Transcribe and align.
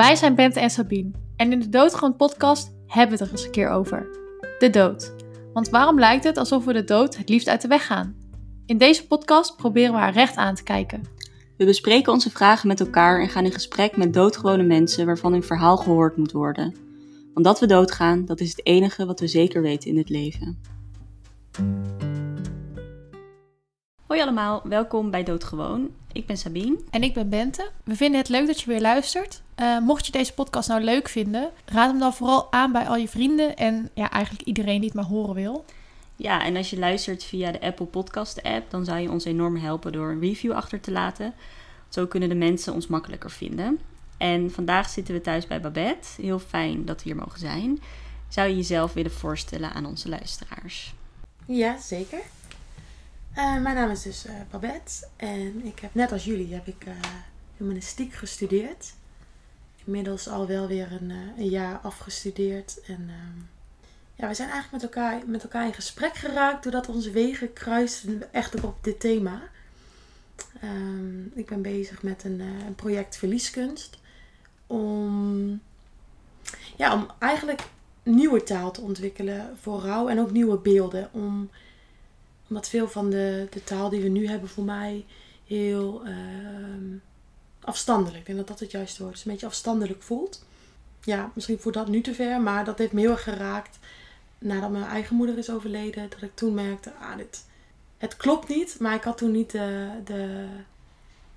Wij 0.00 0.16
zijn 0.16 0.34
Bente 0.34 0.60
en 0.60 0.70
Sabine 0.70 1.10
en 1.36 1.52
in 1.52 1.60
de 1.60 1.68
Doodgewoon 1.68 2.16
podcast 2.16 2.72
hebben 2.86 3.18
we 3.18 3.22
het 3.22 3.32
er 3.32 3.38
eens 3.38 3.44
een 3.44 3.50
keer 3.50 3.68
over. 3.68 4.06
De 4.58 4.70
dood. 4.70 5.14
Want 5.52 5.68
waarom 5.68 5.98
lijkt 5.98 6.24
het 6.24 6.36
alsof 6.36 6.64
we 6.64 6.72
de 6.72 6.84
dood 6.84 7.16
het 7.16 7.28
liefst 7.28 7.48
uit 7.48 7.62
de 7.62 7.68
weg 7.68 7.86
gaan? 7.86 8.16
In 8.66 8.78
deze 8.78 9.06
podcast 9.06 9.56
proberen 9.56 9.92
we 9.92 9.98
haar 9.98 10.12
recht 10.12 10.36
aan 10.36 10.54
te 10.54 10.62
kijken. 10.62 11.02
We 11.56 11.64
bespreken 11.64 12.12
onze 12.12 12.30
vragen 12.30 12.68
met 12.68 12.80
elkaar 12.80 13.20
en 13.20 13.28
gaan 13.28 13.44
in 13.44 13.52
gesprek 13.52 13.96
met 13.96 14.14
doodgewone 14.14 14.62
mensen 14.62 15.06
waarvan 15.06 15.32
hun 15.32 15.42
verhaal 15.42 15.76
gehoord 15.76 16.16
moet 16.16 16.32
worden. 16.32 16.74
Want 17.34 17.46
dat 17.46 17.60
we 17.60 17.66
doodgaan, 17.66 18.24
dat 18.24 18.40
is 18.40 18.50
het 18.50 18.66
enige 18.66 19.06
wat 19.06 19.20
we 19.20 19.26
zeker 19.26 19.62
weten 19.62 19.90
in 19.90 19.98
het 19.98 20.08
leven. 20.08 20.60
Hoi 24.06 24.20
allemaal, 24.22 24.62
welkom 24.64 25.10
bij 25.10 25.22
Doodgewoon. 25.22 25.90
Ik 26.12 26.26
ben 26.26 26.36
Sabine. 26.36 26.78
En 26.90 27.02
ik 27.02 27.14
ben 27.14 27.28
Bente. 27.28 27.70
We 27.84 27.96
vinden 27.96 28.20
het 28.20 28.28
leuk 28.28 28.46
dat 28.46 28.60
je 28.60 28.70
weer 28.70 28.80
luistert. 28.80 29.42
Uh, 29.60 29.78
mocht 29.78 30.06
je 30.06 30.12
deze 30.12 30.34
podcast 30.34 30.68
nou 30.68 30.82
leuk 30.82 31.08
vinden, 31.08 31.50
raad 31.64 31.90
hem 31.90 31.98
dan 31.98 32.14
vooral 32.14 32.52
aan 32.52 32.72
bij 32.72 32.88
al 32.88 32.96
je 32.96 33.08
vrienden 33.08 33.56
en 33.56 33.90
ja, 33.94 34.10
eigenlijk 34.10 34.44
iedereen 34.46 34.80
die 34.80 34.88
het 34.88 34.94
maar 34.94 35.04
horen 35.04 35.34
wil. 35.34 35.64
Ja, 36.16 36.44
en 36.44 36.56
als 36.56 36.70
je 36.70 36.78
luistert 36.78 37.24
via 37.24 37.52
de 37.52 37.60
Apple 37.60 37.86
Podcast 37.86 38.42
app, 38.42 38.70
dan 38.70 38.84
zou 38.84 38.98
je 38.98 39.10
ons 39.10 39.24
enorm 39.24 39.56
helpen 39.56 39.92
door 39.92 40.10
een 40.10 40.20
review 40.20 40.52
achter 40.52 40.80
te 40.80 40.90
laten. 40.90 41.34
Zo 41.88 42.06
kunnen 42.06 42.28
de 42.28 42.34
mensen 42.34 42.72
ons 42.72 42.86
makkelijker 42.86 43.30
vinden. 43.30 43.80
En 44.16 44.50
vandaag 44.50 44.88
zitten 44.88 45.14
we 45.14 45.20
thuis 45.20 45.46
bij 45.46 45.60
Babette. 45.60 46.22
Heel 46.22 46.38
fijn 46.38 46.84
dat 46.84 47.02
we 47.02 47.08
hier 47.08 47.16
mogen 47.16 47.38
zijn. 47.38 47.80
Zou 48.28 48.48
je 48.48 48.56
jezelf 48.56 48.92
willen 48.92 49.12
voorstellen 49.12 49.72
aan 49.72 49.86
onze 49.86 50.08
luisteraars? 50.08 50.94
Ja, 51.46 51.80
zeker. 51.80 52.20
Uh, 53.36 53.60
mijn 53.60 53.76
naam 53.76 53.90
is 53.90 54.02
dus 54.02 54.26
uh, 54.26 54.32
Babette 54.50 55.08
en 55.16 55.66
ik 55.66 55.78
heb 55.78 55.94
net 55.94 56.12
als 56.12 56.24
jullie 56.24 56.54
heb 56.54 56.66
ik 56.66 56.84
uh, 56.86 56.94
humanistiek 57.56 58.12
gestudeerd. 58.12 58.92
Inmiddels 59.84 60.28
al 60.28 60.46
wel 60.46 60.66
weer 60.66 60.92
een, 60.92 61.10
een 61.38 61.48
jaar 61.48 61.78
afgestudeerd. 61.78 62.80
En 62.86 63.08
ehm, 63.08 63.38
ja, 64.14 64.28
we 64.28 64.34
zijn 64.34 64.50
eigenlijk 64.50 64.82
met 64.82 64.94
elkaar, 64.94 65.22
met 65.26 65.42
elkaar 65.42 65.66
in 65.66 65.74
gesprek 65.74 66.14
geraakt 66.14 66.62
doordat 66.62 66.88
onze 66.88 67.10
wegen 67.10 67.52
kruisten 67.52 68.32
echt 68.32 68.60
op 68.64 68.84
dit 68.84 69.00
thema. 69.00 69.42
Um, 70.64 71.32
ik 71.34 71.46
ben 71.46 71.62
bezig 71.62 72.02
met 72.02 72.24
een, 72.24 72.40
een 72.40 72.74
project 72.74 73.16
verlieskunst 73.16 73.98
om, 74.66 75.60
ja, 76.76 76.94
om 76.94 77.06
eigenlijk 77.18 77.62
nieuwe 78.02 78.42
taal 78.42 78.70
te 78.70 78.80
ontwikkelen 78.80 79.56
voor 79.60 79.80
rouw 79.80 80.08
en 80.08 80.20
ook 80.20 80.30
nieuwe 80.30 80.56
beelden. 80.56 81.08
Om 81.12 81.50
omdat 82.48 82.68
veel 82.68 82.88
van 82.88 83.10
de, 83.10 83.46
de 83.50 83.64
taal 83.64 83.88
die 83.88 84.00
we 84.00 84.08
nu 84.08 84.28
hebben 84.28 84.48
voor 84.48 84.64
mij 84.64 85.04
heel 85.46 86.06
uh, 86.06 86.14
afstandelijk. 87.60 88.28
En 88.28 88.36
dat 88.36 88.48
dat 88.48 88.60
het 88.60 88.70
juiste 88.70 89.02
woord 89.02 89.14
is. 89.14 89.24
Een 89.24 89.30
beetje 89.30 89.46
afstandelijk 89.46 90.02
voelt. 90.02 90.44
Ja, 91.02 91.30
misschien 91.34 91.58
voelt 91.58 91.74
dat 91.74 91.88
nu 91.88 92.00
te 92.00 92.14
ver. 92.14 92.40
Maar 92.40 92.64
dat 92.64 92.78
heeft 92.78 92.92
me 92.92 93.00
heel 93.00 93.10
erg 93.10 93.22
geraakt. 93.22 93.78
Nadat 94.38 94.70
mijn 94.70 94.84
eigen 94.84 95.16
moeder 95.16 95.38
is 95.38 95.50
overleden. 95.50 96.10
Dat 96.10 96.22
ik 96.22 96.34
toen 96.34 96.54
merkte, 96.54 96.92
ah, 96.92 97.16
dit, 97.16 97.44
het 97.98 98.16
klopt 98.16 98.48
niet. 98.48 98.76
Maar 98.78 98.94
ik 98.94 99.02
had 99.02 99.18
toen 99.18 99.30
niet 99.30 99.50
de, 99.50 99.88
de 100.04 100.46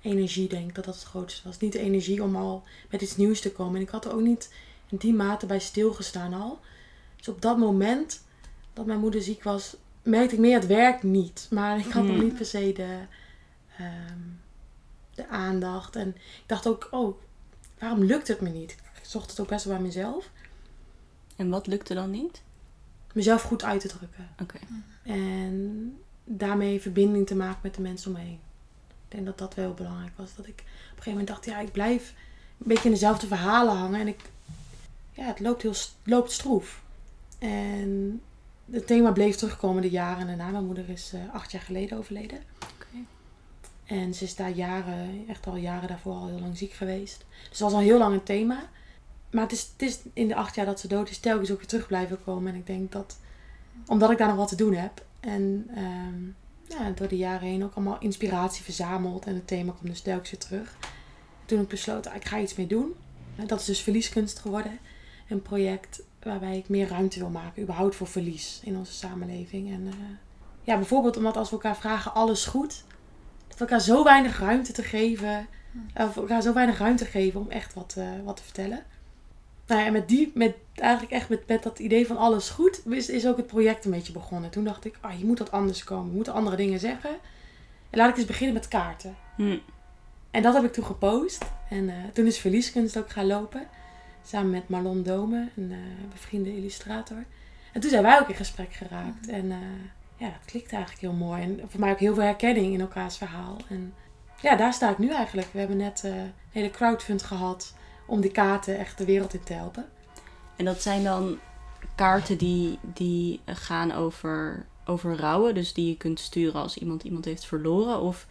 energie, 0.02 0.48
denk 0.48 0.68
ik, 0.68 0.74
dat 0.74 0.84
dat 0.84 0.94
het 0.94 1.04
grootste 1.04 1.48
was. 1.48 1.58
Niet 1.58 1.72
de 1.72 1.78
energie 1.78 2.22
om 2.22 2.36
al 2.36 2.62
met 2.90 3.02
iets 3.02 3.16
nieuws 3.16 3.40
te 3.40 3.52
komen. 3.52 3.76
En 3.76 3.82
ik 3.82 3.88
had 3.88 4.04
er 4.04 4.12
ook 4.12 4.20
niet 4.20 4.52
in 4.88 4.96
die 4.96 5.14
mate 5.14 5.46
bij 5.46 5.60
stilgestaan 5.60 6.34
al. 6.34 6.60
Dus 7.16 7.28
op 7.28 7.42
dat 7.42 7.58
moment 7.58 8.22
dat 8.72 8.86
mijn 8.86 9.00
moeder 9.00 9.22
ziek 9.22 9.42
was, 9.42 9.76
merkte 10.02 10.34
ik 10.34 10.40
meer, 10.40 10.54
het 10.54 10.66
werkt 10.66 11.02
niet. 11.02 11.46
Maar 11.50 11.78
ik 11.78 11.92
had 11.92 12.04
nog 12.04 12.22
niet 12.22 12.36
per 12.36 12.46
se 12.46 12.72
de, 12.72 12.98
ehm, 13.78 14.20
de 15.14 15.28
aandacht. 15.28 15.96
En 15.96 16.08
ik 16.16 16.44
dacht 16.46 16.66
ook, 16.66 16.88
oh, 16.90 17.20
waarom 17.78 18.04
lukt 18.04 18.28
het 18.28 18.40
me 18.40 18.48
niet? 18.48 18.70
Ik 18.70 19.10
zocht 19.10 19.30
het 19.30 19.40
ook 19.40 19.48
best 19.48 19.64
wel 19.64 19.74
bij 19.74 19.84
mezelf. 19.84 20.30
En 21.36 21.48
wat 21.48 21.66
lukte 21.66 21.94
dan 21.94 22.10
niet? 22.10 22.42
Mezelf 23.12 23.42
goed 23.42 23.64
uit 23.64 23.80
te 23.80 23.88
drukken. 23.88 24.28
Oké. 24.42 24.58
En 25.02 25.96
daarmee 26.24 26.80
verbinding 26.80 27.26
te 27.26 27.36
maken 27.36 27.60
met 27.62 27.74
de 27.74 27.82
mensen 27.82 28.10
om 28.10 28.16
me 28.16 28.24
heen. 28.24 28.40
Ik 28.88 29.08
denk 29.08 29.26
dat 29.26 29.38
dat 29.38 29.54
wel 29.54 29.74
belangrijk 29.74 30.12
was. 30.16 30.34
Dat 30.34 30.46
ik 30.46 30.58
op 30.58 30.66
een 30.66 31.02
gegeven 31.02 31.10
moment 31.10 31.28
dacht, 31.28 31.44
ja, 31.44 31.58
ik 31.58 31.72
blijf 31.72 32.14
een 32.58 32.66
beetje 32.66 32.84
in 32.84 32.90
dezelfde 32.90 33.26
verhalen 33.26 33.76
hangen. 33.76 34.00
En 34.00 34.08
ik, 34.08 34.20
ja, 35.12 35.24
het 35.24 35.40
loopt 35.40 35.62
heel 35.62 35.74
loopt 36.04 36.32
stroef. 36.32 36.82
En 37.38 38.20
het 38.70 38.86
thema 38.86 39.12
bleef 39.12 39.36
terugkomen 39.36 39.82
de 39.82 39.90
jaren 39.90 40.26
daarna. 40.26 40.48
Mijn 40.48 40.66
moeder 40.66 40.88
is 40.88 41.12
uh, 41.14 41.34
acht 41.34 41.52
jaar 41.52 41.62
geleden 41.62 41.98
overleden. 41.98 42.38
En 43.84 44.14
ze 44.14 44.24
is 44.24 44.36
daar 44.36 44.50
jaren, 44.50 45.24
echt 45.28 45.46
al 45.46 45.56
jaren 45.56 45.88
daarvoor 45.88 46.14
al 46.14 46.28
heel 46.28 46.40
lang 46.40 46.56
ziek 46.56 46.72
geweest. 46.72 47.24
Dus 47.48 47.58
dat 47.58 47.70
was 47.70 47.72
al 47.72 47.84
heel 47.84 47.98
lang 47.98 48.14
een 48.14 48.22
thema. 48.22 48.68
Maar 49.30 49.42
het 49.42 49.52
is, 49.52 49.70
het 49.72 49.82
is 49.82 49.98
in 50.12 50.28
de 50.28 50.34
acht 50.34 50.54
jaar 50.54 50.66
dat 50.66 50.80
ze 50.80 50.88
dood 50.88 51.10
is, 51.10 51.18
telkens 51.18 51.50
ook 51.50 51.58
weer 51.58 51.66
terug 51.66 51.86
blijven 51.86 52.24
komen. 52.24 52.52
En 52.52 52.58
ik 52.58 52.66
denk 52.66 52.92
dat, 52.92 53.18
omdat 53.86 54.10
ik 54.10 54.18
daar 54.18 54.28
nog 54.28 54.36
wat 54.36 54.48
te 54.48 54.56
doen 54.56 54.74
heb. 54.74 55.04
En 55.20 55.70
um, 55.76 56.36
ja, 56.68 56.90
door 56.90 57.08
de 57.08 57.16
jaren 57.16 57.48
heen 57.48 57.64
ook 57.64 57.74
allemaal 57.74 58.00
inspiratie 58.00 58.64
verzameld. 58.64 59.24
En 59.26 59.34
het 59.34 59.46
thema 59.46 59.72
komt 59.72 59.90
dus 59.90 60.00
telkens 60.00 60.30
weer 60.30 60.40
terug. 60.40 60.76
Toen 61.44 61.60
ik 61.60 61.68
besloten, 61.68 62.14
ik 62.14 62.24
ga 62.24 62.38
iets 62.38 62.54
mee 62.54 62.66
doen. 62.66 62.94
Dat 63.46 63.60
is 63.60 63.66
dus 63.66 63.80
verlieskunst 63.80 64.38
geworden. 64.38 64.78
Een 65.28 65.42
project 65.42 66.02
waarbij 66.22 66.56
ik 66.56 66.68
meer 66.68 66.88
ruimte 66.88 67.18
wil 67.18 67.28
maken, 67.28 67.62
überhaupt 67.62 67.94
voor 67.94 68.06
verlies 68.06 68.60
in 68.62 68.76
onze 68.76 68.92
samenleving. 68.92 69.72
En 69.72 69.80
uh, 69.86 69.92
ja, 70.62 70.76
bijvoorbeeld 70.76 71.16
omdat 71.16 71.36
als 71.36 71.48
we 71.48 71.54
elkaar 71.54 71.76
vragen 71.76 72.14
alles 72.14 72.44
goed, 72.44 72.84
dat 73.58 73.68
we 73.68 73.74
elkaar 73.74 73.94
zo 73.94 74.04
weinig 74.04 74.38
ruimte 74.38 74.72
te 74.72 74.82
geven, 74.82 75.46
of 75.94 76.16
elkaar 76.16 76.42
zo 76.42 76.52
weinig 76.52 76.78
ruimte 76.78 77.04
geven 77.04 77.40
om 77.40 77.50
echt 77.50 77.74
wat, 77.74 77.94
uh, 77.98 78.08
wat 78.24 78.36
te 78.36 78.42
vertellen. 78.42 78.82
Nou 79.66 79.80
ja, 79.80 79.86
en 79.86 79.92
met 79.92 80.08
die, 80.08 80.32
met 80.34 80.54
eigenlijk 80.74 81.12
echt 81.12 81.28
met, 81.28 81.46
met 81.46 81.62
dat 81.62 81.78
idee 81.78 82.06
van 82.06 82.16
alles 82.16 82.48
goed, 82.48 82.86
is, 82.86 83.08
is 83.08 83.26
ook 83.26 83.36
het 83.36 83.46
project 83.46 83.84
een 83.84 83.90
beetje 83.90 84.12
begonnen. 84.12 84.50
Toen 84.50 84.64
dacht 84.64 84.84
ik, 84.84 84.96
ah, 85.00 85.18
je 85.18 85.24
moet 85.24 85.38
wat 85.38 85.50
anders 85.50 85.84
komen, 85.84 86.10
je 86.10 86.16
moet 86.16 86.28
andere 86.28 86.56
dingen 86.56 86.80
zeggen. 86.80 87.10
En 87.90 87.98
laat 87.98 88.10
ik 88.10 88.16
eens 88.16 88.26
beginnen 88.26 88.54
met 88.54 88.68
kaarten. 88.68 89.16
Hm. 89.36 89.58
En 90.30 90.42
dat 90.42 90.54
heb 90.54 90.64
ik 90.64 90.72
toen 90.72 90.84
gepost. 90.84 91.44
En 91.70 91.90
toen 92.12 92.26
is 92.26 92.38
verlieskunst 92.38 92.98
ook 92.98 93.10
gaan 93.10 93.26
lopen. 93.26 93.66
Samen 94.26 94.50
met 94.50 94.68
Marlon 94.68 95.02
Dome, 95.02 95.48
een 95.56 95.70
uh, 95.70 95.76
bevriende 96.12 96.56
illustrator. 96.56 97.24
En 97.72 97.80
toen 97.80 97.90
zijn 97.90 98.02
wij 98.02 98.20
ook 98.20 98.28
in 98.28 98.34
gesprek 98.34 98.72
geraakt. 98.72 99.28
En 99.28 99.44
uh, 99.44 99.56
ja, 100.16 100.26
dat 100.26 100.44
klikt 100.44 100.72
eigenlijk 100.72 101.02
heel 101.02 101.12
mooi. 101.12 101.42
En 101.42 101.60
voor 101.68 101.80
mij 101.80 101.90
ook 101.90 101.98
heel 101.98 102.14
veel 102.14 102.22
herkenning 102.22 102.72
in 102.72 102.80
elkaars 102.80 103.16
verhaal. 103.16 103.56
En 103.68 103.94
ja, 104.40 104.56
daar 104.56 104.72
sta 104.72 104.90
ik 104.90 104.98
nu 104.98 105.10
eigenlijk. 105.10 105.48
We 105.52 105.58
hebben 105.58 105.76
net 105.76 106.02
uh, 106.04 106.16
een 106.16 106.32
hele 106.50 106.70
crowdfund 106.70 107.22
gehad 107.22 107.74
om 108.06 108.20
die 108.20 108.30
kaarten 108.30 108.78
echt 108.78 108.98
de 108.98 109.04
wereld 109.04 109.34
in 109.34 109.44
te 109.44 109.52
helpen. 109.52 109.86
En 110.56 110.64
dat 110.64 110.82
zijn 110.82 111.04
dan 111.04 111.38
kaarten 111.94 112.38
die, 112.38 112.78
die 112.82 113.40
gaan 113.46 113.92
over, 113.92 114.66
over 114.84 115.16
rouwen. 115.16 115.54
Dus 115.54 115.72
die 115.72 115.88
je 115.88 115.96
kunt 115.96 116.20
sturen 116.20 116.60
als 116.60 116.78
iemand 116.78 117.02
iemand 117.02 117.24
heeft 117.24 117.46
verloren. 117.46 118.00
Of 118.00 118.26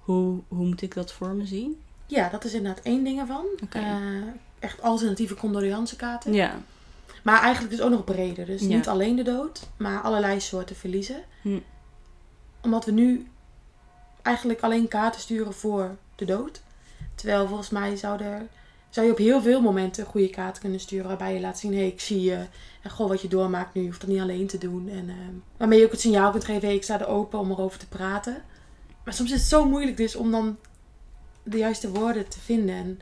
hoe, 0.00 0.40
hoe 0.48 0.66
moet 0.66 0.82
ik 0.82 0.94
dat 0.94 1.12
voor 1.12 1.34
me 1.34 1.46
zien? 1.46 1.80
Ja, 2.06 2.28
dat 2.28 2.44
is 2.44 2.52
inderdaad 2.52 2.84
één 2.84 3.04
ding 3.04 3.20
ervan. 3.20 3.44
Okay 3.62 4.22
echt 4.62 4.82
alternatieve 4.82 5.34
condoleancekaarten. 5.34 6.32
Ja. 6.32 6.60
Maar 7.22 7.40
eigenlijk 7.40 7.74
dus 7.74 7.84
ook 7.84 7.90
nog 7.90 8.04
breder. 8.04 8.46
Dus 8.46 8.60
niet 8.60 8.88
alleen 8.88 9.16
de 9.16 9.22
dood, 9.22 9.68
maar 9.76 10.00
allerlei 10.00 10.40
soorten 10.40 10.76
verliezen. 10.76 11.22
Hm. 11.42 11.58
Omdat 12.62 12.84
we 12.84 12.92
nu 12.92 13.26
eigenlijk 14.22 14.60
alleen 14.60 14.88
kaarten 14.88 15.20
sturen 15.20 15.52
voor 15.52 15.96
de 16.16 16.24
dood. 16.24 16.62
Terwijl 17.14 17.46
volgens 17.46 17.70
mij 17.70 17.96
zou, 17.96 18.22
er, 18.22 18.46
zou 18.90 19.06
je 19.06 19.12
op 19.12 19.18
heel 19.18 19.42
veel 19.42 19.60
momenten 19.60 20.06
goede 20.06 20.30
kaarten 20.30 20.62
kunnen 20.62 20.80
sturen. 20.80 21.06
Waarbij 21.06 21.34
je 21.34 21.40
laat 21.40 21.58
zien, 21.58 21.72
hé, 21.72 21.78
hey, 21.78 21.88
ik 21.88 22.00
zie 22.00 22.20
je. 22.20 22.46
En 22.82 22.90
goh, 22.90 23.08
wat 23.08 23.22
je 23.22 23.28
doormaakt 23.28 23.74
nu. 23.74 23.80
Je 23.80 23.86
hoeft 23.86 24.00
dat 24.00 24.10
niet 24.10 24.20
alleen 24.20 24.46
te 24.46 24.58
doen. 24.58 24.88
En 24.88 25.08
uh, 25.08 25.14
waarmee 25.56 25.78
je 25.78 25.84
ook 25.84 25.90
het 25.90 26.00
signaal 26.00 26.30
kunt 26.30 26.44
geven, 26.44 26.68
hey, 26.68 26.76
ik 26.76 26.82
sta 26.82 27.00
er 27.00 27.06
open 27.06 27.38
om 27.38 27.50
erover 27.50 27.78
te 27.78 27.88
praten. 27.88 28.42
Maar 29.04 29.14
soms 29.14 29.30
is 29.30 29.40
het 29.40 29.48
zo 29.48 29.68
moeilijk 29.68 29.96
dus 29.96 30.16
om 30.16 30.30
dan 30.30 30.58
de 31.42 31.58
juiste 31.58 31.90
woorden 31.90 32.28
te 32.28 32.40
vinden. 32.40 32.74
En 32.74 33.00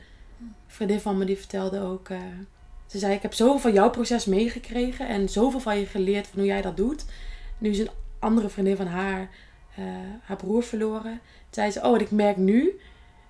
vriendin 0.67 0.99
van 0.99 1.17
me 1.17 1.25
die 1.25 1.37
vertelde 1.37 1.79
ook. 1.81 2.09
Uh, 2.09 2.19
ze 2.91 2.99
zei: 2.99 3.13
Ik 3.13 3.21
heb 3.21 3.33
zoveel 3.33 3.59
van 3.59 3.73
jouw 3.73 3.89
proces 3.89 4.25
meegekregen 4.25 5.07
en 5.07 5.29
zoveel 5.29 5.59
van 5.59 5.79
je 5.79 5.85
geleerd 5.85 6.27
van 6.27 6.39
hoe 6.39 6.47
jij 6.47 6.61
dat 6.61 6.77
doet. 6.77 7.05
Nu 7.57 7.69
is 7.69 7.79
een 7.79 7.89
andere 8.19 8.49
vriendin 8.49 8.75
van 8.75 8.87
haar 8.87 9.29
uh, 9.79 9.85
haar 10.23 10.37
broer 10.37 10.63
verloren. 10.63 11.11
Toen 11.21 11.49
zei 11.49 11.71
ze: 11.71 11.81
Oh, 11.81 11.95
en 11.95 12.01
ik 12.01 12.11
merk 12.11 12.37
nu 12.37 12.79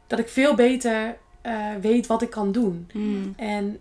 dat 0.07 0.19
ik 0.19 0.27
veel 0.27 0.55
beter 0.55 1.17
uh, 1.45 1.75
weet 1.81 2.07
wat 2.07 2.21
ik 2.21 2.29
kan 2.29 2.51
doen. 2.51 2.89
Mm. 2.93 3.33
En 3.37 3.79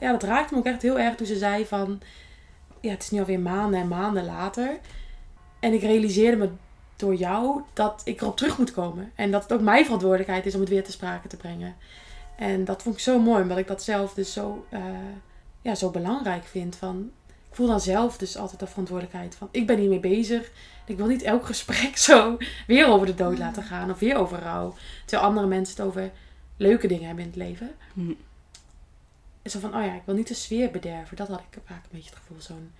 ja, 0.00 0.10
dat 0.10 0.22
raakte 0.22 0.54
me 0.54 0.60
ook 0.60 0.66
echt 0.66 0.82
heel 0.82 0.98
erg 0.98 1.14
toen 1.14 1.26
ze 1.26 1.36
zei: 1.36 1.66
van 1.66 2.00
ja, 2.80 2.90
het 2.90 3.02
is 3.02 3.10
nu 3.10 3.18
alweer 3.18 3.40
maanden 3.40 3.80
en 3.80 3.88
maanden 3.88 4.24
later. 4.24 4.78
En 5.60 5.72
ik 5.72 5.82
realiseerde 5.82 6.36
me 6.36 6.48
door 6.96 7.14
jou 7.14 7.60
dat 7.72 8.00
ik 8.04 8.20
erop 8.20 8.36
terug 8.36 8.58
moet 8.58 8.72
komen. 8.72 9.12
En 9.14 9.30
dat 9.30 9.42
het 9.42 9.52
ook 9.52 9.60
mijn 9.60 9.84
verantwoordelijkheid 9.84 10.46
is 10.46 10.54
om 10.54 10.60
het 10.60 10.68
weer 10.68 10.84
te 10.84 10.92
sprake 10.92 11.28
te 11.28 11.36
brengen. 11.36 11.76
En 12.40 12.64
dat 12.64 12.82
vond 12.82 12.94
ik 12.94 13.00
zo 13.00 13.18
mooi, 13.18 13.42
omdat 13.42 13.58
ik 13.58 13.66
dat 13.66 13.82
zelf 13.82 14.14
dus 14.14 14.32
zo, 14.32 14.66
uh, 14.70 14.80
ja, 15.62 15.74
zo 15.74 15.90
belangrijk 15.90 16.44
vind. 16.44 16.76
Van, 16.76 17.10
ik 17.28 17.54
voel 17.54 17.66
dan 17.66 17.80
zelf 17.80 18.18
dus 18.18 18.36
altijd 18.36 18.60
de 18.60 18.66
verantwoordelijkheid 18.66 19.34
van, 19.34 19.48
ik 19.50 19.66
ben 19.66 19.78
hiermee 19.78 20.00
bezig. 20.00 20.50
Ik 20.86 20.96
wil 20.96 21.06
niet 21.06 21.22
elk 21.22 21.46
gesprek 21.46 21.96
zo 22.08 22.36
weer 22.66 22.86
over 22.86 23.06
de 23.06 23.14
dood 23.14 23.38
laten 23.38 23.62
gaan 23.62 23.90
of 23.90 23.98
weer 23.98 24.16
over 24.16 24.38
rouw. 24.38 24.74
Terwijl 25.04 25.28
andere 25.28 25.46
mensen 25.46 25.76
het 25.76 25.86
over 25.86 26.10
leuke 26.56 26.86
dingen 26.86 27.06
hebben 27.06 27.24
in 27.24 27.30
het 27.30 27.38
leven. 27.38 27.70
Hm. 27.92 28.12
zo 29.44 29.58
van, 29.58 29.74
oh 29.74 29.84
ja, 29.84 29.94
ik 29.94 30.02
wil 30.04 30.14
niet 30.14 30.28
de 30.28 30.34
sfeer 30.34 30.70
bederven. 30.70 31.16
Dat 31.16 31.28
had 31.28 31.40
ik 31.50 31.60
vaak 31.64 31.82
een 31.84 31.90
beetje 31.90 32.10
het 32.10 32.18
gevoel. 32.18 32.40
Zo'n, 32.40 32.72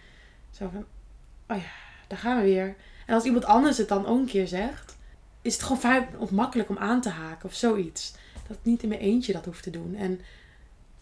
zo 0.50 0.70
van, 0.72 0.84
oh 1.48 1.62
ja, 1.62 1.72
daar 2.06 2.18
gaan 2.18 2.36
we 2.36 2.42
weer. 2.42 2.76
En 3.06 3.14
als 3.14 3.24
iemand 3.24 3.44
anders 3.44 3.78
het 3.78 3.88
dan 3.88 4.06
ook 4.06 4.18
een 4.18 4.26
keer 4.26 4.48
zegt, 4.48 4.96
is 5.42 5.52
het 5.52 5.62
gewoon 5.62 5.80
fijn 5.80 6.08
of 6.18 6.30
makkelijk 6.30 6.68
om 6.68 6.78
aan 6.78 7.00
te 7.00 7.08
haken 7.08 7.48
of 7.48 7.54
zoiets. 7.54 8.14
Dat 8.50 8.58
ik 8.58 8.70
niet 8.70 8.82
in 8.82 8.88
mijn 8.88 9.00
eentje 9.00 9.32
dat 9.32 9.44
hoef 9.44 9.60
te 9.60 9.70
doen. 9.70 9.94
En 9.96 10.20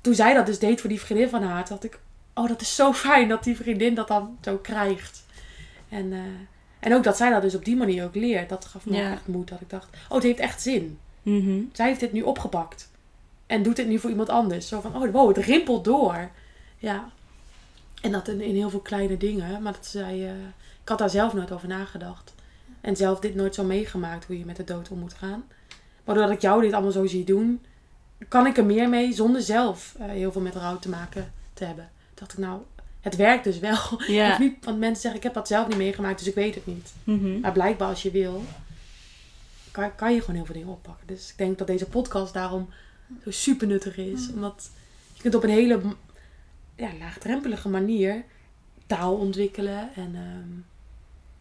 toen 0.00 0.14
zij 0.14 0.34
dat 0.34 0.46
dus 0.46 0.58
deed 0.58 0.80
voor 0.80 0.88
die 0.88 1.00
vriendin 1.00 1.28
van 1.28 1.42
haar, 1.42 1.68
dacht 1.68 1.84
ik, 1.84 1.98
oh 2.34 2.48
dat 2.48 2.60
is 2.60 2.74
zo 2.74 2.92
fijn 3.06 3.28
dat 3.28 3.44
die 3.44 3.56
vriendin 3.56 3.94
dat 3.94 4.08
dan 4.08 4.36
zo 4.40 4.56
krijgt. 4.56 5.26
En, 5.88 6.12
eh, 6.12 6.18
en 6.80 6.94
ook 6.94 7.04
dat 7.04 7.16
zij 7.16 7.30
dat 7.30 7.42
dus 7.42 7.54
op 7.54 7.64
die 7.64 7.76
manier 7.76 8.04
ook 8.04 8.14
leert. 8.14 8.48
Dat 8.48 8.64
gaf 8.64 8.86
me 8.86 8.96
Ja. 8.96 9.12
echt 9.12 9.26
moed. 9.26 9.48
Dat 9.48 9.60
ik 9.60 9.70
dacht, 9.70 9.88
oh 10.08 10.14
het 10.14 10.22
heeft 10.22 10.38
echt 10.38 10.62
zin. 10.62 10.98
Mhm. 11.22 11.60
Zij 11.72 11.86
heeft 11.86 12.00
dit 12.00 12.12
nu 12.12 12.22
opgepakt. 12.22 12.90
En 13.46 13.62
doet 13.62 13.76
dit 13.76 13.86
nu 13.88 13.98
voor 13.98 14.10
iemand 14.10 14.28
anders. 14.28 14.68
Zo 14.68 14.80
van, 14.80 15.02
oh 15.02 15.12
wow, 15.12 15.28
het 15.36 15.44
rimpelt 15.44 15.84
door. 15.84 16.30
Ja. 16.78 17.10
En 18.02 18.12
dat 18.12 18.28
in, 18.28 18.40
in 18.40 18.54
heel 18.54 18.70
veel 18.70 18.80
kleine 18.80 19.16
dingen. 19.16 19.62
Maar 19.62 19.72
dat 19.72 19.86
zij, 19.86 20.26
eh, 20.28 20.32
ik 20.82 20.88
had 20.88 20.98
daar 20.98 21.10
zelf 21.10 21.34
nooit 21.34 21.52
over 21.52 21.68
nagedacht. 21.68 22.34
En 22.80 22.96
zelf 22.96 23.20
dit 23.20 23.34
nooit 23.34 23.54
zo 23.54 23.64
meegemaakt 23.64 24.24
hoe 24.24 24.38
je 24.38 24.44
met 24.44 24.56
de 24.56 24.64
dood 24.64 24.88
om 24.88 24.98
moet 24.98 25.14
gaan. 25.14 25.44
Maar 26.08 26.16
doordat 26.16 26.36
ik 26.36 26.42
jou 26.42 26.62
dit 26.62 26.72
allemaal 26.72 26.92
zo 26.92 27.06
zie 27.06 27.24
doen, 27.24 27.60
kan 28.28 28.46
ik 28.46 28.56
er 28.56 28.64
meer 28.64 28.88
mee 28.88 29.12
zonder 29.12 29.42
zelf 29.42 29.94
eh, 29.98 30.06
heel 30.06 30.32
veel 30.32 30.40
met 30.40 30.54
rouw 30.54 30.78
te 30.78 30.88
maken 30.88 31.32
te 31.54 31.64
hebben. 31.64 31.90
Dacht 32.14 32.32
ik 32.32 32.38
nou, 32.38 32.60
het 33.00 33.16
werkt 33.16 33.44
dus 33.44 33.58
wel. 33.58 33.78
Ja. 34.06 34.32
Of 34.32 34.38
niet, 34.38 34.64
want 34.64 34.78
mensen 34.78 35.00
zeggen, 35.00 35.20
ik 35.20 35.24
heb 35.24 35.34
dat 35.34 35.48
zelf 35.48 35.68
niet 35.68 35.76
meegemaakt, 35.76 36.18
dus 36.18 36.28
ik 36.28 36.34
weet 36.34 36.54
het 36.54 36.66
niet. 36.66 36.92
Mhm. 37.04 37.40
Maar 37.40 37.52
blijkbaar 37.52 37.88
als 37.88 38.02
je 38.02 38.10
wil, 38.10 38.44
kan, 39.70 39.94
kan 39.94 40.14
je 40.14 40.20
gewoon 40.20 40.36
heel 40.36 40.44
veel 40.44 40.54
dingen 40.54 40.68
oppakken. 40.68 41.06
Dus 41.06 41.30
ik 41.30 41.38
denk 41.38 41.58
dat 41.58 41.66
deze 41.66 41.86
podcast 41.86 42.34
daarom 42.34 42.68
zo 43.24 43.30
super 43.30 43.66
nuttig 43.66 43.96
is. 43.96 44.30
Omdat 44.32 44.70
je 45.14 45.22
kunt 45.22 45.34
op 45.34 45.42
een 45.42 45.50
hele 45.50 45.80
ja, 46.76 46.90
laagdrempelige 46.98 47.68
manier 47.68 48.24
taal 48.86 49.14
ontwikkelen 49.14 49.94
en 49.94 50.14
ehm, 50.14 50.58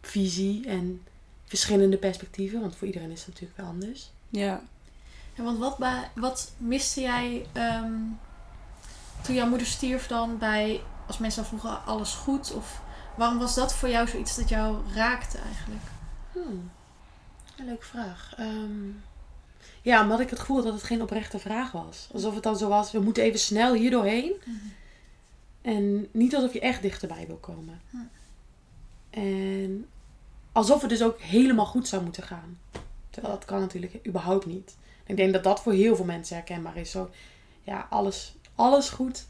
visie 0.00 0.66
en 0.66 1.02
verschillende 1.44 1.96
perspectieven. 1.96 2.60
Want 2.60 2.76
voor 2.76 2.86
iedereen 2.86 3.10
is 3.10 3.18
het 3.18 3.28
natuurlijk 3.28 3.58
wel 3.58 3.68
anders. 3.68 4.10
Ja. 4.28 4.60
Ja, 5.34 5.42
want 5.42 5.58
wat, 5.58 5.78
bij, 5.78 6.10
wat 6.14 6.52
miste 6.56 7.00
jij 7.00 7.46
ehm, 7.52 7.92
toen 9.22 9.34
jouw 9.34 9.48
moeder 9.48 9.66
stierf 9.66 10.06
dan 10.06 10.38
bij, 10.38 10.80
als 11.06 11.18
mensen 11.18 11.42
dan 11.42 11.50
vroegen, 11.50 11.84
alles 11.84 12.14
goed? 12.14 12.52
Of 12.52 12.82
waarom 13.16 13.38
was 13.38 13.54
dat 13.54 13.74
voor 13.74 13.88
jou 13.88 14.08
zoiets 14.08 14.36
dat 14.36 14.48
jou 14.48 14.76
raakte 14.94 15.38
eigenlijk? 15.38 15.82
Hmm. 16.32 16.70
Een 17.58 17.64
leuke 17.64 17.84
vraag. 17.84 18.34
Ehm, 18.36 18.90
ja, 19.82 20.02
omdat 20.02 20.20
ik 20.20 20.30
het 20.30 20.38
gevoel 20.38 20.56
had 20.56 20.64
dat 20.64 20.74
het 20.74 20.82
geen 20.82 21.02
oprechte 21.02 21.38
vraag 21.38 21.72
was. 21.72 22.08
Alsof 22.12 22.34
het 22.34 22.42
dan 22.42 22.56
zo 22.56 22.68
was, 22.68 22.92
we 22.92 23.00
moeten 23.00 23.22
even 23.22 23.38
snel 23.38 23.74
hier 23.74 23.90
doorheen. 23.90 24.32
En 25.62 26.08
niet 26.12 26.34
alsof 26.34 26.52
je 26.52 26.60
echt 26.60 26.82
dichterbij 26.82 27.26
wil 27.26 27.36
komen. 27.36 27.80
Hm. 27.90 27.96
En 29.10 29.86
alsof 30.52 30.80
het 30.80 30.90
dus 30.90 31.02
ook 31.02 31.20
helemaal 31.20 31.66
goed 31.66 31.88
zou 31.88 32.02
moeten 32.02 32.22
gaan. 32.22 32.58
Terwijl 33.18 33.38
dat 33.38 33.48
kan 33.48 33.60
natuurlijk 33.60 34.06
überhaupt 34.06 34.46
niet. 34.46 34.76
Ik 35.06 35.16
denk 35.16 35.32
dat 35.32 35.44
dat 35.44 35.60
voor 35.62 35.72
heel 35.72 35.96
veel 35.96 36.04
mensen 36.04 36.36
herkenbaar 36.36 36.76
is. 36.76 36.90
Zo, 36.90 37.10
ja, 37.62 37.86
alles, 37.90 38.34
alles 38.54 38.88
goed. 38.88 39.26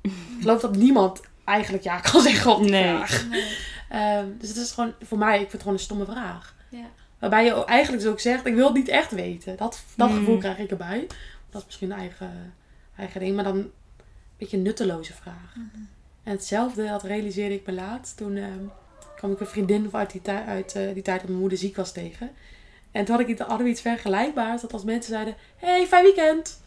ik 0.00 0.12
geloof 0.40 0.60
dat 0.60 0.76
niemand 0.76 1.20
eigenlijk 1.44 1.84
ja 1.84 2.00
kan 2.00 2.20
zeggen 2.28 2.52
op 2.54 2.62
die 2.62 2.70
Nee. 2.70 2.82
vraag. 2.96 3.26
Nee. 3.28 3.56
Ehm, 3.88 4.26
dus 4.38 4.48
het 4.48 4.56
is 4.58 4.72
gewoon, 4.72 4.92
voor 5.02 5.18
mij, 5.18 5.32
ik 5.34 5.38
vind 5.40 5.52
het 5.52 5.60
gewoon 5.60 5.76
een 5.76 5.82
stomme 5.82 6.04
vraag. 6.04 6.54
Ja. 6.70 6.84
Waarbij 7.18 7.44
je 7.44 7.64
eigenlijk 7.64 8.02
dus 8.02 8.12
ook 8.12 8.20
zegt, 8.20 8.46
ik 8.46 8.54
wil 8.54 8.64
het 8.66 8.74
niet 8.74 8.88
echt 8.88 9.10
weten. 9.12 9.56
Dat, 9.56 9.82
dat 9.96 10.08
Mm. 10.10 10.16
gevoel 10.18 10.38
krijg 10.38 10.58
ik 10.58 10.70
erbij. 10.70 11.06
Dat 11.50 11.60
is 11.60 11.66
misschien 11.66 11.90
een 11.90 11.98
eigen, 11.98 12.54
eigen 12.96 13.20
ding. 13.20 13.34
Maar 13.34 13.44
dan 13.44 13.56
een 13.56 13.72
beetje 14.36 14.56
een 14.56 14.62
nutteloze 14.62 15.12
vraag. 15.14 15.54
En 16.22 16.32
hetzelfde, 16.32 16.86
dat 16.86 17.02
realiseerde 17.02 17.54
ik 17.54 17.66
me 17.66 17.72
laat. 17.72 18.16
Toen 18.16 18.36
ehm, 18.36 18.64
kwam 19.16 19.32
ik 19.32 19.40
een 19.40 19.46
vriendin 19.46 19.88
uit 19.92 20.10
die, 20.12 20.20
uit, 20.30 20.74
eh, 20.74 20.94
die 20.94 21.02
tijd 21.02 21.18
dat 21.20 21.28
mijn 21.28 21.40
moeder 21.40 21.58
ziek 21.58 21.76
was 21.76 21.92
tegen. 21.92 22.30
En 22.92 23.04
toen 23.04 23.16
had 23.16 23.28
ik 23.28 23.38
hadden 23.38 23.64
we 23.64 23.68
iets 23.72 23.80
vergelijkbaars. 23.80 24.60
Dat 24.62 24.72
als 24.72 24.84
mensen 24.84 25.12
zeiden, 25.12 25.34
hey, 25.56 25.86
fijn 25.86 26.04
weekend. 26.04 26.62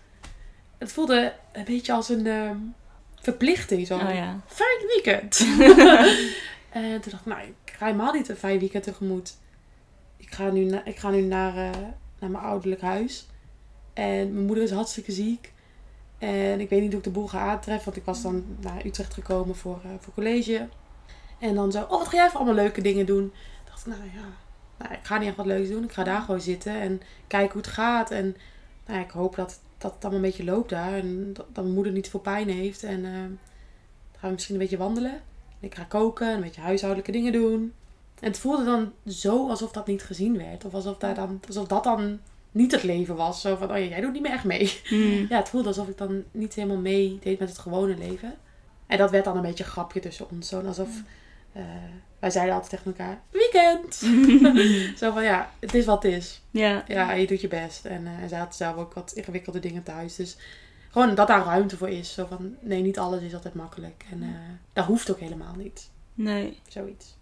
Het 0.77 0.91
voelde 0.91 1.33
een 1.51 1.63
beetje 1.63 1.93
als 1.93 2.09
een 2.09 2.27
ehm, 2.27 2.57
verplichting. 3.21 3.87
Zo, 3.87 3.95
Oh 3.95 4.13
ja. 4.13 4.39
fijn 4.47 4.87
weekend. 4.87 5.39
en 6.69 7.01
toen 7.01 7.11
dacht 7.11 7.25
ik, 7.25 7.33
nou, 7.33 7.41
ik 7.41 7.71
ga 7.77 7.85
helemaal 7.85 8.13
niet 8.13 8.29
een 8.29 8.35
fijn 8.35 8.59
weekend 8.59 8.83
tegemoet. 8.83 9.37
Ik 10.17 10.31
ga 10.31 10.49
nu, 10.49 10.63
na- 10.63 10.85
ik 10.85 10.97
ga 10.97 11.09
nu 11.09 11.21
naar, 11.21 11.55
eh, 11.57 11.79
naar 12.19 12.29
mijn 12.29 12.43
ouderlijk 12.43 12.81
huis. 12.81 13.25
En 13.93 14.33
mijn 14.33 14.45
moeder 14.45 14.63
is 14.63 14.71
hartstikke 14.71 15.11
ziek. 15.11 15.51
En 16.17 16.59
ik 16.59 16.69
weet 16.69 16.81
niet 16.81 16.89
hoe 16.89 16.97
ik 16.97 17.03
de 17.03 17.09
boel 17.09 17.27
ga 17.27 17.39
aantreffen. 17.39 17.85
Want 17.85 17.97
ik 17.97 18.05
was 18.05 18.21
dan 18.21 18.45
naar 18.59 18.85
Utrecht 18.85 19.13
gekomen 19.13 19.55
voor, 19.55 19.79
eh, 19.83 19.89
voor 19.99 20.13
college. 20.13 20.67
En 21.39 21.55
dan 21.55 21.71
zo, 21.71 21.81
oh, 21.81 21.89
wat 21.89 22.07
ga 22.07 22.15
jij 22.17 22.29
voor 22.29 22.39
allemaal 22.39 22.55
leuke 22.63 22.81
dingen 22.81 23.05
doen? 23.05 23.33
Dacht 23.65 23.79
ik, 23.87 23.93
nou 23.93 24.03
ja, 24.03 24.23
nou, 24.81 24.93
ik 24.93 25.05
ga 25.05 25.17
niet 25.17 25.27
echt 25.27 25.37
wat 25.37 25.45
leuks 25.45 25.69
doen. 25.69 25.83
Ik 25.83 25.91
ga 25.91 26.03
daar 26.03 26.21
gewoon 26.21 26.41
zitten 26.41 26.73
en 26.73 27.01
kijken 27.27 27.53
hoe 27.53 27.61
het 27.61 27.71
gaat. 27.71 28.11
En 28.11 28.35
nou, 28.87 29.01
ik 29.01 29.11
hoop 29.11 29.35
dat, 29.35 29.59
dat 29.77 29.93
het 29.93 30.01
allemaal 30.03 30.23
een 30.23 30.29
beetje 30.29 30.43
loopt 30.43 30.69
daar. 30.69 30.93
En 30.93 31.33
dat, 31.33 31.45
dat 31.51 31.63
mijn 31.63 31.75
moeder 31.75 31.93
niet 31.93 32.09
veel 32.09 32.19
pijn 32.19 32.49
heeft. 32.49 32.83
En 32.83 33.05
eh, 33.05 33.11
dan 33.11 33.39
gaan 34.11 34.29
we 34.29 34.31
misschien 34.31 34.55
een 34.55 34.61
beetje 34.61 34.77
wandelen. 34.77 35.11
En 35.11 35.67
ik 35.67 35.75
ga 35.75 35.83
koken, 35.83 36.33
een 36.33 36.41
beetje 36.41 36.61
huishoudelijke 36.61 37.11
dingen 37.11 37.31
doen. 37.31 37.73
En 38.19 38.27
het 38.27 38.39
voelde 38.39 38.63
dan 38.63 38.91
zo 39.07 39.49
alsof 39.49 39.71
dat 39.71 39.87
niet 39.87 40.03
gezien 40.03 40.37
werd. 40.37 40.65
Of 40.65 40.73
alsof, 40.73 40.97
daar 40.97 41.15
dan, 41.15 41.39
alsof 41.47 41.67
dat 41.67 41.83
dan 41.83 42.19
niet 42.51 42.71
het 42.71 42.83
leven 42.83 43.15
was. 43.15 43.41
Zo 43.41 43.55
van, 43.55 43.71
oh 43.71 43.77
ja, 43.77 43.83
jij 43.83 44.01
doet 44.01 44.13
niet 44.13 44.21
meer 44.21 44.31
echt 44.31 44.43
mee. 44.43 44.81
Mm. 44.89 45.25
Ja, 45.29 45.37
het 45.37 45.49
voelde 45.49 45.67
alsof 45.67 45.87
ik 45.87 45.97
dan 45.97 46.23
niet 46.31 46.53
helemaal 46.53 46.77
mee 46.77 47.19
deed 47.21 47.39
met 47.39 47.49
het 47.49 47.57
gewone 47.57 47.97
leven. 47.97 48.33
En 48.87 48.97
dat 48.97 49.11
werd 49.11 49.25
dan 49.25 49.35
een 49.35 49.41
beetje 49.41 49.63
een 49.63 49.69
grapje 49.69 49.99
tussen 49.99 50.29
ons. 50.29 50.47
Zo 50.47 50.61
alsof... 50.61 50.89
eh, 51.51 51.63
wij 52.19 52.29
zeiden 52.29 52.53
altijd 52.53 52.71
tegen 52.71 52.85
elkaar, 52.97 53.21
weekend! 53.29 53.95
zo 54.99 55.11
van, 55.11 55.23
ja, 55.23 55.51
het 55.59 55.73
is 55.73 55.85
wat 55.85 56.03
het 56.03 56.11
is. 56.13 56.41
Ja. 56.51 56.83
Ja, 56.87 57.11
je 57.11 57.27
doet 57.27 57.41
je 57.41 57.47
best. 57.47 57.85
En, 57.85 58.07
en 58.21 58.29
zij 58.29 58.39
had 58.39 58.55
zelf 58.55 58.75
ook 58.75 58.93
wat 58.93 59.11
ingewikkelde 59.11 59.59
dingen 59.59 59.83
thuis. 59.83 60.15
Dus 60.15 60.37
gewoon 60.89 61.15
dat 61.15 61.27
daar 61.27 61.45
ruimte 61.45 61.77
voor 61.77 61.89
is. 61.89 62.13
Zo 62.13 62.25
van, 62.25 62.55
nee, 62.59 62.81
niet 62.81 62.99
alles 62.99 63.21
is 63.21 63.33
altijd 63.33 63.53
makkelijk. 63.53 64.05
En 64.11 64.23
eh, 64.23 64.29
dat 64.73 64.85
hoeft 64.85 65.11
ook 65.11 65.19
helemaal 65.19 65.55
niet. 65.57 65.89
Nee. 66.13 66.59
Zoiets. 66.67 67.15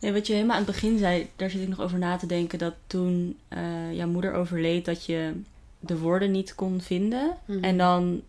nee. 0.00 0.12
Wat 0.12 0.26
je 0.26 0.32
helemaal 0.32 0.56
aan 0.56 0.64
het 0.64 0.72
begin 0.72 0.98
zei, 0.98 1.30
daar 1.36 1.50
zit 1.50 1.62
ik 1.62 1.68
nog 1.68 1.80
over 1.80 1.98
na 1.98 2.16
te 2.16 2.26
denken. 2.26 2.58
Dat 2.58 2.74
toen 2.86 3.38
jouw 3.92 4.08
moeder 4.08 4.32
overleed, 4.32 4.84
dat 4.84 5.04
je 5.06 5.32
de 5.80 5.98
woorden 5.98 6.30
niet 6.30 6.54
kon 6.54 6.80
vinden. 6.80 7.36
Mhm. 7.44 7.64
En 7.64 7.78
dan, 7.78 8.22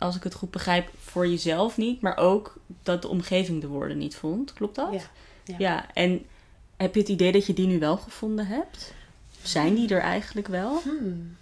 als 0.00 0.16
ik 0.16 0.22
het 0.22 0.34
goed 0.34 0.50
begrijp, 0.50 0.90
voor 0.98 1.28
jezelf 1.28 1.76
niet. 1.76 2.00
Maar 2.00 2.16
ook 2.16 2.56
dat 2.82 3.02
de 3.02 3.08
omgeving 3.08 3.60
de 3.60 3.66
woorden 3.66 3.98
niet 3.98 4.16
vond. 4.16 4.52
Klopt 4.52 4.74
dat? 4.74 4.92
Ja. 4.92 5.00
ja. 5.44 5.54
Ja, 5.58 5.94
en 5.94 6.24
heb 6.76 6.94
je 6.94 7.00
het 7.00 7.08
idee 7.08 7.32
dat 7.32 7.46
je 7.46 7.52
die 7.52 7.66
nu 7.66 7.78
wel 7.78 7.96
gevonden 7.96 8.46
hebt? 8.46 8.94
Zijn 9.42 9.74
die 9.74 9.94
er 9.94 10.00
eigenlijk 10.00 10.48
wel? 10.48 10.80
Hmm. 10.82 11.36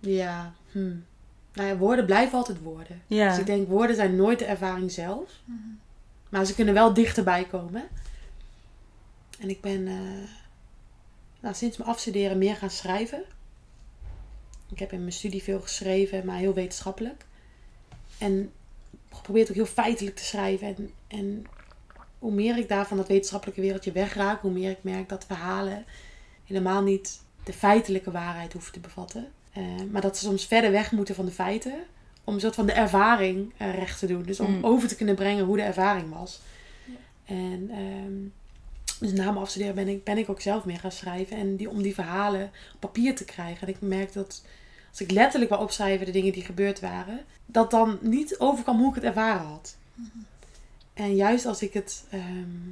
Ja. 0.00 0.52
Hmm. 0.72 1.04
Nou 1.52 1.68
ja, 1.68 1.76
woorden 1.76 2.06
blijven 2.06 2.38
altijd 2.38 2.60
woorden. 2.60 3.02
Ja. 3.06 3.28
Dus 3.28 3.38
ik 3.38 3.46
denk, 3.46 3.68
woorden 3.68 3.96
zijn 3.96 4.16
nooit 4.16 4.38
de 4.38 4.44
ervaring 4.44 4.92
zelf. 4.92 5.30
Maar 6.28 6.44
ze 6.44 6.54
kunnen 6.54 6.74
wel 6.74 6.94
dichterbij 6.94 7.44
komen. 7.44 7.82
En 9.38 9.48
ik 9.48 9.60
ben 9.60 9.88
eh, 9.88 10.28
nou, 11.40 11.54
sinds 11.54 11.76
mijn 11.76 11.90
afstuderen 11.90 12.38
meer 12.38 12.56
gaan 12.56 12.70
schrijven. 12.70 13.22
Ik 14.70 14.78
heb 14.78 14.92
in 14.92 15.00
mijn 15.00 15.12
studie 15.12 15.42
veel 15.42 15.60
geschreven, 15.60 16.26
maar 16.26 16.36
heel 16.36 16.54
wetenschappelijk. 16.54 17.24
En 18.20 18.52
geprobeerd 19.12 19.48
ook 19.48 19.54
heel 19.54 19.66
feitelijk 19.66 20.16
te 20.16 20.24
schrijven. 20.24 20.66
En, 20.66 20.90
en 21.06 21.46
hoe 22.18 22.32
meer 22.32 22.58
ik 22.58 22.68
daar 22.68 22.86
van 22.86 22.96
dat 22.96 23.08
wetenschappelijke 23.08 23.60
wereldje 23.60 23.92
wegraak, 23.92 24.40
hoe 24.40 24.50
meer 24.50 24.70
ik 24.70 24.82
merk 24.82 25.08
dat 25.08 25.24
verhalen 25.26 25.84
helemaal 26.44 26.82
niet 26.82 27.20
de 27.44 27.52
feitelijke 27.52 28.10
waarheid 28.10 28.52
hoeven 28.52 28.72
te 28.72 28.80
bevatten. 28.80 29.28
Eh, 29.52 29.62
maar 29.90 30.00
dat 30.02 30.18
ze 30.18 30.24
soms 30.24 30.46
verder 30.46 30.70
weg 30.70 30.92
moeten 30.92 31.14
van 31.14 31.24
de 31.24 31.30
feiten. 31.30 31.74
Om 32.24 32.34
een 32.34 32.40
soort 32.40 32.54
van 32.54 32.66
de 32.66 32.72
ervaring 32.72 33.52
eh, 33.56 33.74
recht 33.74 33.98
te 33.98 34.06
doen. 34.06 34.22
Dus 34.22 34.40
om 34.40 34.56
Mm. 34.56 34.64
over 34.64 34.88
te 34.88 34.96
kunnen 34.96 35.14
brengen 35.14 35.44
hoe 35.44 35.56
de 35.56 35.62
ervaring 35.62 36.14
was. 36.14 36.40
En 37.24 37.70
ehm, 37.70 38.14
dus 39.00 39.12
na 39.12 39.24
mijn 39.24 39.36
afstuderen 39.36 39.74
ben 39.74 39.88
ik, 39.88 40.04
ben 40.04 40.18
ik 40.18 40.28
ook 40.28 40.40
zelf 40.40 40.64
meer 40.64 40.78
gaan 40.78 40.92
schrijven. 40.92 41.36
En 41.36 41.56
die, 41.56 41.70
om 41.70 41.82
die 41.82 41.94
verhalen 41.94 42.50
op 42.74 42.80
papier 42.80 43.16
te 43.16 43.24
krijgen. 43.24 43.66
En 43.66 43.74
ik 43.74 43.80
merk 43.80 44.12
dat 44.12 44.44
als 44.90 45.00
ik 45.00 45.10
letterlijk 45.10 45.50
wil 45.50 45.60
opschrijven 45.60 46.06
de 46.06 46.12
dingen 46.12 46.32
die 46.32 46.44
gebeurd 46.44 46.80
waren. 46.80 47.24
Dat 47.46 47.70
dan 47.70 47.98
niet 48.00 48.38
overkwam 48.38 48.78
hoe 48.78 48.88
ik 48.88 48.94
het 48.94 49.04
ervaren 49.04 49.46
had. 49.46 49.76
En 50.94 51.14
juist 51.14 51.46
als 51.46 51.62
ik 51.62 51.72
het 51.72 52.04
ehm, 52.10 52.70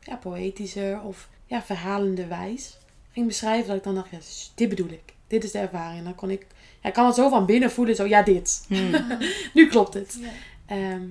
ja, 0.00 0.16
poëtischer 0.16 1.00
of 1.02 1.28
ja, 1.46 1.62
verhalende 1.62 2.26
wijs 2.26 2.78
ging 3.12 3.26
beschrijven. 3.26 3.66
Dat 3.68 3.76
ik 3.76 3.82
dan 3.82 3.94
dacht, 3.94 4.10
ja, 4.10 4.18
dit 4.54 4.68
bedoel 4.68 4.88
ik. 4.90 5.14
Dit 5.26 5.44
is 5.44 5.50
de 5.50 5.58
ervaring. 5.58 5.98
En 5.98 6.04
dan 6.04 6.14
kon 6.14 6.30
ik, 6.30 6.46
ja, 6.82 6.88
ik 6.88 6.94
kan 6.94 7.06
het 7.06 7.14
zo 7.14 7.28
van 7.28 7.46
binnen 7.46 7.70
voelen. 7.70 7.96
Zo, 7.96 8.06
ja 8.06 8.22
dit. 8.22 8.64
Hmm. 8.68 8.90
Nu 9.54 9.68
klopt 9.68 9.94
het. 9.94 10.18
Ehm, 10.66 11.04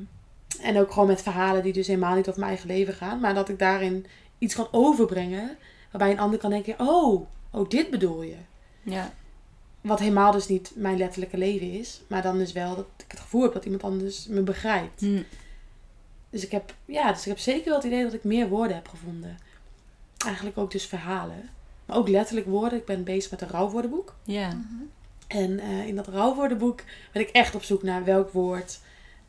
en 0.62 0.80
ook 0.80 0.92
gewoon 0.92 1.08
met 1.08 1.22
verhalen 1.22 1.64
die 1.64 1.74
dus 1.74 1.88
helemaal 1.88 2.16
niet 2.16 2.28
over 2.28 2.40
mijn 2.40 2.52
eigen 2.52 2.70
leven 2.70 2.94
gaan. 2.94 3.20
Maar 3.20 3.34
dat 3.34 3.50
ik 3.50 3.60
daarin 3.60 4.06
iets 4.38 4.56
kan 4.56 4.68
overbrengen. 4.72 5.58
Waarbij 5.92 6.12
een 6.12 6.20
ander 6.20 6.40
kan 6.40 6.50
denken, 6.50 6.80
oh, 6.80 7.28
oh 7.52 7.70
dit 7.70 7.90
bedoel 7.90 8.22
je. 8.22 8.38
Ja. 8.84 9.14
Wat 9.86 10.00
helemaal 10.00 10.32
dus 10.32 10.48
niet 10.48 10.72
mijn 10.76 10.98
letterlijke 10.98 11.38
leven 11.38 11.72
is. 11.72 12.02
Maar 12.08 12.22
dan 12.22 12.40
is 12.40 12.52
wel 12.52 12.76
dat 12.76 12.86
ik 12.98 13.12
het 13.12 13.20
gevoel 13.20 13.42
heb 13.42 13.54
dat 13.54 13.66
iemand 13.66 13.84
anders 13.84 14.28
me 14.28 14.42
begrijpt. 14.42 15.00
Hm. 15.00 15.22
Dus 16.30 16.44
ik 16.44 16.52
heb, 16.52 16.74
ja, 16.86 17.12
dus 17.12 17.22
ik 17.22 17.28
heb 17.28 17.40
zeker 17.40 17.66
wel 17.66 17.76
het 17.76 17.84
idee 17.84 18.04
dat 18.04 18.14
ik 18.14 18.24
meer 18.24 18.48
woorden 18.48 18.76
heb 18.76 18.88
gevonden. 18.88 19.38
Eigenlijk 20.26 20.58
ook 20.58 20.72
dus 20.72 20.86
verhalen. 20.86 21.50
Maar 21.86 21.98
ook 21.98 22.08
letterlijk 22.08 22.48
woorden. 22.48 22.80
Ik 22.80 22.86
ben 22.86 23.04
bezig 23.04 23.32
met 23.32 23.42
een 23.42 23.50
rouwwoordenboek. 23.50 24.16
Ja. 24.24 24.62
En 25.28 25.60
eh, 25.60 25.88
in 25.88 25.96
dat 25.96 26.08
rouwwoordenboek 26.08 26.84
ben 27.12 27.22
ik 27.22 27.30
echt 27.30 27.56
op 27.56 27.64
zoek 27.64 27.84
naar 27.84 28.04
welk 28.04 28.32
woord 28.32 28.80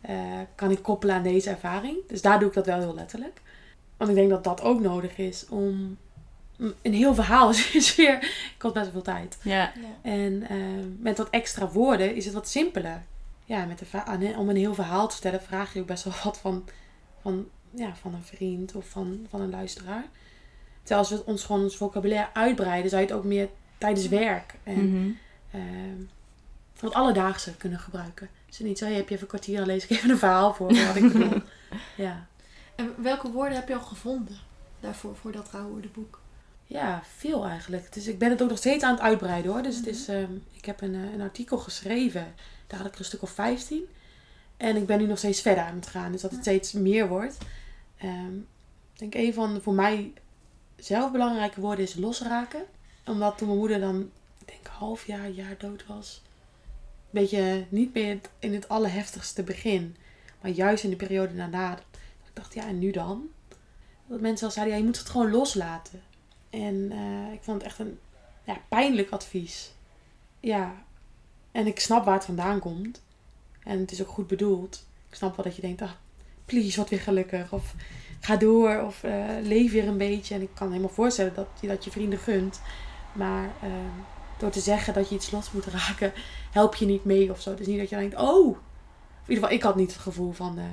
eh, 0.00 0.40
kan 0.54 0.70
ik 0.70 0.82
koppelen 0.82 1.14
aan 1.14 1.22
deze 1.22 1.50
ervaring. 1.50 1.96
Dus 2.06 2.22
daar 2.22 2.38
doe 2.38 2.48
ik 2.48 2.54
dat 2.54 2.66
wel 2.66 2.78
heel 2.78 2.94
letterlijk. 2.94 3.40
Want 3.96 4.10
ik 4.10 4.16
denk 4.16 4.30
dat 4.30 4.44
dat 4.44 4.62
ook 4.62 4.80
nodig 4.80 5.18
is 5.18 5.48
om... 5.48 5.98
Een 6.82 6.92
heel 6.94 7.14
verhaal 7.14 7.50
is 7.72 7.94
weer... 7.96 8.30
kost 8.58 8.74
best 8.74 8.84
wel 8.84 8.92
veel 8.92 9.14
tijd. 9.14 9.38
Ja. 9.42 9.72
En 10.02 10.42
eh, 10.48 10.56
met 10.98 11.18
wat 11.18 11.30
extra 11.30 11.68
woorden 11.68 12.14
is 12.14 12.24
het 12.24 12.34
wat 12.34 12.48
simpeler. 12.48 13.02
Ja, 13.44 13.64
met 13.64 13.82
aan- 13.92 14.36
om 14.36 14.48
een 14.48 14.56
heel 14.56 14.74
verhaal 14.74 15.06
te 15.08 15.12
vertellen 15.12 15.42
vraag 15.42 15.72
je 15.74 15.80
ook 15.80 15.86
best 15.86 16.04
wel 16.04 16.14
wat 16.24 16.38
van, 16.38 16.64
van, 17.22 17.48
ja, 17.70 17.94
van 17.94 18.14
een 18.14 18.22
vriend 18.24 18.74
of 18.74 18.88
van, 18.88 19.26
van 19.30 19.40
een 19.40 19.50
luisteraar. 19.50 20.04
Terwijl 20.82 21.00
als 21.00 21.10
we 21.10 21.24
ons 21.26 21.44
gewoon 21.44 21.62
ons 21.62 21.76
vocabulaire 21.76 22.28
uitbreiden, 22.32 22.90
zou 22.90 23.02
je 23.02 23.08
het 23.08 23.16
ook 23.16 23.24
meer 23.24 23.48
tijdens 23.78 24.08
werk 24.08 24.54
en 24.62 24.90
Mhm. 24.90 25.10
ehm, 25.50 26.00
van 26.74 26.88
het 26.88 26.96
alledaagse 26.96 27.56
kunnen 27.56 27.78
gebruiken. 27.78 28.28
Dus 28.46 28.58
niet 28.58 28.78
zo, 28.78 28.84
hey, 28.84 28.94
heb 28.94 29.08
je 29.08 29.10
even 29.14 29.22
een 29.22 29.28
kwartier, 29.28 29.56
dan 29.58 29.66
lees 29.66 29.84
ik 29.84 29.90
even 29.90 30.10
een 30.10 30.18
verhaal 30.18 30.54
voor 30.54 30.66
wat 30.86 30.96
ik 30.96 31.12
bedoel. 31.12 31.42
ja. 31.96 32.26
En 32.74 32.94
welke 33.02 33.30
woorden 33.30 33.54
heb 33.58 33.68
je 33.68 33.74
al 33.74 33.80
gevonden 33.80 34.36
daarvoor, 34.80 35.16
voor 35.16 35.32
dat 35.32 35.50
rouwwoordenboek? 35.50 36.20
Ja, 36.66 37.02
veel 37.16 37.44
eigenlijk. 37.44 37.92
Dus 37.92 38.06
ik 38.06 38.18
ben 38.18 38.30
het 38.30 38.42
ook 38.42 38.48
nog 38.48 38.58
steeds 38.58 38.84
aan 38.84 38.94
het 38.94 39.02
uitbreiden 39.02 39.52
hoor. 39.52 39.62
Dus 39.62 39.76
het 39.76 39.86
is, 39.86 40.08
ehm, 40.08 40.32
ik 40.52 40.64
heb 40.64 40.80
een, 40.80 40.94
eh, 40.94 41.12
een 41.12 41.20
artikel 41.20 41.58
geschreven, 41.58 42.34
daar 42.66 42.78
had 42.78 42.86
ik 42.86 42.94
er 42.94 42.98
een 42.98 43.04
stuk 43.04 43.22
of 43.22 43.30
15. 43.30 43.82
En 44.56 44.76
ik 44.76 44.86
ben 44.86 44.98
nu 44.98 45.06
nog 45.06 45.18
steeds 45.18 45.40
verder 45.40 45.64
aan 45.64 45.74
het 45.74 45.86
gaan, 45.86 46.12
dus 46.12 46.20
dat 46.20 46.30
het 46.30 46.40
steeds 46.40 46.72
meer 46.72 47.08
wordt. 47.08 47.38
Ehm, 47.98 48.36
ik 48.92 48.98
denk 48.98 49.14
een 49.14 49.34
van 49.34 49.54
de 49.54 49.60
voor 49.60 49.74
mij 49.74 50.12
zelf 50.76 51.12
belangrijke 51.12 51.60
woorden 51.60 51.84
is 51.84 51.94
losraken. 51.94 52.64
Omdat 53.06 53.38
toen 53.38 53.46
mijn 53.46 53.58
moeder 53.58 53.80
dan, 53.80 54.10
ik 54.40 54.46
denk 54.48 54.66
half 54.66 55.06
jaar, 55.06 55.30
jaar 55.30 55.54
dood 55.58 55.86
was. 55.86 56.22
Een 57.10 57.20
beetje 57.20 57.66
niet 57.68 57.94
meer 57.94 58.20
in 58.38 58.54
het 58.54 58.68
allerheftigste 58.68 59.42
begin. 59.42 59.96
Maar 60.40 60.50
juist 60.50 60.84
in 60.84 60.90
de 60.90 60.96
periode 60.96 61.36
daarna. 61.36 61.70
Dat 61.70 61.80
ik 62.28 62.34
dacht, 62.34 62.54
ja 62.54 62.66
en 62.66 62.78
nu 62.78 62.90
dan? 62.90 63.28
Dat 64.06 64.20
mensen 64.20 64.46
al 64.46 64.52
zeiden, 64.52 64.74
ja 64.74 64.80
je 64.80 64.86
moet 64.86 64.98
het 64.98 65.08
gewoon 65.08 65.30
loslaten. 65.30 66.02
En 66.62 66.92
eh, 66.92 67.32
ik 67.32 67.42
vond 67.42 67.62
het 67.62 67.70
echt 67.70 67.78
een 67.78 67.98
ja, 68.44 68.60
pijnlijk 68.68 69.10
advies. 69.10 69.72
Ja, 70.40 70.84
en 71.52 71.66
ik 71.66 71.80
snap 71.80 72.04
waar 72.04 72.14
het 72.14 72.24
vandaan 72.24 72.58
komt. 72.58 73.02
En 73.62 73.78
het 73.78 73.92
is 73.92 74.02
ook 74.02 74.08
goed 74.08 74.26
bedoeld. 74.26 74.86
Ik 75.08 75.14
snap 75.14 75.36
wel 75.36 75.44
dat 75.44 75.56
je 75.56 75.62
denkt, 75.62 75.82
ah, 75.82 75.90
please, 76.44 76.76
word 76.76 76.90
weer 76.90 77.00
gelukkig. 77.00 77.52
Of 77.52 77.74
ga 78.20 78.36
door. 78.36 78.82
Of 78.82 79.02
eh, 79.02 79.24
leef 79.42 79.72
weer 79.72 79.88
een 79.88 79.98
beetje. 79.98 80.34
En 80.34 80.42
ik 80.42 80.50
kan 80.54 80.68
helemaal 80.68 80.90
voorstellen 80.90 81.34
dat 81.34 81.48
je 81.60 81.68
dat 81.68 81.84
je 81.84 81.90
vrienden 81.90 82.18
gunt. 82.18 82.60
Maar 83.12 83.44
eh, 83.62 83.70
door 84.38 84.50
te 84.50 84.60
zeggen 84.60 84.94
dat 84.94 85.08
je 85.08 85.14
iets 85.14 85.30
los 85.30 85.52
moet 85.52 85.66
raken, 85.66 86.12
help 86.50 86.74
je 86.74 86.86
niet 86.86 87.04
mee 87.04 87.30
of 87.30 87.40
zo. 87.40 87.50
Het 87.50 87.60
is 87.60 87.66
niet 87.66 87.78
dat 87.78 87.88
je 87.90 87.96
denkt, 87.96 88.16
oh. 88.16 88.46
In 88.46 89.32
ieder 89.32 89.44
geval, 89.44 89.58
ik 89.58 89.62
had 89.62 89.76
niet 89.76 89.92
het 89.92 90.00
gevoel 90.00 90.32
van, 90.32 90.58
eh, 90.58 90.64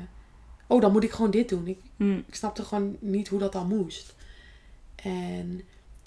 oh, 0.68 0.82
dan 0.82 0.92
moet 0.92 1.04
ik 1.04 1.12
gewoon 1.12 1.32
dit 1.32 1.50
doen. 1.50 1.68
Ik, 1.68 1.80
Hm. 1.98 2.18
ik 2.28 2.36
snapte 2.36 2.64
gewoon 2.64 2.98
niet 3.00 3.28
hoe 3.28 3.40
dat 3.40 3.52
dan 3.52 3.68
moest. 3.68 4.16
En 4.96 5.62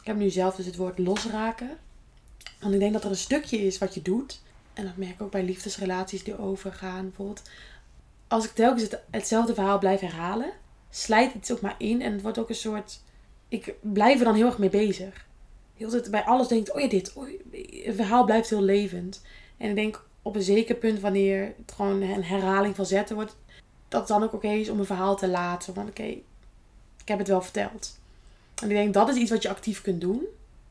ik 0.07 0.13
heb 0.13 0.21
nu 0.21 0.31
zelf 0.31 0.57
dus 0.57 0.67
het 0.67 0.77
woord 0.77 0.99
losraken. 0.99 1.79
Want 2.61 2.75
ik 2.75 2.81
denk 2.81 2.93
dat 2.93 3.05
er 3.05 3.11
een 3.11 3.17
stukje 3.17 3.59
is 3.67 3.79
wat 3.79 3.95
je 3.95 4.03
doet. 4.03 4.41
En 4.73 4.85
dat 4.85 4.97
merk 4.97 5.13
ik 5.13 5.23
ook 5.23 5.31
bij 5.31 5.43
liefdesrelaties 5.43 6.25
die 6.25 6.39
overgaan. 6.39 7.03
Bijvoorbeeld, 7.03 7.43
als 8.29 8.45
ik 8.45 8.51
telkens 8.51 8.83
het, 8.83 9.01
hetzelfde 9.11 9.55
verhaal 9.55 9.79
blijf 9.79 10.01
herhalen, 10.01 10.53
slijt 10.91 11.35
iets 11.35 11.53
ook 11.53 11.61
maar 11.61 11.75
in. 11.79 12.03
En 12.03 12.13
het 12.13 12.23
wordt 12.23 12.39
ook 12.39 12.49
een 12.49 12.55
soort. 12.55 13.01
Ik 13.49 13.75
blijf 13.81 14.19
er 14.19 14.25
dan 14.25 14.35
heel 14.35 14.47
erg 14.47 14.59
mee 14.59 14.71
bezig. 14.71 15.27
Heel 15.75 16.01
bij 16.11 16.25
alles 16.25 16.49
denk 16.49 16.69
ik, 16.69 16.75
oh 16.75 16.81
ja, 16.81 16.89
dit. 16.89 17.13
Oh, 17.13 17.29
het 17.85 17.97
verhaal 17.97 18.25
blijft 18.25 18.51
heel 18.51 18.63
levend. 18.63 19.23
En 19.57 19.69
ik 19.69 19.75
denk 19.75 20.07
op 20.23 20.37
een 20.37 20.43
zeker 20.43 20.75
punt, 20.75 21.01
wanneer 21.01 21.55
het 21.57 21.73
gewoon 21.73 22.03
een 22.03 22.25
herhaling 22.25 22.77
van 22.77 22.87
zetten 22.87 23.17
wordt, 23.17 23.37
dat 23.89 24.01
het 24.01 24.09
dan 24.09 24.23
ook 24.23 24.33
oké 24.33 24.49
is 24.49 24.69
om 24.69 24.79
een 24.79 24.87
verhaal 24.87 25.17
te 25.17 25.29
laten. 25.29 25.75
Van 25.75 25.89
oké, 25.89 26.03
ik 26.03 26.25
heb 27.05 27.19
het 27.19 27.29
wel 27.29 27.43
verteld. 27.43 28.05
En 28.63 28.71
ik 28.71 28.77
denk 28.77 28.95
dat 28.95 29.09
is 29.09 29.17
iets 29.17 29.31
wat 29.31 29.43
je 29.43 29.49
actief 29.49 29.83
kunt 29.83 30.01
doen. 30.01 30.23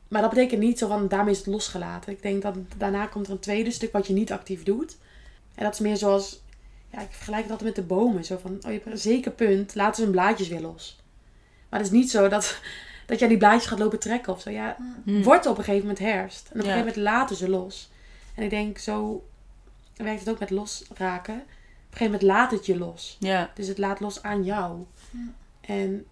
Maar 0.08 0.20
dat 0.20 0.30
betekent 0.30 0.60
niet 0.60 0.78
zo 0.78 0.88
van 0.88 1.08
daarmee 1.08 1.32
is 1.32 1.38
het 1.38 1.46
losgelaten. 1.46 2.12
Ik 2.12 2.22
denk 2.22 2.42
dat 2.42 2.54
daarna 2.76 3.06
komt 3.06 3.26
er 3.26 3.32
een 3.32 3.38
tweede 3.38 3.70
stuk 3.70 3.92
wat 3.92 4.06
je 4.06 4.12
niet 4.12 4.32
actief 4.32 4.62
doet. 4.62 4.96
En 5.54 5.64
dat 5.64 5.72
is 5.72 5.80
meer 5.80 5.96
zoals, 5.96 6.42
ja, 6.92 7.00
ik 7.00 7.10
vergelijk 7.10 7.42
het 7.42 7.50
altijd 7.50 7.76
met 7.76 7.86
de 7.88 7.94
bomen. 7.94 8.24
Zo 8.24 8.38
van, 8.42 8.50
oh 8.54 8.60
je 8.62 8.70
hebt 8.70 8.86
een 8.86 8.98
zeker 8.98 9.30
punt, 9.30 9.74
laten 9.74 9.94
ze 9.94 10.02
hun 10.02 10.10
blaadjes 10.10 10.48
weer 10.48 10.60
los. 10.60 11.00
Maar 11.68 11.80
het 11.80 11.88
is 11.88 11.94
niet 11.98 12.10
zo 12.10 12.28
dat, 12.28 12.60
dat 13.06 13.22
aan 13.22 13.28
die 13.28 13.38
blaadjes 13.38 13.66
gaat 13.66 13.78
lopen 13.78 13.98
trekken 13.98 14.32
of 14.32 14.40
zo. 14.40 14.50
Ja, 14.50 14.76
Hm. 15.04 15.22
wordt 15.22 15.46
op 15.46 15.58
een 15.58 15.64
gegeven 15.64 15.86
moment 15.86 15.98
herfst. 16.04 16.44
En 16.44 16.50
op 16.50 16.56
een 16.56 16.64
Ja. 16.66 16.72
gegeven 16.76 16.86
moment 17.02 17.14
laten 17.14 17.36
ze 17.36 17.48
los. 17.48 17.90
En 18.34 18.42
ik 18.42 18.50
denk, 18.50 18.78
zo 18.78 19.24
werkt 19.96 20.20
het 20.20 20.28
ook 20.28 20.38
met 20.38 20.50
losraken. 20.50 21.34
Op 21.34 21.40
een 21.92 21.98
gegeven 21.98 22.04
moment 22.04 22.22
laat 22.22 22.50
het 22.50 22.66
je 22.66 22.78
los. 22.78 23.16
Ja. 23.20 23.50
Dus 23.54 23.66
het 23.68 23.78
laat 23.78 24.00
los 24.00 24.22
aan 24.22 24.44
jou. 24.44 24.84
Ja. 25.10 25.18
En 25.60 26.06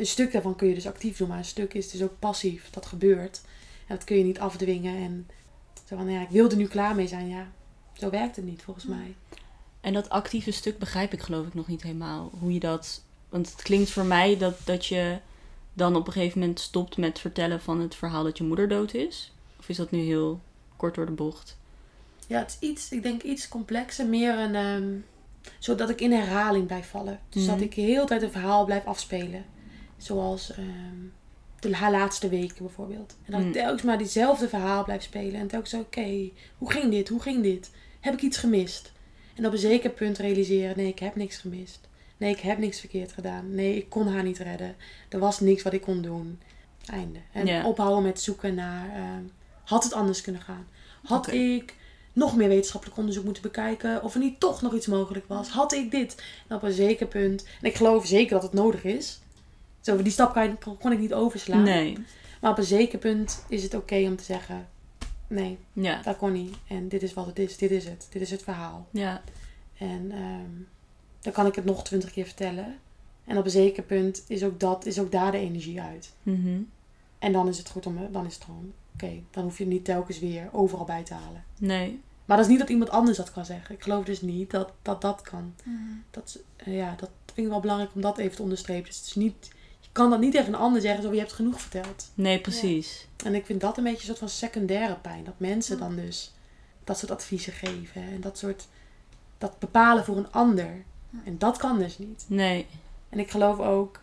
een 0.00 0.06
stuk 0.06 0.32
daarvan 0.32 0.56
kun 0.56 0.68
je 0.68 0.74
dus 0.74 0.86
actief 0.86 1.16
doen, 1.16 1.28
maar 1.28 1.38
een 1.38 1.44
stuk 1.44 1.74
is 1.74 1.90
dus 1.90 2.02
ook 2.02 2.18
passief. 2.18 2.70
Dat 2.70 2.86
gebeurt. 2.86 3.40
En 3.86 3.96
dat 3.96 4.04
kun 4.04 4.16
je 4.16 4.24
niet 4.24 4.38
afdwingen. 4.38 4.96
En 4.96 5.28
zo 5.88 5.96
van, 5.96 6.10
ja, 6.10 6.20
ik 6.20 6.28
wil 6.28 6.50
er 6.50 6.56
nu 6.56 6.66
klaar 6.66 6.94
mee 6.94 7.06
zijn. 7.06 7.28
Ja, 7.28 7.48
zo 7.92 8.10
werkt 8.10 8.36
het 8.36 8.44
niet 8.44 8.62
volgens 8.62 8.86
mij. 8.86 9.14
En 9.80 9.92
dat 9.92 10.08
actieve 10.08 10.50
stuk 10.50 10.78
begrijp 10.78 11.12
ik 11.12 11.20
geloof 11.20 11.46
ik 11.46 11.54
nog 11.54 11.66
niet 11.66 11.82
helemaal. 11.82 12.30
Hoe 12.38 12.52
je 12.52 12.60
dat... 12.60 13.02
Want 13.28 13.50
het 13.50 13.62
klinkt 13.62 13.90
voor 13.90 14.04
mij 14.04 14.36
dat, 14.38 14.54
dat 14.64 14.86
je 14.86 15.18
dan 15.72 15.96
op 15.96 16.06
een 16.06 16.12
gegeven 16.12 16.38
moment 16.40 16.60
stopt 16.60 16.96
met 16.96 17.18
vertellen 17.18 17.60
van 17.60 17.80
het 17.80 17.94
verhaal 17.94 18.24
dat 18.24 18.38
je 18.38 18.44
moeder 18.44 18.68
dood 18.68 18.94
is. 18.94 19.32
Of 19.58 19.68
is 19.68 19.76
dat 19.76 19.90
nu 19.90 19.98
heel 19.98 20.40
kort 20.76 20.94
door 20.94 21.06
de 21.06 21.12
bocht? 21.12 21.56
Ja, 22.26 22.38
het 22.38 22.56
is 22.60 22.68
iets, 22.68 22.90
ik 22.92 23.02
denk 23.02 23.22
iets 23.22 23.48
complexer. 23.48 24.06
Meer 24.06 24.38
een, 24.38 24.54
ehm, 24.54 24.88
zodat 25.58 25.90
ik 25.90 26.00
in 26.00 26.12
herhaling 26.12 26.66
blijf 26.66 26.88
vallen. 26.90 27.20
Dus 27.28 27.42
Mhm. 27.42 27.52
dat 27.52 27.60
ik 27.60 27.74
heel 27.74 28.00
de 28.02 28.08
tijd 28.08 28.22
een 28.22 28.30
verhaal 28.32 28.64
blijf 28.64 28.84
afspelen. 28.84 29.44
Zoals 30.02 30.52
ehm, 30.52 30.66
de 31.60 31.76
haar 31.76 31.90
laatste 31.90 32.28
weken 32.28 32.64
bijvoorbeeld. 32.64 33.16
En 33.24 33.32
dat 33.32 33.40
Mhm. 33.40 33.48
ik 33.48 33.54
telkens 33.54 33.82
maar 33.82 33.98
diezelfde 33.98 34.48
verhaal 34.48 34.84
blijf 34.84 35.02
spelen. 35.02 35.40
En 35.40 35.46
telkens 35.46 35.70
zo, 35.70 35.78
oké, 35.80 36.30
hoe 36.58 36.70
ging 36.70 36.90
dit? 36.90 37.08
Hoe 37.08 37.20
ging 37.22 37.42
dit? 37.42 37.70
Heb 38.00 38.14
ik 38.14 38.20
iets 38.22 38.36
gemist? 38.36 38.92
En 39.34 39.46
op 39.46 39.52
een 39.52 39.58
zeker 39.58 39.90
punt 39.90 40.18
realiseren, 40.18 40.76
nee, 40.76 40.86
ik 40.88 40.98
heb 40.98 41.14
niks 41.16 41.36
gemist. 41.36 41.88
Nee, 42.16 42.30
ik 42.30 42.40
heb 42.40 42.58
niks 42.58 42.80
verkeerd 42.80 43.12
gedaan. 43.12 43.54
Nee, 43.54 43.76
ik 43.76 43.88
kon 43.88 44.06
haar 44.08 44.22
niet 44.22 44.38
redden. 44.38 44.76
Er 45.08 45.18
was 45.18 45.40
niks 45.40 45.62
wat 45.62 45.72
ik 45.72 45.80
kon 45.80 46.02
doen. 46.02 46.40
Einde. 46.86 47.18
En 47.32 47.64
ophouden 47.64 48.02
met 48.02 48.20
zoeken 48.20 48.54
naar, 48.54 48.88
ehm, 48.88 49.22
had 49.64 49.84
het 49.84 49.92
anders 49.92 50.20
kunnen 50.20 50.42
gaan? 50.42 50.66
Had 51.02 51.32
ik 51.32 51.74
nog 52.12 52.36
meer 52.36 52.48
wetenschappelijk 52.48 52.98
onderzoek 52.98 53.24
moeten 53.24 53.42
bekijken? 53.42 54.02
Of 54.02 54.14
er 54.14 54.20
niet 54.20 54.40
toch 54.40 54.62
nog 54.62 54.74
iets 54.74 54.86
mogelijk 54.86 55.24
was? 55.28 55.48
Had 55.48 55.72
ik 55.72 55.90
dit? 55.90 56.22
En 56.48 56.56
op 56.56 56.62
een 56.62 56.72
zeker 56.72 57.06
punt, 57.06 57.44
en 57.60 57.68
ik 57.68 57.74
geloof 57.74 58.06
zeker 58.06 58.30
dat 58.30 58.42
het 58.42 58.52
nodig 58.52 58.84
is. 58.84 59.20
Zo, 59.80 60.02
die 60.02 60.12
stap 60.12 60.32
kan, 60.32 60.42
je- 60.48 60.74
kon, 60.78 60.92
ik 60.92 60.98
niet 60.98 61.14
overslaan. 61.14 61.62
Nee. 61.62 61.96
Maar 62.40 62.50
op 62.50 62.58
een 62.58 62.64
zeker 62.64 62.98
punt 62.98 63.44
is 63.48 63.62
het 63.62 63.74
oké 63.74 63.96
om 64.06 64.16
te 64.16 64.24
zeggen, 64.24 64.68
nee, 65.26 65.58
Ja. 65.72 66.02
dat 66.02 66.16
kon 66.16 66.32
niet. 66.32 66.56
En 66.68 66.88
dit 66.88 67.02
is 67.02 67.14
wat 67.14 67.26
het 67.26 67.38
is. 67.38 67.56
Dit 67.56 67.70
is 67.70 67.84
het. 67.84 68.06
Dit 68.10 68.22
is 68.22 68.30
het 68.30 68.42
verhaal. 68.42 68.86
Ja. 68.90 69.22
En 69.78 70.10
ehm, 70.10 70.50
dan 71.20 71.32
kan 71.32 71.46
ik 71.46 71.54
het 71.54 71.64
nog 71.64 71.84
twintig 71.84 72.10
keer 72.12 72.24
vertellen. 72.24 72.78
En 73.24 73.38
op 73.38 73.44
een 73.44 73.50
zeker 73.50 73.82
punt 73.82 74.24
is 74.28 74.44
ook, 74.44 74.60
dat, 74.60 74.86
is 74.86 74.98
ook 75.00 75.12
daar 75.12 75.32
de 75.32 75.38
energie 75.38 75.80
uit. 75.80 76.12
Mhm. 76.22 76.60
En 77.18 77.32
dan 77.32 77.48
is 77.48 77.58
het 77.58 77.68
goed 77.70 77.86
om, 77.86 77.98
dan 78.12 78.26
is 78.26 78.34
het 78.34 78.44
gewoon, 78.44 78.72
oké, 78.94 79.12
dan 79.30 79.42
hoef 79.44 79.58
je 79.58 79.64
het 79.64 79.72
niet 79.72 79.84
telkens 79.84 80.18
weer 80.18 80.48
overal 80.52 80.84
bij 80.84 81.02
te 81.02 81.14
halen. 81.14 81.44
Nee. 81.58 82.00
Maar 82.24 82.36
dat 82.36 82.46
is 82.46 82.52
niet 82.52 82.60
dat 82.60 82.70
iemand 82.70 82.90
anders 82.90 83.16
dat 83.16 83.32
kan 83.32 83.44
zeggen. 83.44 83.74
Ik 83.74 83.82
geloof 83.82 84.04
dus 84.04 84.20
niet 84.20 84.50
dat 84.50 84.72
dat, 84.82 85.00
dat 85.00 85.20
kan. 85.22 85.54
Dat, 86.10 86.26
is- 86.26 86.38
eh, 86.66 86.76
ja, 86.76 86.94
dat 86.98 87.10
vind 87.26 87.46
ik 87.46 87.52
wel 87.52 87.60
belangrijk 87.60 87.90
om 87.94 88.00
dat 88.00 88.18
even 88.18 88.36
te 88.36 88.42
onderstrepen. 88.42 88.84
Dus 88.84 88.96
het 88.96 89.06
is 89.06 89.14
niet, 89.14 89.50
kan 89.92 90.10
dat 90.10 90.20
niet 90.20 90.32
tegen 90.32 90.52
een 90.52 90.60
ander 90.60 90.80
zeggen, 90.80 91.02
zo 91.02 91.12
je 91.12 91.18
hebt 91.18 91.32
genoeg 91.32 91.60
verteld. 91.60 92.10
Nee, 92.14 92.40
precies. 92.40 93.06
En 93.24 93.34
ik 93.34 93.46
vind 93.46 93.60
dat 93.60 93.78
een 93.78 93.84
beetje 93.84 93.98
een 93.98 94.04
soort 94.04 94.18
van 94.18 94.28
secundaire 94.28 94.94
pijn. 94.94 95.24
Dat 95.24 95.34
mensen 95.36 95.78
dan 95.78 95.96
dus 95.96 96.34
dat 96.84 96.98
soort 96.98 97.10
adviezen 97.10 97.52
geven. 97.52 98.02
En 98.02 98.20
dat 98.20 98.38
soort, 98.38 98.68
dat 99.38 99.58
bepalen 99.58 100.04
voor 100.04 100.16
een 100.16 100.32
ander. 100.32 100.84
En 101.24 101.38
dat 101.38 101.56
kan 101.56 101.78
dus 101.78 101.98
niet. 101.98 102.24
Nee. 102.26 102.66
En 103.08 103.18
ik 103.18 103.30
geloof 103.30 103.58
ook 103.58 104.00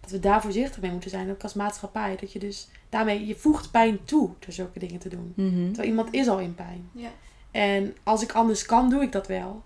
dat 0.00 0.10
we 0.10 0.20
daar 0.20 0.42
voorzichtig 0.42 0.80
mee 0.80 0.90
moeten 0.90 1.10
zijn, 1.10 1.30
ook 1.30 1.42
als 1.42 1.54
maatschappij. 1.54 2.16
Dat 2.20 2.32
je 2.32 2.38
dus 2.38 2.68
daarmee, 2.88 3.26
je 3.26 3.36
voegt 3.36 3.70
pijn 3.70 4.04
toe 4.04 4.30
door 4.38 4.52
zulke 4.52 4.78
dingen 4.78 4.98
te 4.98 5.08
doen. 5.08 5.32
Mhm. 5.36 5.66
Terwijl 5.66 5.88
iemand 5.88 6.14
is 6.14 6.28
al 6.28 6.38
in 6.38 6.54
pijn. 6.54 6.90
Ja. 6.92 7.10
En 7.50 7.96
als 8.02 8.22
ik 8.22 8.32
anders 8.32 8.66
kan, 8.66 8.90
doe 8.90 9.02
ik 9.02 9.12
dat 9.12 9.26
wel. 9.26 9.62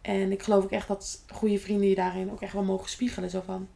En 0.00 0.32
ik 0.32 0.42
geloof 0.42 0.64
ook 0.64 0.70
echt 0.70 0.88
dat 0.88 1.22
goede 1.32 1.58
vrienden 1.58 1.88
je 1.88 1.94
daarin 1.94 2.30
ook 2.30 2.40
echt 2.40 2.52
wel 2.52 2.62
mogen 2.62 2.90
spiegelen. 2.90 3.30
Zo 3.30 3.42
van, 3.46 3.68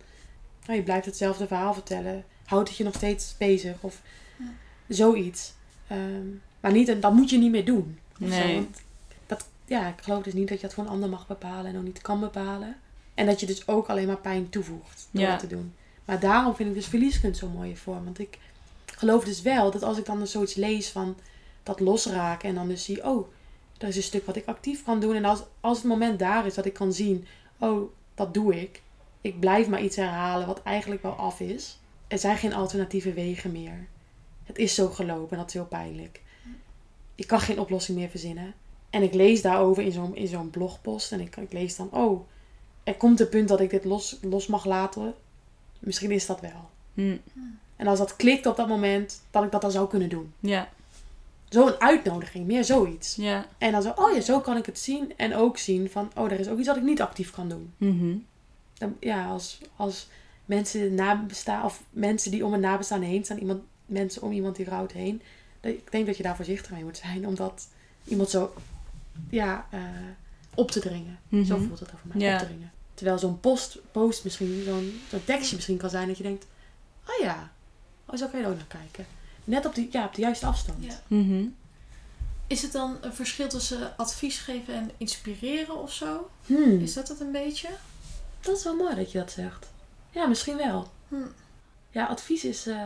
nou, 0.69 0.79
je 0.79 0.85
blijft 0.85 1.07
hetzelfde 1.07 1.47
verhaal 1.47 1.75
vertellen. 1.75 2.25
Houdt 2.45 2.69
het 2.69 2.79
je 2.79 2.85
nog 2.85 2.95
steeds 2.95 3.35
bezig? 3.39 3.77
Of 3.81 4.01
Ja. 4.37 4.45
zoiets. 4.89 5.53
Ehm, 5.87 6.27
maar 6.61 6.73
niet, 6.73 6.89
en 6.89 7.01
dat 7.01 7.13
moet 7.13 7.31
je 7.31 7.39
niet 7.39 7.51
meer 7.51 7.65
doen. 7.65 7.99
zo, 8.21 8.25
Nee. 8.27 8.55
want 8.55 8.81
dat, 9.27 9.49
ja, 9.65 9.89
ik 9.89 10.01
geloof 10.03 10.23
dus 10.23 10.33
niet 10.33 10.49
dat 10.49 10.61
je 10.61 10.67
dat 10.67 10.75
voor 10.75 10.85
een 10.85 10.91
ander 10.91 11.09
mag 11.09 11.27
bepalen 11.27 11.67
en 11.67 11.77
ook 11.79 11.85
niet 11.85 12.03
kan 12.03 12.21
bepalen. 12.21 12.77
En 13.15 13.27
dat 13.27 13.41
je 13.41 13.47
dus 13.47 13.69
ook 13.69 13.89
alleen 13.89 14.07
maar 14.07 14.17
pijn 14.21 14.49
toevoegt 14.49 15.09
door 15.11 15.23
Ja. 15.23 15.31
dat 15.31 15.41
te 15.41 15.47
doen. 15.47 15.73
Maar 16.05 16.21
daarom 16.21 16.55
vind 16.55 16.69
ik 16.69 16.75
dus 16.75 16.87
verlieskunst 16.87 17.41
zo'n 17.41 17.53
mooie 17.53 17.77
vorm. 17.77 18.05
Want 18.05 18.19
ik 18.19 18.39
geloof 18.97 19.25
dus 19.25 19.43
wel 19.43 19.71
dat 19.71 19.83
als 19.83 19.99
ik 19.99 20.05
dan 20.05 20.19
dus 20.19 20.31
zoiets 20.31 20.55
lees 20.55 20.89
van 20.89 21.17
dat 21.63 21.81
losraken 21.81 22.49
en 22.49 22.55
dan 22.55 22.69
dus 22.69 22.85
zie, 22.85 23.05
oh, 23.05 23.29
er 23.79 23.89
is 23.89 23.97
een 23.97 24.03
stuk 24.03 24.27
wat 24.27 24.37
ik 24.37 24.47
actief 24.47 24.85
kan 24.85 25.01
doen. 25.01 25.15
En 25.15 25.25
als, 25.25 25.43
als 25.61 25.79
het 25.79 25.87
moment 25.87 26.19
daar 26.19 26.47
is 26.47 26.55
dat 26.55 26.65
ik 26.67 26.73
kan 26.75 26.93
zien, 26.93 27.27
oh, 27.59 27.91
dat 28.15 28.35
doe 28.35 28.61
ik. 28.61 28.83
Ik 29.21 29.41
blijf 29.41 29.69
maar 29.69 29.83
iets 29.83 29.97
herhalen 29.97 30.47
wat 30.47 30.63
eigenlijk 30.63 31.03
wel 31.03 31.13
af 31.13 31.41
is. 31.41 31.79
Er 32.09 32.19
zijn 32.19 32.37
geen 32.37 32.55
alternatieve 32.55 33.13
wegen 33.13 33.53
meer. 33.53 33.87
Het 34.45 34.59
is 34.59 34.75
zo 34.75 34.89
gelopen 34.89 35.31
en 35.31 35.39
dat 35.39 35.47
is 35.47 35.53
heel 35.53 35.67
pijnlijk. 35.67 36.23
Ik 37.15 37.27
kan 37.27 37.41
geen 37.41 37.59
oplossing 37.61 37.99
meer 37.99 38.09
verzinnen. 38.09 38.55
En 38.91 39.03
ik 39.03 39.15
lees 39.15 39.43
daarover 39.43 39.83
in 39.83 39.93
zo'n, 39.93 40.17
in 40.17 40.27
zo'n 40.29 40.51
blogpost. 40.51 41.13
En 41.13 41.21
ik, 41.21 41.37
ik 41.37 41.53
lees 41.53 41.77
dan, 41.77 41.89
oh, 41.93 42.27
er 42.85 42.95
komt 42.95 43.21
een 43.21 43.29
punt 43.29 43.49
dat 43.49 43.61
ik 43.61 43.71
dit 43.71 43.85
los, 43.85 44.19
los 44.23 44.47
mag 44.47 44.65
laten. 44.65 45.15
Misschien 45.79 46.11
is 46.11 46.27
dat 46.27 46.41
wel. 46.41 46.71
Hm. 46.95 47.17
En 47.77 47.87
als 47.87 47.99
dat 47.99 48.17
klikt 48.17 48.47
op 48.47 48.57
dat 48.57 48.69
moment, 48.69 49.23
dat 49.31 49.45
ik 49.45 49.51
dat 49.51 49.61
dan 49.61 49.71
zou 49.71 49.89
kunnen 49.89 50.09
doen. 50.09 50.33
Ja, 50.41 50.69
Zo'n 51.49 51.81
uitnodiging, 51.81 52.47
meer 52.47 52.65
zoiets. 52.65 53.15
ja. 53.17 53.47
En 53.59 53.73
dan 53.73 53.83
zo, 53.83 53.93
oh 53.97 54.15
ja, 54.15 54.21
zo 54.21 54.41
kan 54.41 54.57
ik 54.57 54.67
het 54.67 54.79
zien. 54.79 55.13
En 55.17 55.35
ook 55.35 55.59
zien 55.59 55.91
van, 55.91 56.11
oh, 56.17 56.25
er 56.33 56.41
is 56.41 56.49
ook 56.49 56.59
iets 56.59 56.67
dat 56.67 56.77
ik 56.77 56.83
niet 56.83 57.01
actief 57.01 57.31
kan 57.31 57.49
doen. 57.49 57.73
Mhm. 57.77 58.17
Ja, 59.01 59.27
als, 59.27 59.59
als 59.77 60.07
mensen 60.45 60.95
nabestaan, 60.95 61.65
of 61.65 61.83
mensen 61.91 62.31
die 62.31 62.45
om 62.45 62.53
een 62.53 62.61
nabestaande 62.61 63.07
heen 63.07 63.25
staan, 63.25 63.39
iemand, 63.39 63.63
mensen 63.87 64.23
om 64.23 64.33
iemand 64.33 64.57
die 64.57 64.69
rouwt 64.69 64.93
heen. 64.93 65.23
dat- 65.61 65.73
Ik 65.73 65.91
denk 65.93 66.07
dat 66.07 66.17
je 66.17 66.23
daar 66.23 66.37
voorzichtig 66.37 66.71
mee 66.71 66.85
moet 66.85 66.97
zijn, 66.97 67.27
omdat 67.27 67.69
iemand 68.05 68.31
zo, 68.31 68.55
ja, 69.31 69.67
eh, 69.71 69.81
op 70.55 70.71
te 70.71 70.81
dringen. 70.81 71.19
Mhm. 71.29 71.45
Zo 71.45 71.57
voelt 71.57 71.81
het 71.81 71.91
voor 71.91 71.99
mij, 72.03 72.21
Ja. 72.27 72.33
op 72.35 72.39
te 72.39 72.45
dringen. 72.47 72.73
Terwijl 72.95 73.19
zo'n 73.19 73.41
post, 73.41 73.79
post 73.93 74.25
misschien, 74.25 74.63
zo'n 74.65 75.01
zo'n 75.11 75.25
tekstje 75.25 75.57
misschien 75.57 75.77
kan 75.77 75.91
zijn 75.91 76.09
dat 76.09 76.17
je 76.17 76.23
denkt, 76.23 76.47
oh 77.09 77.23
ja, 77.25 77.53
oh, 78.07 78.17
zo 78.19 78.27
kan 78.27 78.39
je 78.39 78.45
er 78.45 78.51
ook 78.51 78.57
naar 78.57 78.67
kijken. 78.81 79.07
Net 79.45 79.67
op, 79.67 79.75
die, 79.75 79.89
ja, 79.93 80.05
op 80.05 80.15
de 80.15 80.21
juiste 80.21 80.47
afstand. 80.47 80.85
Ja. 80.85 81.01
Mhm. 81.07 81.45
Is 82.47 82.63
het 82.63 82.73
dan 82.73 82.97
een 83.01 83.13
verschil 83.15 83.49
tussen 83.49 83.97
advies 83.97 84.39
geven 84.39 84.75
en 84.75 84.91
inspireren 84.97 85.83
of 85.83 85.93
zo? 85.93 86.31
Hmm, 86.47 86.81
Is 86.81 86.93
dat 86.95 87.09
het 87.09 87.21
een 87.21 87.33
beetje? 87.33 87.69
Dat 88.41 88.57
is 88.57 88.65
wel 88.65 88.77
mooi 88.77 88.95
dat 88.95 89.13
je 89.13 89.19
dat 89.19 89.31
zegt. 89.33 89.67
Ja, 90.11 90.27
misschien 90.27 90.57
wel. 90.57 90.89
Hm. 91.09 91.15
Ja, 91.91 92.07
advies 92.07 92.45
is... 92.45 92.67
eh, 92.67 92.83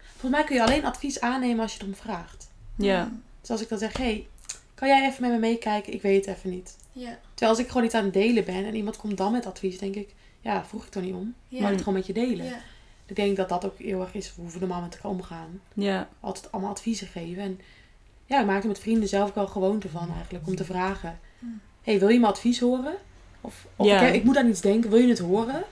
volgens 0.00 0.30
mij 0.32 0.44
kun 0.44 0.54
je 0.56 0.62
alleen 0.62 0.84
advies 0.84 1.20
aannemen 1.20 1.60
als 1.60 1.72
je 1.72 1.78
het 1.78 1.86
om 1.88 1.94
vraagt. 1.94 2.50
Ja. 2.76 3.10
Dus 3.40 3.50
als 3.50 3.60
ik 3.60 3.68
dan 3.68 3.78
zeg, 3.78 3.96
hey, 3.96 4.26
kan 4.74 4.88
jij 4.88 5.08
even 5.08 5.22
met 5.22 5.30
me 5.30 5.38
meekijken? 5.38 5.92
Ik 5.92 6.02
weet 6.02 6.26
het 6.26 6.36
even 6.36 6.50
niet. 6.50 6.76
Ja. 6.92 7.18
Terwijl 7.28 7.50
als 7.50 7.60
ik 7.60 7.68
gewoon 7.68 7.84
iets 7.84 7.94
aan 7.94 8.04
het 8.04 8.12
delen 8.12 8.44
ben 8.44 8.64
en 8.64 8.74
iemand 8.74 8.96
komt 8.96 9.16
dan 9.16 9.32
met 9.32 9.46
advies, 9.46 9.78
denk 9.78 9.94
ik, 9.94 10.14
ja, 10.40 10.64
vroeg 10.64 10.84
ik 10.84 10.90
toch 10.90 11.02
niet 11.02 11.14
om. 11.14 11.34
Ja. 11.48 11.58
Maar 11.60 11.68
ik 11.68 11.74
het 11.74 11.84
gewoon 11.84 11.98
met 11.98 12.06
je 12.06 12.12
delen. 12.12 12.44
Ja. 12.46 12.58
Ik 13.06 13.16
denk 13.16 13.36
dat 13.36 13.48
dat 13.48 13.64
ook 13.64 13.78
heel 13.78 14.00
erg 14.00 14.14
is 14.14 14.28
hoe 14.36 14.50
we 14.50 14.58
normaal 14.58 14.80
met 14.80 14.94
elkaar 14.94 15.10
omgaan. 15.10 15.60
Ja. 15.74 16.08
Altijd 16.20 16.52
allemaal 16.52 16.70
adviezen 16.70 17.06
geven. 17.06 17.42
En 17.42 17.60
ja, 18.26 18.40
ik 18.40 18.46
maak 18.46 18.62
er 18.62 18.68
met 18.68 18.78
vrienden 18.78 19.08
zelf 19.08 19.28
ook 19.28 19.34
wel 19.34 19.46
gewoonte 19.46 19.88
van 19.88 20.12
eigenlijk. 20.14 20.46
Om 20.46 20.56
te 20.56 20.64
vragen, 20.64 21.18
Hmm. 21.38 21.60
hey, 21.82 21.98
wil 21.98 22.08
je 22.08 22.18
mijn 22.20 22.32
advies 22.32 22.60
horen? 22.60 22.94
Of, 23.40 23.66
of 23.76 23.86
Ja. 23.86 24.00
ik, 24.00 24.14
ik 24.14 24.24
moet 24.24 24.36
aan 24.36 24.48
iets 24.48 24.60
denken, 24.60 24.90
wil 24.90 24.98
je 24.98 25.08
het 25.08 25.18
horen? 25.18 25.64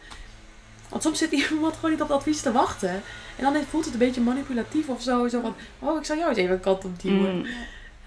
Want 0.88 1.02
soms 1.02 1.18
zit 1.18 1.32
iemand 1.32 1.74
gewoon 1.76 1.90
niet 1.90 2.02
op 2.02 2.08
dat 2.08 2.16
advies 2.16 2.40
te 2.40 2.52
wachten. 2.52 3.02
En 3.36 3.52
dan 3.52 3.62
voelt 3.62 3.84
het 3.84 3.92
een 3.92 3.98
beetje 3.98 4.20
manipulatief 4.20 4.88
of 4.88 5.02
zo. 5.02 5.28
Zo 5.28 5.40
van, 5.40 5.54
oh, 5.78 5.98
ik 5.98 6.04
zal 6.04 6.16
jou 6.16 6.28
eens 6.28 6.38
even 6.38 6.54
een 6.54 6.60
kant 6.60 6.84
op 6.84 7.00
duwen. 7.00 7.36
Mm. 7.36 7.44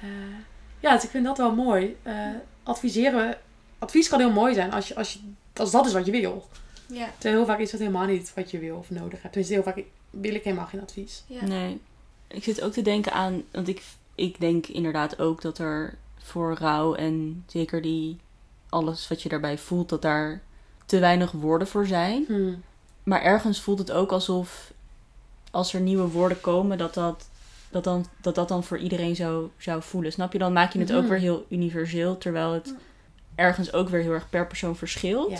Eh, 0.01 0.09
ja, 0.79 0.93
dus 0.93 1.03
ik 1.03 1.09
vind 1.09 1.25
dat 1.25 1.37
wel 1.37 1.55
mooi. 1.55 1.95
Eh, 2.03 2.15
adviseren, 2.63 3.37
advies 3.79 4.09
kan 4.09 4.19
heel 4.19 4.31
mooi 4.31 4.53
zijn 4.53 4.71
als, 4.71 4.87
je, 4.87 4.95
als, 4.95 5.13
je, 5.13 5.19
als 5.55 5.71
dat 5.71 5.85
is 5.85 5.93
wat 5.93 6.05
je 6.05 6.11
wil. 6.11 6.47
Ja. 6.87 7.09
Terwijl 7.17 7.35
heel 7.35 7.45
vaak 7.45 7.59
is 7.59 7.71
dat 7.71 7.79
helemaal 7.79 8.05
niet 8.05 8.31
wat 8.35 8.51
je 8.51 8.59
wil 8.59 8.77
of 8.77 8.89
nodig 8.89 9.21
hebt. 9.21 9.33
Tenminste, 9.33 9.53
heel 9.53 9.63
vaak 9.63 9.83
wil 10.09 10.35
ik 10.35 10.43
helemaal 10.43 10.65
geen 10.65 10.81
advies. 10.81 11.23
Ja. 11.27 11.45
Nee. 11.45 11.79
Ik 12.27 12.43
zit 12.43 12.61
ook 12.61 12.71
te 12.71 12.81
denken 12.81 13.13
aan, 13.13 13.43
want 13.51 13.67
ik, 13.67 13.83
ik 14.15 14.39
denk 14.39 14.67
inderdaad 14.67 15.19
ook 15.19 15.41
dat 15.41 15.57
er 15.57 15.97
voor 16.17 16.55
rouw 16.59 16.95
en 16.95 17.43
zeker 17.47 17.81
die 17.81 18.17
alles 18.71 19.07
wat 19.07 19.21
je 19.21 19.29
daarbij 19.29 19.57
voelt, 19.57 19.89
dat 19.89 20.01
daar 20.01 20.41
te 20.85 20.99
weinig 20.99 21.31
woorden 21.31 21.67
voor 21.67 21.85
zijn. 21.85 22.23
Hmm. 22.27 22.63
Maar 23.03 23.21
ergens 23.21 23.61
voelt 23.61 23.79
het 23.79 23.91
ook 23.91 24.11
alsof 24.11 24.71
als 25.51 25.73
er 25.73 25.81
nieuwe 25.81 26.07
woorden 26.07 26.41
komen, 26.41 26.77
dat 26.77 26.93
dat, 26.93 27.29
dat, 27.69 27.83
dan, 27.83 28.05
dat, 28.21 28.35
dat 28.35 28.47
dan 28.47 28.63
voor 28.63 28.77
iedereen 28.77 29.15
zo 29.15 29.51
zou 29.57 29.81
voelen. 29.81 30.11
Snap 30.11 30.33
je? 30.33 30.39
Dan 30.39 30.53
maak 30.53 30.73
je 30.73 30.79
het 30.79 30.93
ook 30.93 31.01
Mhm. 31.01 31.09
weer 31.09 31.19
heel 31.19 31.45
universeel, 31.49 32.17
terwijl 32.17 32.51
het 32.53 32.73
ergens 33.35 33.73
ook 33.73 33.89
weer 33.89 34.01
heel 34.01 34.11
erg 34.13 34.29
per 34.29 34.47
persoon 34.47 34.75
verschilt. 34.75 35.31
Ja. 35.31 35.39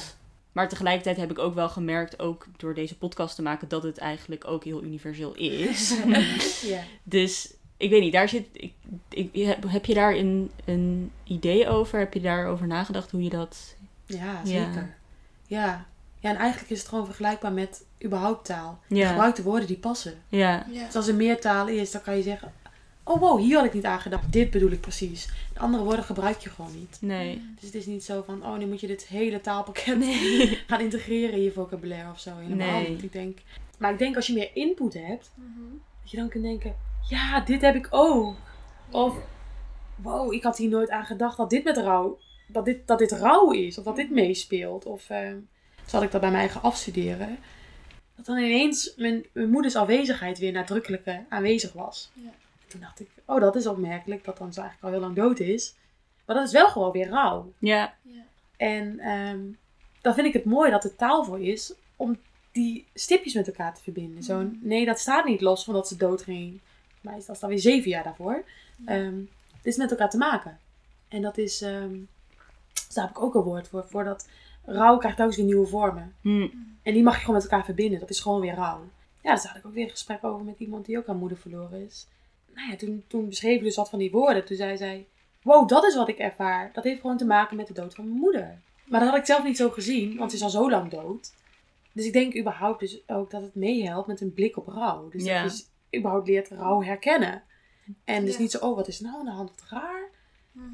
Maar 0.51 0.69
tegelijkertijd 0.69 1.17
heb 1.17 1.31
ik 1.31 1.39
ook 1.39 1.53
wel 1.55 1.69
gemerkt, 1.69 2.19
ook 2.19 2.45
door 2.57 2.73
deze 2.73 2.97
podcast 2.97 3.35
te 3.35 3.41
maken, 3.41 3.67
dat 3.67 3.83
het 3.83 3.97
eigenlijk 3.97 4.47
ook 4.47 4.63
heel 4.63 4.83
universeel 4.83 5.35
is. 5.35 5.93
ja. 6.73 6.81
dus 7.03 7.53
ik 7.81 7.89
weet 7.89 8.01
niet, 8.01 8.13
daar 8.13 8.29
zit. 8.29 8.47
Ik, 8.51 8.73
ik, 9.09 9.45
heb, 9.45 9.63
heb 9.67 9.85
je 9.85 9.93
daar 9.93 10.15
een, 10.15 10.51
een 10.65 11.11
idee 11.23 11.67
over? 11.67 11.99
Heb 11.99 12.13
je 12.13 12.21
daarover 12.21 12.67
nagedacht 12.67 13.11
hoe 13.11 13.23
je 13.23 13.29
dat. 13.29 13.75
Ja, 14.05 14.45
zeker. 14.45 14.95
Ja. 15.47 15.85
ja, 16.19 16.29
en 16.29 16.35
eigenlijk 16.35 16.71
is 16.71 16.79
het 16.79 16.87
gewoon 16.87 17.05
vergelijkbaar 17.05 17.51
met 17.53 17.83
überhaupt 18.03 18.45
taal. 18.45 18.79
Je 18.87 19.05
gebruikt 19.05 19.37
de 19.37 19.43
woorden 19.43 19.67
die 19.67 19.77
passen. 19.77 20.13
Ja. 20.27 20.65
Ja. 20.71 20.85
Dus 20.85 20.95
als 20.95 21.07
er 21.07 21.15
meer 21.15 21.39
taal 21.41 21.67
is, 21.67 21.91
dan 21.91 22.01
kan 22.01 22.15
je 22.17 22.23
zeggen... 22.23 22.51
Oh 23.03 23.19
wow, 23.19 23.39
hier 23.39 23.55
had 23.55 23.65
ik 23.65 23.73
niet 23.73 23.85
aan 23.85 23.99
gedacht. 23.99 24.31
Dit 24.31 24.49
bedoel 24.51 24.71
ik 24.71 24.81
precies. 24.81 25.29
De 25.53 25.59
andere 25.59 25.83
woorden 25.83 26.05
gebruik 26.05 26.39
je 26.39 26.49
gewoon 26.49 26.71
niet. 26.75 26.97
Nee. 26.99 27.41
Dus 27.55 27.63
het 27.63 27.75
is 27.75 27.85
niet 27.85 28.03
zo 28.03 28.23
van... 28.25 28.45
Oh, 28.45 28.57
nu 28.57 28.65
moet 28.65 28.79
je 28.81 28.87
dit 28.87 29.07
hele 29.07 29.41
taalpakket 29.41 29.97
Nee. 29.97 30.47
gaan 30.67 30.79
integreren 30.79 31.33
in 31.33 31.41
je 31.43 31.51
vocabulaire 31.51 32.09
of 32.11 32.19
zo. 32.19 32.31
Helemaal 32.37 32.81
Nee. 32.81 32.89
niet. 32.89 33.03
Ik 33.03 33.11
denk... 33.11 33.39
Maar 33.77 33.91
ik 33.91 33.99
denk 33.99 34.15
als 34.15 34.27
je 34.27 34.33
meer 34.33 34.49
input 34.53 34.93
hebt... 34.93 35.31
Mhm. 35.35 35.71
Dat 36.01 36.11
je 36.11 36.17
dan 36.17 36.29
kunt 36.29 36.43
denken... 36.43 36.75
Ja, 37.09 37.39
dit 37.39 37.61
heb 37.61 37.75
ik 37.75 37.87
ook. 37.89 38.35
Of... 38.91 39.15
Wow, 39.95 40.33
ik 40.33 40.43
had 40.43 40.57
hier 40.57 40.69
nooit 40.69 40.89
aan 40.89 41.05
gedacht 41.05 41.37
dat 41.37 41.49
dit 41.49 41.63
met 41.63 41.77
rouw... 41.77 42.19
Dat 42.47 42.65
dit, 42.65 42.87
dat 42.87 42.99
dit 42.99 43.11
rouw 43.11 43.51
is. 43.51 43.77
Of 43.77 43.83
dat 43.83 43.95
dit 43.95 44.09
meespeelt. 44.09 44.85
Of... 44.85 45.09
eh 45.09 45.33
zal 45.85 46.03
ik 46.03 46.11
dat 46.11 46.21
bij 46.21 46.31
mij 46.31 46.49
gaan 46.49 46.61
afstuderen. 46.61 47.37
Dat 48.15 48.25
dan 48.25 48.37
ineens 48.37 48.93
mijn, 48.95 49.25
mijn 49.31 49.49
moeders 49.49 49.75
afwezigheid 49.75 50.39
weer 50.39 50.51
nadrukkelijker 50.51 51.25
aanwezig 51.29 51.73
was. 51.73 52.11
Ja. 52.13 52.29
Toen 52.67 52.79
dacht 52.79 52.99
ik, 52.99 53.09
oh 53.25 53.39
dat 53.39 53.55
is 53.55 53.67
opmerkelijk. 53.67 54.23
Dat 54.23 54.37
dan 54.37 54.53
ze 54.53 54.61
eigenlijk 54.61 54.93
al 54.93 54.99
heel 54.99 55.07
lang 55.07 55.27
dood 55.27 55.39
is. 55.39 55.75
Maar 56.25 56.35
dat 56.35 56.45
is 56.45 56.51
wel 56.51 56.69
gewoon 56.69 56.91
weer 56.91 57.09
rouw. 57.09 57.53
Ja. 57.57 57.93
Ja. 58.01 58.21
En 58.57 58.99
ehm, 58.99 59.39
dan 60.01 60.13
vind 60.13 60.27
ik 60.27 60.33
het 60.33 60.45
mooi 60.45 60.71
dat 60.71 60.83
er 60.83 60.95
taal 60.95 61.23
voor 61.23 61.41
is 61.41 61.73
om 61.95 62.17
die 62.51 62.87
stipjes 62.93 63.33
met 63.33 63.47
elkaar 63.47 63.73
te 63.73 63.81
verbinden. 63.81 64.23
Zo'n, 64.23 64.59
nee, 64.61 64.85
dat 64.85 64.99
staat 64.99 65.25
niet 65.25 65.41
los 65.41 65.63
van 65.63 65.73
dat 65.73 65.87
ze 65.87 65.97
dood 65.97 66.25
dat 67.01 67.29
is 67.29 67.39
dan 67.39 67.49
weer 67.49 67.59
zeven 67.59 67.89
jaar 67.89 68.03
daarvoor. 68.03 68.43
Ehm 68.85 69.19
dit 69.61 69.73
is 69.73 69.77
met 69.77 69.91
elkaar 69.91 70.09
te 70.09 70.17
maken. 70.17 70.59
En 71.07 71.21
dat 71.21 71.37
is, 71.37 71.57
dus 71.57 72.93
daar 72.93 73.05
heb 73.05 73.15
ik 73.15 73.21
ook 73.21 73.35
een 73.35 73.41
woord 73.41 73.67
voor. 73.67 73.85
Voor 73.87 74.03
dat 74.03 74.27
rouw 74.65 74.97
krijgt 74.97 75.21
ook 75.21 75.35
weer 75.35 75.45
nieuwe 75.45 75.67
vormen. 75.67 76.15
Hm. 76.21 76.47
En 76.83 76.93
die 76.93 77.03
mag 77.03 77.13
je 77.13 77.19
gewoon 77.19 77.35
met 77.35 77.43
elkaar 77.43 77.65
verbinden. 77.65 77.99
Dat 77.99 78.09
is 78.09 78.19
gewoon 78.19 78.41
weer 78.41 78.55
rouw. 78.55 78.79
Ja, 79.21 79.33
dus 79.33 79.43
daar 79.43 79.51
had 79.51 79.61
ik 79.61 79.67
ook 79.67 79.73
weer 79.73 79.83
een 79.83 79.89
gesprek 79.89 80.23
over 80.23 80.45
met 80.45 80.59
iemand 80.59 80.85
die 80.85 80.97
ook 80.97 81.07
haar 81.07 81.15
moeder 81.15 81.37
verloren 81.37 81.85
is. 81.85 82.07
Nou 82.55 82.71
ja, 82.71 82.75
toen, 82.75 83.03
toen 83.07 83.29
beschreef 83.29 83.57
ik 83.57 83.63
dus 83.63 83.75
wat 83.75 83.89
van 83.89 83.99
die 83.99 84.11
woorden. 84.11 84.45
Toen 84.45 84.57
zei 84.57 84.77
zij, 84.77 85.07
wow, 85.41 85.67
dat 85.67 85.83
is 85.83 85.95
wat 85.95 86.09
ik 86.09 86.17
ervaar. 86.17 86.69
Dat 86.73 86.83
heeft 86.83 87.01
gewoon 87.01 87.17
te 87.17 87.25
maken 87.25 87.57
met 87.57 87.67
de 87.67 87.73
dood 87.73 87.95
van 87.95 88.07
mijn 88.07 88.19
moeder. 88.19 88.59
Maar 88.85 88.99
dat 88.99 89.09
had 89.09 89.17
ik 89.17 89.25
zelf 89.25 89.43
niet 89.43 89.57
zo 89.57 89.69
gezien, 89.69 90.17
want 90.17 90.31
ze 90.31 90.37
is 90.37 90.43
al 90.43 90.49
zo 90.49 90.69
lang 90.69 90.91
dood. 90.91 91.33
Dus 91.91 92.05
ik 92.05 92.13
denk 92.13 92.37
überhaupt 92.37 92.79
dus 92.79 93.01
ook 93.07 93.31
dat 93.31 93.41
het 93.41 93.55
meehelpt 93.55 94.07
met 94.07 94.21
een 94.21 94.33
blik 94.33 94.57
op 94.57 94.67
rouw. 94.67 95.09
Dus 95.09 95.23
dat 95.23 95.37
je 95.37 95.43
dus 95.43 95.65
überhaupt 95.97 96.27
leert 96.27 96.49
rouw 96.49 96.83
herkennen. 96.83 97.43
En 98.03 98.25
dus 98.25 98.33
Ja. 98.35 98.39
niet 98.41 98.51
zo, 98.51 98.57
oh, 98.57 98.75
wat 98.75 98.87
is 98.87 98.99
nou 98.99 99.19
aan 99.19 99.25
de 99.25 99.31
hand? 99.31 99.49
Wat 99.49 99.69
raar. 99.69 100.09
Mhm. 100.51 100.69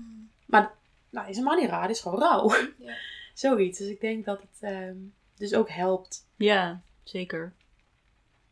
Nou, 1.09 1.29
is 1.29 1.35
helemaal 1.35 1.59
niet 1.59 1.69
raar, 1.69 1.81
het 1.81 1.91
is 1.91 1.99
gewoon 2.01 2.19
rouw. 2.19 2.51
Ja. 2.77 2.93
Zoiets. 3.33 3.79
Dus 3.79 3.87
ik 3.89 4.01
denk 4.01 4.25
dat 4.25 4.41
het 4.41 4.57
ehm, 4.61 4.95
dus 5.35 5.53
ook 5.53 5.69
helpt. 5.69 6.27
Ja, 6.35 6.81
zeker. 7.03 7.53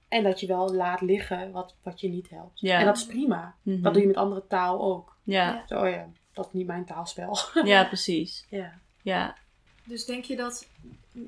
En 0.08 0.24
dat 0.24 0.40
je 0.40 0.48
wel 0.48 0.74
laat 0.74 1.02
liggen 1.02 1.52
wat, 1.52 1.76
wat 1.84 2.00
je 2.02 2.10
niet 2.10 2.30
helpt. 2.30 2.60
Ja. 2.60 2.80
En 2.80 2.86
dat 2.86 2.98
is 2.98 3.06
prima. 3.06 3.56
Mhm. 3.62 3.82
Dat 3.82 3.94
doe 3.94 4.02
je 4.02 4.08
met 4.08 4.18
andere 4.18 4.48
taal 4.48 4.82
ook. 4.82 5.18
Ja. 5.24 5.64
Zo, 5.68 5.82
oh 5.82 5.90
ja, 5.90 6.10
dat 6.34 6.46
is 6.46 6.52
niet 6.54 6.68
mijn 6.68 6.86
taalspel. 6.86 7.38
ja, 7.64 7.84
precies. 7.84 8.46
ja. 8.50 8.80
Ja. 9.02 9.38
Dus 9.84 10.06
denk 10.06 10.24
je 10.24 10.36
dat 10.36 10.68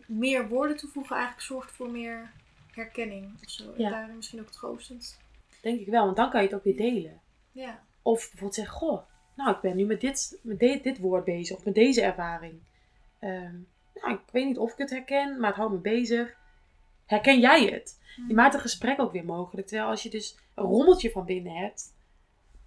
meer 0.06 0.48
woorden 0.48 0.78
toevoegen 0.78 1.16
eigenlijk 1.16 1.46
zorgt 1.46 1.72
voor 1.72 1.92
meer 1.92 2.32
herkenning 2.72 3.34
of 3.44 3.50
zo? 3.50 3.64
En 3.72 3.82
Ja. 3.82 3.90
daarin 3.90 4.16
misschien 4.16 4.40
ook 4.40 4.52
troostend. 4.52 5.20
Denk 5.68 5.80
ik 5.80 5.88
wel, 5.88 6.06
want 6.06 6.18
dan 6.18 6.30
kan 6.30 6.42
je 6.42 6.48
het 6.48 6.56
ook 6.56 6.64
weer 6.64 6.76
delen. 6.76 7.22
Ja. 7.52 7.84
Of 8.02 8.20
bijvoorbeeld 8.20 8.56
zeggen, 8.56 8.76
goh, 8.76 9.02
nou 9.36 9.56
ik 9.56 9.62
ben 9.62 9.76
nu 9.76 9.86
met 9.86 10.02
dit, 10.02 10.40
met 10.44 10.60
dit, 10.60 10.84
dit 10.84 11.00
woord 11.00 11.24
bezig. 11.24 11.58
Of 11.58 11.66
met 11.66 11.76
deze 11.76 12.02
ervaring. 12.02 12.60
Ehm, 13.20 13.56
nou, 13.94 14.14
ik 14.14 14.20
weet 14.32 14.46
niet 14.46 14.58
of 14.58 14.72
ik 14.72 14.78
het 14.78 14.90
herken, 14.90 15.40
maar 15.40 15.50
het 15.50 15.58
houdt 15.58 15.74
me 15.74 15.80
bezig. 15.80 16.38
Herken 17.06 17.40
jij 17.40 17.66
het? 17.66 18.00
Je 18.28 18.34
maakt 18.34 18.54
een 18.54 18.60
gesprek 18.60 19.00
ook 19.00 19.12
weer 19.12 19.26
mogelijk. 19.26 19.68
Terwijl 19.68 19.90
als 19.90 20.04
je 20.04 20.10
dus 20.10 20.38
een 20.54 20.64
rommeltje 20.64 21.12
van 21.12 21.26
binnen 21.26 21.56
hebt, 21.56 21.96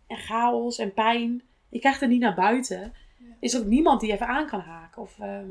en 0.06 0.16
chaos 0.16 0.78
en 0.78 0.94
pijn. 0.94 1.42
Je 1.68 1.78
krijgt 1.78 2.00
het 2.00 2.10
niet 2.10 2.20
naar 2.20 2.34
buiten. 2.34 2.94
Is 3.38 3.54
er 3.54 3.60
ook 3.60 3.66
niemand 3.66 4.00
die 4.00 4.12
even 4.12 4.26
aan 4.26 4.46
kan 4.46 4.60
haken. 4.60 5.02
Of, 5.02 5.18
ehm, 5.18 5.50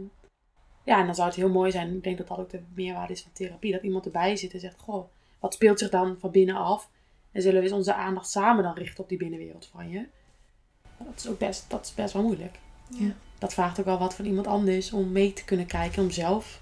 ja, 0.83 0.99
en 0.99 1.05
dan 1.05 1.15
zou 1.15 1.27
het 1.27 1.37
heel 1.37 1.49
mooi 1.49 1.71
zijn. 1.71 1.95
Ik 1.95 2.03
denk 2.03 2.17
dat 2.17 2.27
dat 2.27 2.37
ook 2.37 2.49
de 2.49 2.63
meerwaarde 2.73 3.13
is 3.13 3.21
van 3.21 3.31
therapie. 3.31 3.71
Dat 3.71 3.83
iemand 3.83 4.05
erbij 4.05 4.35
zit 4.35 4.53
en 4.53 4.59
zegt, 4.59 4.79
goh, 4.79 5.09
wat 5.39 5.53
speelt 5.53 5.79
zich 5.79 5.89
dan 5.89 6.17
van 6.19 6.31
binnen 6.31 6.55
af? 6.55 6.89
En 7.31 7.41
zullen 7.41 7.57
we 7.57 7.63
eens 7.63 7.75
onze 7.75 7.93
aandacht 7.93 8.29
samen 8.29 8.63
dan 8.63 8.73
richten 8.73 9.03
op 9.03 9.09
die 9.09 9.17
binnenwereld 9.17 9.69
van 9.71 9.89
je? 9.89 10.05
Dat 10.97 11.13
is 11.15 11.27
ook 11.27 11.37
best, 11.37 11.65
dat 11.67 11.85
is 11.85 11.93
best 11.93 12.13
wel 12.13 12.23
moeilijk. 12.23 12.59
Ja. 12.87 13.13
Dat 13.37 13.53
vraagt 13.53 13.79
ook 13.79 13.85
wel 13.85 13.99
wat 13.99 14.15
van 14.15 14.25
iemand 14.25 14.47
anders 14.47 14.91
om 14.91 15.11
mee 15.11 15.33
te 15.33 15.45
kunnen 15.45 15.65
kijken. 15.65 16.03
Om 16.03 16.09
zelf 16.09 16.61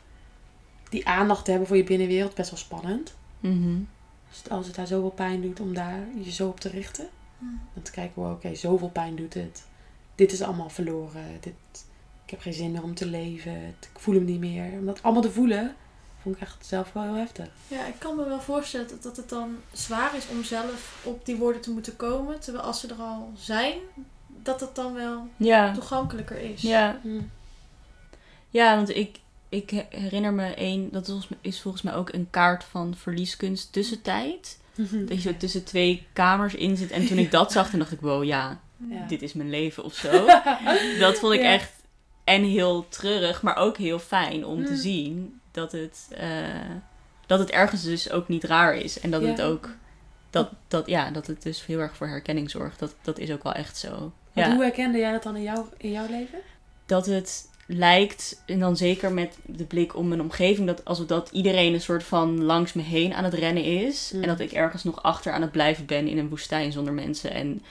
die 0.89 1.07
aandacht 1.07 1.45
te 1.45 1.49
hebben 1.49 1.67
voor 1.67 1.77
je 1.77 1.83
binnenwereld. 1.83 2.35
Best 2.35 2.49
wel 2.49 2.59
spannend. 2.59 3.15
Mhm. 3.39 3.79
Dus 4.29 4.49
als 4.49 4.67
het 4.67 4.75
daar 4.75 4.87
zoveel 4.87 5.09
pijn 5.09 5.41
doet 5.41 5.59
om 5.59 5.73
daar 5.73 6.07
je 6.23 6.31
zo 6.31 6.47
op 6.47 6.59
te 6.59 6.69
richten. 6.69 7.07
Dan 7.73 7.83
te 7.83 7.91
kijken, 7.91 8.21
wow, 8.21 8.31
oké, 8.31 8.55
zoveel 8.55 8.89
pijn 8.89 9.15
doet 9.15 9.33
het. 9.33 9.65
Dit 10.15 10.31
is 10.31 10.41
allemaal 10.41 10.69
verloren. 10.69 11.25
Dit, 11.39 11.85
ik 12.23 12.29
heb 12.29 12.39
geen 12.39 12.53
zin 12.53 12.71
meer 12.71 12.83
om 12.83 12.95
te 12.95 13.05
leven. 13.05 13.67
Ik 13.67 13.99
voel 13.99 14.15
hem 14.15 14.25
niet 14.25 14.39
meer. 14.39 14.71
Om 14.71 14.85
dat 14.85 15.03
allemaal 15.03 15.21
te 15.21 15.31
voelen, 15.31 15.75
vond 16.27 16.35
ik 16.41 16.47
echt 16.47 16.65
zelf 16.65 16.93
wel 16.93 17.03
heel 17.03 17.13
heftig. 17.15 17.47
Ja, 17.67 17.85
ik 17.85 17.93
kan 17.97 18.15
me 18.15 18.25
wel 18.25 18.41
voorstellen 18.41 18.87
dat- 18.87 19.03
dat 19.03 19.17
het 19.17 19.29
dan 19.29 19.55
zwaar 19.71 20.15
is 20.15 20.23
om 20.31 20.43
zelf 20.43 21.01
op 21.03 21.25
die 21.25 21.35
woorden 21.35 21.61
te 21.61 21.71
moeten 21.71 21.95
komen. 21.95 22.39
Terwijl 22.39 22.63
als 22.63 22.79
ze 22.79 22.87
er 22.87 22.95
al 23.01 23.31
zijn, 23.37 23.77
dat 24.43 24.59
het 24.59 24.75
dan 24.75 24.93
wel 24.93 25.27
Ja. 25.37 25.73
toegankelijker 25.73 26.37
is. 26.37 26.61
Ja. 26.61 26.99
Hm. 27.01 27.21
Ja, 28.49 28.75
want 28.75 28.95
ik, 28.95 29.19
ik 29.49 29.69
herinner 29.89 30.33
me 30.33 30.53
één, 30.53 30.91
dat 30.91 31.07
is, 31.07 31.27
is 31.41 31.61
volgens 31.61 31.83
mij 31.83 31.93
ook 31.95 32.13
een 32.13 32.27
kaart 32.29 32.63
van 32.63 32.95
verlieskunst 32.95 33.71
tussentijd. 33.73 34.59
Dat 34.91 35.23
je 35.23 35.29
zo 35.31 35.37
tussen 35.37 35.63
twee 35.63 36.07
kamers 36.13 36.55
in 36.55 36.77
zit. 36.77 36.91
En 36.91 37.07
toen 37.07 37.17
ik 37.17 37.31
dat 37.31 37.51
zag, 37.51 37.69
toen 37.69 37.79
dacht 37.79 37.91
ik, 37.91 38.01
wow, 38.01 38.23
ja, 38.23 38.59
Ja. 38.89 39.05
dit 39.07 39.21
is 39.21 39.33
mijn 39.33 39.49
leven 39.49 39.83
of 39.83 39.93
zo. 39.93 40.25
dat 40.99 41.17
vond 41.19 41.33
ik 41.33 41.41
Ja. 41.41 41.51
echt 41.53 41.71
en 42.23 42.43
heel 42.43 42.85
treurig, 42.89 43.41
maar 43.41 43.55
ook 43.55 43.77
heel 43.77 43.99
fijn 43.99 44.45
om 44.45 44.65
te 44.65 44.71
Mm. 44.71 44.77
zien 44.77 45.36
dat 45.57 45.71
het, 45.71 46.07
eh, 46.09 46.27
dat 47.25 47.39
het 47.39 47.49
ergens 47.49 47.83
dus 47.83 48.11
ook 48.11 48.27
niet 48.27 48.43
raar 48.43 48.75
is. 48.75 48.99
En 48.99 49.11
dat 49.11 49.21
Ja. 49.21 49.27
het 49.27 49.41
ook, 49.41 49.69
dat, 50.29 50.49
dat, 50.67 50.87
ja, 50.87 51.11
dat 51.11 51.27
het 51.27 51.43
dus 51.43 51.65
heel 51.65 51.79
erg 51.79 51.95
voor 51.95 52.07
herkenning 52.07 52.49
zorgt. 52.49 52.79
Dat, 52.79 52.95
dat 53.01 53.19
is 53.19 53.31
ook 53.31 53.43
wel 53.43 53.53
echt 53.53 53.77
zo. 53.77 54.11
Ja. 54.33 54.51
hoe 54.53 54.63
herkende 54.63 54.97
jij 54.97 55.11
dat 55.11 55.23
dan 55.23 55.35
in, 55.35 55.43
jouw 55.43 55.69
in 55.77 55.91
jouw 55.91 56.07
leven? 56.09 56.39
dat 56.85 57.05
het 57.05 57.49
lijkt, 57.67 58.43
en 58.45 58.59
dan 58.59 58.77
zeker 58.77 59.13
met 59.13 59.37
de 59.45 59.65
blik 59.65 59.95
om 59.95 60.07
mijn 60.07 60.21
omgeving, 60.21 60.67
dat 60.67 60.85
alsof 60.85 61.05
dat 61.05 61.29
iedereen 61.31 61.73
een 61.73 61.81
soort 61.81 62.03
van 62.03 62.43
langs 62.43 62.73
me 62.73 62.81
heen 62.81 63.13
aan 63.13 63.23
het 63.23 63.33
rennen 63.33 63.63
is. 63.63 64.11
Mm. 64.13 64.21
En 64.21 64.27
dat 64.27 64.39
ik 64.39 64.51
ergens 64.51 64.83
nog 64.83 65.03
achter 65.03 65.33
aan 65.33 65.41
het 65.41 65.51
blijven 65.51 65.85
ben 65.85 66.07
in 66.07 66.17
een 66.17 66.29
woestijn 66.29 66.71
zonder 66.71 66.93
mensen. 66.93 67.31
En 67.31 67.61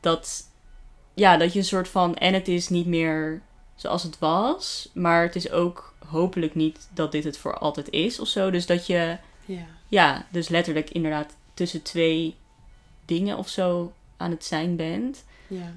dat, 0.00 0.42
ja, 1.14 1.36
dat 1.36 1.52
je 1.52 1.58
een 1.58 1.64
soort 1.64 1.88
van, 1.88 2.16
en 2.16 2.34
het 2.34 2.48
is 2.48 2.68
niet 2.68 2.86
meer 2.86 3.42
zoals 3.74 4.02
het 4.02 4.18
was, 4.18 4.90
maar 4.94 5.22
het 5.22 5.36
is 5.36 5.50
ook 5.50 5.94
hopelijk 6.08 6.54
niet 6.54 6.88
dat 6.94 7.12
dit 7.12 7.24
het 7.24 7.38
voor 7.38 7.58
altijd 7.58 7.90
is 7.90 8.20
of 8.20 8.28
zo. 8.28 8.50
Dus 8.50 8.66
dat 8.66 8.86
je, 8.86 9.16
Ja. 9.44 9.66
ja, 9.88 10.26
dus 10.30 10.48
letterlijk 10.48 10.90
inderdaad 10.90 11.34
tussen 11.54 11.82
twee 11.82 12.34
dingen 13.04 13.36
of 13.36 13.48
zo 13.48 13.92
aan 14.16 14.30
het 14.30 14.44
zijn 14.44 14.76
bent. 14.76 15.24
Ja. 15.46 15.72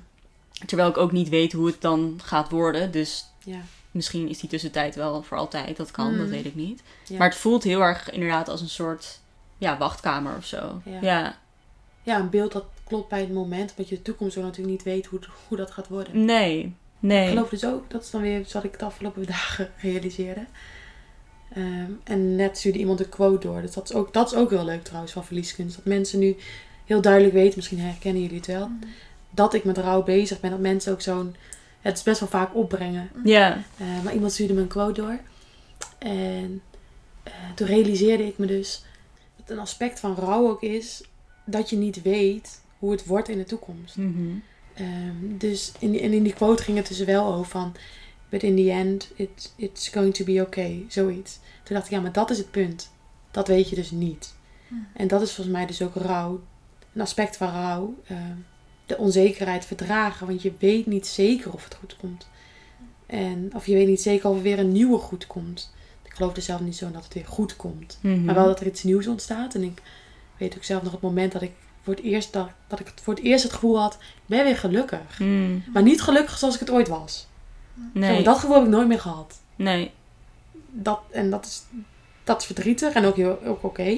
Terwijl 0.66 0.90
ik 0.90 0.98
ook 0.98 1.12
niet 1.12 1.30
weet 1.30 1.52
hoe 1.54 1.68
het 1.68 1.82
dan 1.82 2.20
gaat 2.24 2.50
worden. 2.50 2.92
Dus 2.92 3.26
Ja. 3.44 3.60
Misschien 3.92 4.30
is 4.30 4.40
die 4.40 4.50
tussentijd 4.50 4.96
wel 4.96 5.24
voor 5.24 5.38
altijd. 5.38 5.78
Dat 5.78 5.92
kan, 5.92 6.18
dat 6.18 6.26
Mm. 6.26 6.32
weet 6.32 6.46
ik 6.46 6.56
niet. 6.56 6.84
Ja. 7.08 7.18
Maar 7.18 7.30
het 7.30 7.38
voelt 7.38 7.64
heel 7.64 7.82
erg 7.82 8.12
inderdaad 8.12 8.50
als 8.50 8.62
een 8.62 8.70
soort 8.70 9.20
ja, 9.58 9.78
wachtkamer 9.78 10.38
of 10.38 10.46
zo. 10.46 10.82
Ja. 10.86 11.00
Ja. 11.02 11.38
ja, 12.04 12.20
een 12.20 12.30
beeld 12.30 12.52
dat 12.52 12.66
klopt 12.84 13.10
bij 13.10 13.20
het 13.20 13.34
moment. 13.34 13.74
Want 13.76 13.90
je 13.90 13.96
de 13.96 14.02
toekomst 14.02 14.34
zo 14.34 14.42
natuurlijk 14.42 14.70
niet 14.70 14.84
weet 14.84 15.06
hoe, 15.06 15.20
hoe 15.48 15.58
dat 15.58 15.72
gaat 15.72 15.88
worden. 15.88 16.26
Nee. 16.26 16.76
Ik 17.02 17.08
Nee. 17.08 17.28
geloof 17.28 17.50
dus 17.50 17.66
ook, 17.66 17.90
dat 17.90 18.04
is 18.04 18.10
dan 18.10 18.22
weer 18.22 18.46
wat 18.54 18.64
ik 18.64 18.80
de 18.80 18.86
afgelopen 18.86 19.26
dagen 19.26 19.72
realiseerde. 19.82 20.46
Ehm, 21.54 21.92
en 22.04 22.36
net 22.36 22.58
stuurde 22.58 22.80
iemand 22.80 23.00
een 23.00 23.10
quote 23.10 23.48
door. 23.48 23.62
Dus 23.62 23.74
dat 23.74 23.90
is, 23.90 23.96
ook, 23.96 24.14
dat 24.14 24.32
is 24.32 24.38
ook 24.38 24.50
heel 24.50 24.66
leuk 24.66 24.84
trouwens 24.84 25.12
van 25.14 25.26
verlieskunst. 25.26 25.76
Dat 25.76 25.86
mensen 25.86 26.20
nu 26.20 26.36
heel 26.86 27.02
duidelijk 27.02 27.34
weten, 27.34 27.54
misschien 27.56 27.80
herkennen 27.80 28.22
jullie 28.22 28.38
het 28.38 28.48
wel, 28.48 28.70
dat 29.30 29.54
ik 29.54 29.64
met 29.64 29.78
rouw 29.78 30.04
bezig 30.04 30.40
ben. 30.40 30.52
Dat 30.52 30.60
mensen 30.60 30.92
ook 30.92 31.02
zo'n, 31.02 31.36
het 31.82 31.98
is 31.98 32.04
best 32.04 32.20
wel 32.20 32.30
vaak 32.30 32.56
opbrengen. 32.56 33.10
Ja. 33.24 33.64
Eh, 33.78 34.04
maar 34.04 34.14
iemand 34.14 34.32
stuurde 34.32 34.54
me 34.54 34.62
een 34.62 34.68
quote 34.68 35.02
door. 35.02 35.20
En 35.98 36.62
eh, 37.24 37.34
toen 37.56 37.68
realiseerde 37.68 38.28
ik 38.28 38.38
me 38.38 38.46
dus 38.46 38.84
dat 39.36 39.50
een 39.50 39.60
aspect 39.60 40.00
van 40.00 40.16
rouw 40.16 40.50
ook 40.50 40.62
is 40.62 41.04
dat 41.46 41.70
je 41.70 41.76
niet 41.76 42.02
weet 42.02 42.62
hoe 42.80 42.92
het 42.92 43.06
wordt 43.06 43.30
in 43.30 43.38
de 43.38 43.44
toekomst. 43.44 43.96
Mhm. 43.96 44.30
Ehm, 44.80 45.38
dus 45.38 45.72
in 45.80 45.92
die, 45.92 46.02
en 46.02 46.14
in 46.14 46.24
die 46.24 46.34
quote 46.34 46.64
ging 46.64 46.78
het 46.78 46.88
dus 46.88 47.00
wel 47.00 47.34
over 47.34 47.46
van... 47.46 47.76
But 48.30 48.44
in 48.44 48.56
the 48.56 48.72
end, 48.72 49.12
it, 49.16 49.54
it's 49.56 49.88
going 49.88 50.14
to 50.14 50.26
be 50.26 50.42
okay. 50.42 50.86
Zoiets. 50.88 51.40
Toen 51.64 51.76
dacht 51.76 51.86
ik, 51.86 51.92
ja, 51.92 52.00
maar 52.00 52.12
dat 52.12 52.30
is 52.30 52.38
het 52.38 52.52
punt. 52.52 52.92
Dat 53.32 53.48
weet 53.48 53.70
je 53.70 53.76
dus 53.76 53.92
niet. 53.92 54.34
Hmm. 54.68 54.88
En 54.94 55.08
dat 55.08 55.22
is 55.22 55.32
volgens 55.34 55.56
mij 55.56 55.66
dus 55.66 55.82
ook 55.82 55.96
rouw. 55.96 56.42
Een 56.94 57.02
aspect 57.02 57.38
van 57.38 57.50
rouw. 57.50 57.96
ehm, 58.08 58.36
de 58.86 58.98
onzekerheid 58.98 59.66
verdragen. 59.66 60.28
Want 60.28 60.42
je 60.42 60.52
weet 60.60 60.86
niet 60.86 61.08
zeker 61.08 61.54
of 61.54 61.64
het 61.64 61.76
goed 61.76 61.96
komt. 61.98 62.30
En, 63.06 63.50
of 63.54 63.66
je 63.66 63.74
weet 63.74 63.88
niet 63.88 64.02
zeker 64.02 64.30
of 64.30 64.36
er 64.36 64.42
weer 64.42 64.60
een 64.60 64.72
nieuwe 64.72 64.98
goed 64.98 65.28
komt. 65.28 65.74
Ik 66.04 66.14
geloof 66.14 66.36
er 66.36 66.42
zelf 66.42 66.60
niet 66.60 66.76
zo 66.76 66.86
in 66.86 66.92
dat 66.92 67.04
het 67.04 67.14
weer 67.14 67.26
goed 67.26 67.56
komt. 67.56 68.00
Mhm. 68.02 68.24
Maar 68.24 68.36
wel 68.36 68.46
dat 68.46 68.60
er 68.60 68.68
iets 68.68 68.84
nieuws 68.84 69.08
ontstaat. 69.08 69.56
En 69.56 69.64
ik 69.64 69.82
weet 70.38 70.56
ook 70.56 70.64
zelf 70.64 70.84
nog 70.84 70.92
het 70.92 71.02
moment 71.02 71.32
dat 71.32 71.42
ik 71.42 71.52
voor 71.82 71.94
het 71.94 72.04
eerst, 72.04 72.34
dat, 72.34 72.50
dat 72.68 72.80
ik 72.80 72.88
het 72.88 73.02
voor 73.02 73.14
het 73.14 73.24
eerst 73.24 73.44
het 73.44 73.54
gevoel 73.54 73.80
had, 73.80 73.94
ik 73.94 74.26
ben 74.26 74.44
weer 74.44 74.58
gelukkig. 74.58 75.20
Mm. 75.20 75.64
Maar 75.74 75.84
niet 75.84 76.02
gelukkig 76.02 76.38
zoals 76.38 76.54
ik 76.54 76.60
het 76.60 76.70
ooit 76.72 76.88
was. 76.88 77.28
Zo, 77.76 78.00
Nee. 78.00 78.24
dat 78.24 78.38
gevoel 78.40 78.56
heb 78.56 78.64
ik 78.64 78.70
nooit 78.70 78.88
meer 78.88 79.00
gehad. 79.00 79.40
Nee. 79.56 79.92
Dat, 80.72 81.00
en 81.12 81.30
dat 81.30 81.46
is, 81.46 81.64
dat 82.24 82.40
is 82.40 82.46
verdrietig 82.46 82.94
en 82.94 83.06
ook, 83.06 83.16
heel, 83.16 83.44
ook 83.44 83.64
oké. 83.64 83.98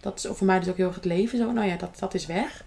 Dat 0.00 0.18
is 0.24 0.36
voor 0.36 0.46
mij 0.46 0.58
dus 0.58 0.68
ook 0.68 0.76
heel 0.76 0.86
erg 0.86 0.94
het 0.94 1.04
leven. 1.04 1.38
Zo, 1.38 1.52
nou 1.52 1.66
ja, 1.66 1.76
dat, 1.76 1.98
dat 1.98 2.14
is 2.14 2.26
weg. 2.26 2.64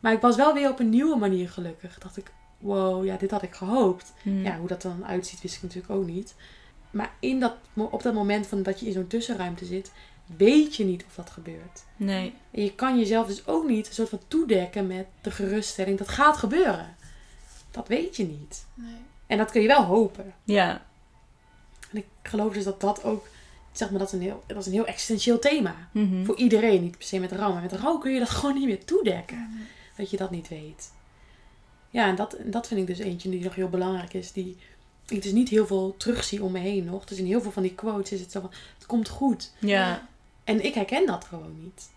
Maar 0.00 0.12
ik 0.12 0.20
was 0.20 0.36
wel 0.36 0.54
weer 0.54 0.70
op 0.70 0.78
een 0.80 0.88
nieuwe 0.88 1.16
manier 1.16 1.48
gelukkig. 1.50 1.98
Dacht 1.98 2.16
ik, 2.16 2.32
wow, 2.58 3.04
ja, 3.04 3.16
dit 3.16 3.30
had 3.30 3.42
ik 3.42 3.54
gehoopt. 3.54 4.12
Mm. 4.22 4.44
Ja, 4.44 4.58
hoe 4.58 4.68
dat 4.68 4.82
dan 4.82 5.06
uitziet, 5.06 5.40
wist 5.40 5.56
ik 5.56 5.62
natuurlijk 5.62 5.92
ook 5.92 6.06
niet. 6.06 6.34
Maar 6.90 7.12
in 7.20 7.40
dat, 7.40 7.54
op 7.74 8.02
dat 8.02 8.14
moment 8.14 8.46
van 8.46 8.62
dat 8.62 8.80
je 8.80 8.86
in 8.86 8.92
zo'n 8.92 9.06
tussenruimte 9.06 9.64
zit, 9.64 9.92
weet 10.36 10.76
je 10.76 10.84
niet 10.84 11.04
of 11.04 11.14
dat 11.14 11.30
gebeurt. 11.30 11.84
Nee. 11.96 12.34
En 12.50 12.62
je 12.62 12.74
kan 12.74 12.98
jezelf 12.98 13.26
dus 13.26 13.46
ook 13.46 13.68
niet 13.68 13.86
een 13.86 13.94
soort 13.94 14.08
van 14.08 14.20
toedekken 14.28 14.86
met 14.86 15.06
de 15.20 15.30
geruststelling 15.30 15.98
dat 15.98 16.08
gaat 16.08 16.36
gebeuren. 16.36 16.96
Dat 17.70 17.88
weet 17.88 18.16
je 18.16 18.24
niet. 18.26 18.66
Nee. 18.74 18.94
En 19.26 19.38
dat 19.38 19.50
kun 19.50 19.60
je 19.60 19.66
wel 19.66 19.82
hopen. 19.82 20.34
Ja. 20.44 20.86
En 21.90 21.98
ik 21.98 22.06
geloof 22.22 22.52
dus 22.52 22.64
dat 22.64 22.80
dat 22.80 23.04
ook, 23.04 23.26
zeg 23.72 23.90
maar, 23.90 23.98
dat 23.98 24.08
is 24.08 24.14
een 24.14 24.22
heel, 24.22 24.42
dat 24.46 24.56
is 24.56 24.66
een 24.66 24.72
heel 24.72 24.86
existentieel 24.86 25.38
thema. 25.38 25.88
Mhm. 25.92 26.24
Voor 26.24 26.36
iedereen, 26.36 26.82
niet 26.82 26.96
per 26.98 27.06
se 27.06 27.18
met 27.18 27.32
rouw. 27.32 27.52
Maar 27.52 27.62
met 27.62 27.72
rouw 27.72 27.98
kun 27.98 28.12
je 28.12 28.18
dat 28.18 28.30
gewoon 28.38 28.54
niet 28.54 28.66
meer 28.66 28.84
toedekken. 28.84 29.68
Dat 29.96 30.10
je 30.10 30.16
dat 30.16 30.30
niet 30.30 30.48
weet. 30.48 30.90
Ja, 31.90 32.06
en 32.06 32.16
dat, 32.16 32.32
en 32.32 32.50
dat 32.50 32.66
vind 32.66 32.80
ik 32.80 32.86
dus 32.86 32.98
eentje 32.98 33.30
die 33.30 33.44
nog 33.44 33.54
heel 33.54 33.68
belangrijk 33.68 34.14
is. 34.14 34.32
Die 34.32 34.56
ik 35.08 35.22
dus 35.22 35.32
niet 35.32 35.48
heel 35.48 35.66
veel 35.66 35.94
terugzie 35.96 36.42
om 36.42 36.52
me 36.52 36.58
heen 36.58 36.84
nog. 36.84 37.04
Dus 37.04 37.18
in 37.18 37.26
heel 37.26 37.40
veel 37.40 37.50
van 37.50 37.62
die 37.62 37.74
quotes 37.74 38.12
is 38.12 38.20
het 38.20 38.32
zo 38.32 38.40
van, 38.40 38.50
het 38.78 38.86
komt 38.86 39.08
goed. 39.08 39.52
Ja. 39.58 40.08
En 40.46 40.64
ik 40.64 40.74
herken 40.74 41.06
dat 41.06 41.24
gewoon 41.24 41.62
niet. 41.62 41.90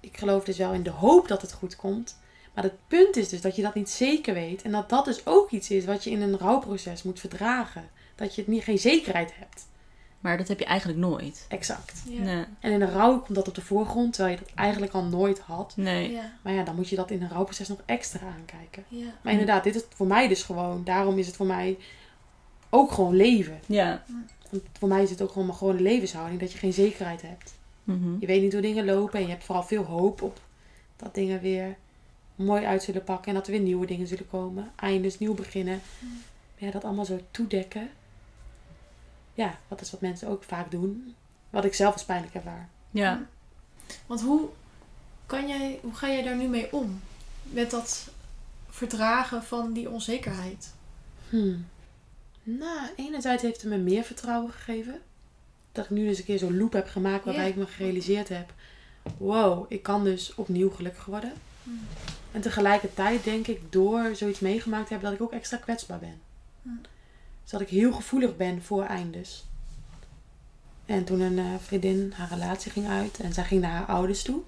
Ik 0.00 0.16
geloof 0.16 0.44
dus 0.44 0.56
wel 0.56 0.72
in 0.72 0.82
de 0.82 0.90
hoop 0.90 1.28
dat 1.28 1.42
het 1.42 1.52
goed 1.52 1.76
komt. 1.76 2.18
Maar 2.54 2.64
het 2.64 2.88
punt 2.88 3.16
is 3.16 3.28
dus 3.28 3.40
dat 3.40 3.56
je 3.56 3.62
dat 3.62 3.74
niet 3.74 3.90
zeker 3.90 4.34
weet. 4.34 4.62
En 4.62 4.70
dat 4.70 4.88
dat 4.88 5.04
dus 5.04 5.26
ook 5.26 5.50
iets 5.50 5.70
is 5.70 5.84
wat 5.84 6.04
je 6.04 6.10
in 6.10 6.22
een 6.22 6.38
rouwproces 6.38 7.02
moet 7.02 7.20
verdragen. 7.20 7.88
Dat 8.14 8.34
je 8.34 8.40
het 8.40 8.50
niet, 8.50 8.64
geen 8.64 8.78
zekerheid 8.78 9.32
hebt. 9.38 9.68
Maar 10.20 10.36
dat 10.36 10.48
heb 10.48 10.58
je 10.58 10.64
eigenlijk 10.64 10.98
nooit. 10.98 11.46
Exact. 11.48 12.02
Ja. 12.08 12.22
Nee. 12.22 12.44
En 12.60 12.72
in 12.72 12.80
een 12.80 12.90
rouw 12.90 13.18
komt 13.18 13.34
dat 13.34 13.48
op 13.48 13.54
de 13.54 13.60
voorgrond, 13.60 14.12
terwijl 14.12 14.36
je 14.36 14.42
dat 14.44 14.54
eigenlijk 14.54 14.92
al 14.92 15.04
nooit 15.04 15.38
had. 15.38 15.72
Nee. 15.76 16.10
Ja. 16.10 16.32
Maar 16.42 16.52
ja, 16.52 16.62
dan 16.62 16.74
moet 16.74 16.88
je 16.88 16.96
dat 16.96 17.10
in 17.10 17.22
een 17.22 17.28
rouwproces 17.28 17.68
nog 17.68 17.80
extra 17.86 18.26
aankijken. 18.26 18.84
Ja. 18.88 19.06
Maar 19.22 19.32
inderdaad, 19.32 19.64
dit 19.64 19.74
is 19.74 19.82
voor 19.94 20.06
mij 20.06 20.28
dus 20.28 20.42
gewoon, 20.42 20.84
daarom 20.84 21.18
is 21.18 21.26
het 21.26 21.36
voor 21.36 21.46
mij 21.46 21.78
ook 22.70 22.92
gewoon 22.92 23.16
leven. 23.16 23.60
Ja. 23.66 24.02
Want 24.50 24.62
voor 24.78 24.88
mij 24.88 25.02
is 25.02 25.10
het 25.10 25.22
ook 25.22 25.32
gewoon 25.32 25.46
maar 25.46 25.56
gewoon 25.56 25.76
een 25.76 25.82
levenshouding, 25.82 26.40
dat 26.40 26.52
je 26.52 26.58
geen 26.58 26.72
zekerheid 26.72 27.22
hebt. 27.22 27.52
Mhm. 27.90 28.16
Je 28.20 28.26
weet 28.26 28.42
niet 28.42 28.52
hoe 28.52 28.62
dingen 28.62 28.84
lopen 28.84 29.18
en 29.18 29.24
je 29.24 29.30
hebt 29.30 29.44
vooral 29.44 29.64
veel 29.64 29.82
hoop 29.82 30.22
op 30.22 30.40
dat 30.96 31.14
dingen 31.14 31.40
weer 31.40 31.76
mooi 32.34 32.64
uit 32.64 32.82
zullen 32.82 33.04
pakken 33.04 33.28
en 33.28 33.34
dat 33.34 33.46
er 33.46 33.52
weer 33.52 33.60
nieuwe 33.60 33.86
dingen 33.86 34.06
zullen 34.06 34.28
komen. 34.28 34.72
Eindes, 34.76 35.18
nieuw 35.18 35.34
beginnen. 35.34 35.80
Maar 35.98 36.68
ja, 36.68 36.70
dat 36.70 36.84
allemaal 36.84 37.04
zo 37.04 37.20
toedekken. 37.30 37.90
Ja, 39.34 39.58
dat 39.68 39.80
is 39.80 39.90
wat 39.90 40.00
mensen 40.00 40.28
ook 40.28 40.44
vaak 40.44 40.70
doen. 40.70 41.14
Wat 41.50 41.64
ik 41.64 41.74
zelf 41.74 41.92
als 41.92 42.04
pijnlijk 42.04 42.34
ervaar. 42.34 42.68
Ja. 42.90 43.26
Want 44.06 44.20
hoe, 44.20 44.48
kan 45.26 45.48
jij, 45.48 45.78
hoe 45.82 45.94
ga 45.94 46.08
jij 46.08 46.22
daar 46.22 46.36
nu 46.36 46.48
mee 46.48 46.72
om? 46.72 47.00
Met 47.42 47.70
dat 47.70 48.10
verdragen 48.68 49.44
van 49.44 49.72
die 49.72 49.90
onzekerheid? 49.90 50.74
Hmm. 51.28 51.66
Nou, 52.42 52.88
enerzijds 52.96 53.42
heeft 53.42 53.62
het 53.62 53.70
me 53.70 53.78
meer 53.78 54.02
vertrouwen 54.02 54.52
gegeven. 54.52 55.00
Dat 55.72 55.84
ik 55.84 55.90
nu 55.90 56.06
dus 56.06 56.18
een 56.18 56.24
keer 56.24 56.38
zo'n 56.38 56.58
loop 56.58 56.72
heb 56.72 56.88
gemaakt 56.88 57.24
waarbij 57.24 57.48
ik 57.48 57.56
me 57.56 57.66
gerealiseerd 57.66 58.28
heb. 58.28 58.52
Wow, 59.16 59.66
ik 59.68 59.82
kan 59.82 60.04
dus 60.04 60.34
opnieuw 60.34 60.70
gelukkig 60.70 61.04
worden. 61.04 61.32
Hmm. 61.64 61.80
En 62.32 62.40
tegelijkertijd 62.40 63.24
denk 63.24 63.46
ik 63.46 63.72
door 63.72 64.10
zoiets 64.14 64.40
meegemaakt 64.40 64.86
te 64.86 64.92
hebben 64.92 65.10
dat 65.10 65.20
ik 65.20 65.26
ook 65.26 65.32
extra 65.32 65.56
kwetsbaar 65.56 65.98
ben. 65.98 66.20
Hmm. 66.62 66.80
Dus 67.42 67.50
dat 67.50 67.60
ik 67.60 67.68
heel 67.68 67.92
gevoelig 67.92 68.36
ben 68.36 68.62
voor 68.62 68.84
eindes. 68.84 69.44
En 70.86 71.04
toen 71.04 71.20
een 71.20 71.38
eh, 71.38 71.54
vriendin 71.58 72.12
haar 72.14 72.28
relatie 72.28 72.70
ging 72.70 72.88
uit 72.88 73.20
en 73.20 73.32
zij 73.32 73.44
ging 73.44 73.60
naar 73.60 73.70
haar 73.70 73.86
ouders 73.86 74.22
toe. 74.22 74.40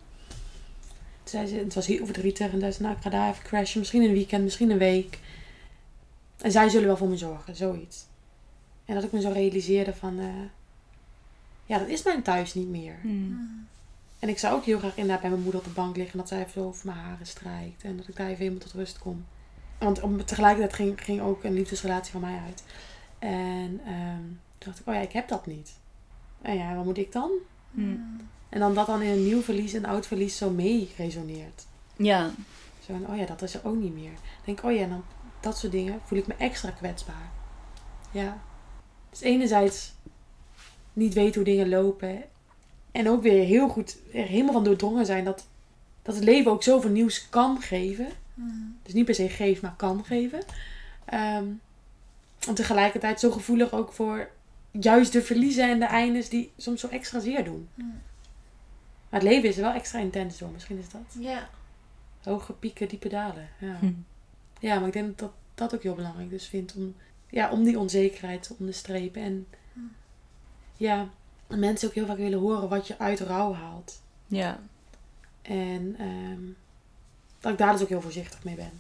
Toen 1.23 1.41
zei 1.41 1.47
ze, 1.47 1.55
het 1.55 1.75
was 1.75 1.87
heel 1.87 2.05
verdrietig 2.05 2.53
en 2.53 2.61
zei 2.61 2.73
ze, 2.73 2.83
nou 2.83 2.95
ik 2.97 3.03
ga 3.03 3.11
daar 3.11 3.31
even 3.31 3.43
crashen. 3.43 3.79
Misschien 3.79 4.03
een 4.03 4.13
weekend, 4.13 4.43
misschien 4.43 4.71
een 4.71 4.79
week. 4.79 5.19
En 6.39 6.53
zij 6.53 6.69
zullen 6.69 6.87
wel 6.87 6.97
voor 6.97 7.09
me 7.09 7.17
zorgen, 7.17 7.57
zoiets. 7.57 8.07
En 8.85 8.95
dat 8.95 9.05
ik 9.05 9.13
me 9.13 9.21
zo 9.21 9.31
realiseerde 9.31 9.95
van, 9.95 10.19
eh, 10.19 10.27
ja 11.65 11.79
dat 11.79 11.89
is 11.89 12.03
mijn 12.03 12.23
thuis 12.23 12.55
niet 12.55 12.69
meer. 12.69 12.99
Mm. 13.03 13.67
En 14.19 14.29
ik 14.29 14.39
zou 14.39 14.55
ook 14.55 14.65
heel 14.65 14.79
graag 14.79 14.97
inderdaad 14.97 15.21
bij 15.21 15.31
mijn 15.31 15.43
moeder 15.43 15.61
op 15.61 15.67
de 15.67 15.73
bank 15.73 15.97
liggen. 15.97 16.13
En 16.13 16.19
dat 16.19 16.29
zij 16.29 16.39
even 16.39 16.53
zo 16.53 16.67
over 16.67 16.87
mijn 16.87 16.99
haren 16.99 17.27
strijkt. 17.27 17.83
En 17.83 17.97
dat 17.97 18.09
ik 18.09 18.17
daar 18.17 18.27
even 18.27 18.39
helemaal 18.39 18.61
tot 18.61 18.73
rust 18.73 18.99
kom. 18.99 19.25
Want 19.79 20.01
om, 20.01 20.25
tegelijkertijd 20.25 20.75
ging, 20.75 21.05
ging 21.05 21.21
ook 21.21 21.45
een 21.45 21.53
liefdesrelatie 21.53 22.13
van 22.13 22.21
mij 22.21 22.41
uit. 22.47 22.65
En 23.19 23.81
ehm, 23.87 24.23
toen 24.59 24.71
dacht 24.71 24.81
ik, 24.81 24.87
oh 24.87 24.95
ja, 24.95 25.01
ik 25.01 25.13
heb 25.13 25.29
dat 25.29 25.47
niet. 25.47 25.73
En 26.43 26.57
ja, 26.57 26.75
wat 26.75 26.85
moet 26.85 26.99
ik 26.99 27.13
dan? 27.13 27.31
Mm. 27.71 28.21
En 28.49 28.61
dan 28.61 28.75
dat 28.75 28.87
dan 28.87 29.03
in 29.03 29.11
een 29.11 29.25
nieuw 29.25 29.43
verlies 29.43 29.73
en 29.73 29.85
oud 29.85 30.07
verlies 30.07 30.37
zo 30.37 30.51
mee 30.51 30.93
resoneert. 30.97 31.67
Ja, 31.97 32.31
Zo 32.87 32.93
van, 32.93 33.07
oh 33.07 33.17
ja, 33.17 33.27
dat 33.27 33.43
is 33.43 33.55
er 33.55 33.65
ook 33.65 33.77
niet 33.77 33.95
meer. 33.95 34.13
Dan 34.13 34.45
denk 34.45 34.59
ik, 34.59 34.65
oh 34.65 34.73
ja, 34.73 34.83
en 34.83 34.89
dan 34.89 35.05
dat 35.41 35.59
soort 35.59 35.73
dingen 35.73 36.01
voel 36.05 36.19
ik 36.19 36.27
me 36.27 36.35
extra 36.39 36.71
kwetsbaar. 36.71 37.31
Ja. 38.11 38.39
Dus 39.11 39.21
enerzijds 39.21 39.93
niet 40.93 41.15
weten 41.15 41.35
hoe 41.35 41.45
dingen 41.45 41.69
lopen. 41.69 42.23
En 42.93 43.09
ook 43.09 43.23
weer 43.23 43.45
heel 43.45 43.69
goed 43.69 43.97
er 44.13 44.25
helemaal 44.25 44.53
van 44.53 44.65
doordrongen 44.65 45.07
zijn 45.07 45.25
dat, 45.25 45.47
dat 46.03 46.15
het 46.15 46.25
leven 46.25 46.51
ook 46.51 46.63
zoveel 46.63 46.91
nieuws 46.91 47.29
kan 47.29 47.61
geven. 47.63 48.07
Dus 48.83 48.93
niet 48.95 49.05
per 49.05 49.15
se 49.15 49.29
geeft, 49.29 49.63
maar 49.63 49.75
kan 49.77 50.05
geven. 50.05 50.43
Ehm, 51.05 51.45
en 52.49 52.55
tegelijkertijd 52.55 53.21
zo 53.21 53.31
gevoelig 53.31 53.73
ook 53.73 53.93
voor 53.93 54.29
juist 54.71 55.13
de 55.13 55.23
verliezen 55.23 55.69
en 55.71 55.79
de 55.79 55.85
eindes 55.87 56.29
die 56.29 56.53
soms 56.57 56.81
zo 56.81 56.89
extra 56.89 57.21
zeer 57.21 57.45
doen. 57.45 57.69
Mm. 57.75 58.01
Maar 59.09 59.21
het 59.21 59.31
leven 59.31 59.49
is 59.49 59.57
er 59.57 59.63
wel 59.63 59.73
extra 59.73 59.99
intens 59.99 60.39
door. 60.39 60.51
Misschien 60.51 60.79
is 60.79 60.89
dat. 60.89 61.01
Ja. 61.19 61.49
Hoge 62.23 62.53
pieken, 62.53 62.89
diepe 62.89 63.09
dalen. 63.09 63.49
Ja, 63.59 63.77
Hm. 63.81 63.93
ja 64.61 64.79
maar 64.79 64.87
ik 64.87 64.93
denk 64.93 65.07
dat 65.07 65.19
dat, 65.19 65.33
dat 65.55 65.75
ook 65.75 65.83
heel 65.83 65.95
belangrijk 65.95 66.31
dus 66.31 66.47
vind. 66.47 66.75
Om, 66.77 66.95
ja, 67.31 67.51
om 67.51 67.63
die 67.65 67.79
onzekerheid 67.79 68.43
te 68.43 68.55
onderstrepen. 68.59 69.23
En 69.23 69.47
Hm. 69.73 69.81
Ja, 70.77 71.09
mensen 71.47 71.89
ook 71.89 71.95
heel 71.95 72.07
vaak 72.07 72.17
willen 72.17 72.39
horen 72.39 72.69
wat 72.69 72.87
je 72.87 72.99
uit 72.99 73.21
rouw 73.21 73.55
haalt. 73.55 74.01
ja, 74.27 74.61
En 75.43 75.95
ehm, 75.99 76.41
dat 77.41 77.53
ik 77.53 77.59
daar 77.59 77.73
dus 77.73 77.83
ook 77.83 77.89
heel 77.89 78.01
voorzichtig 78.01 78.45
mee 78.45 78.55
ben. 78.55 78.73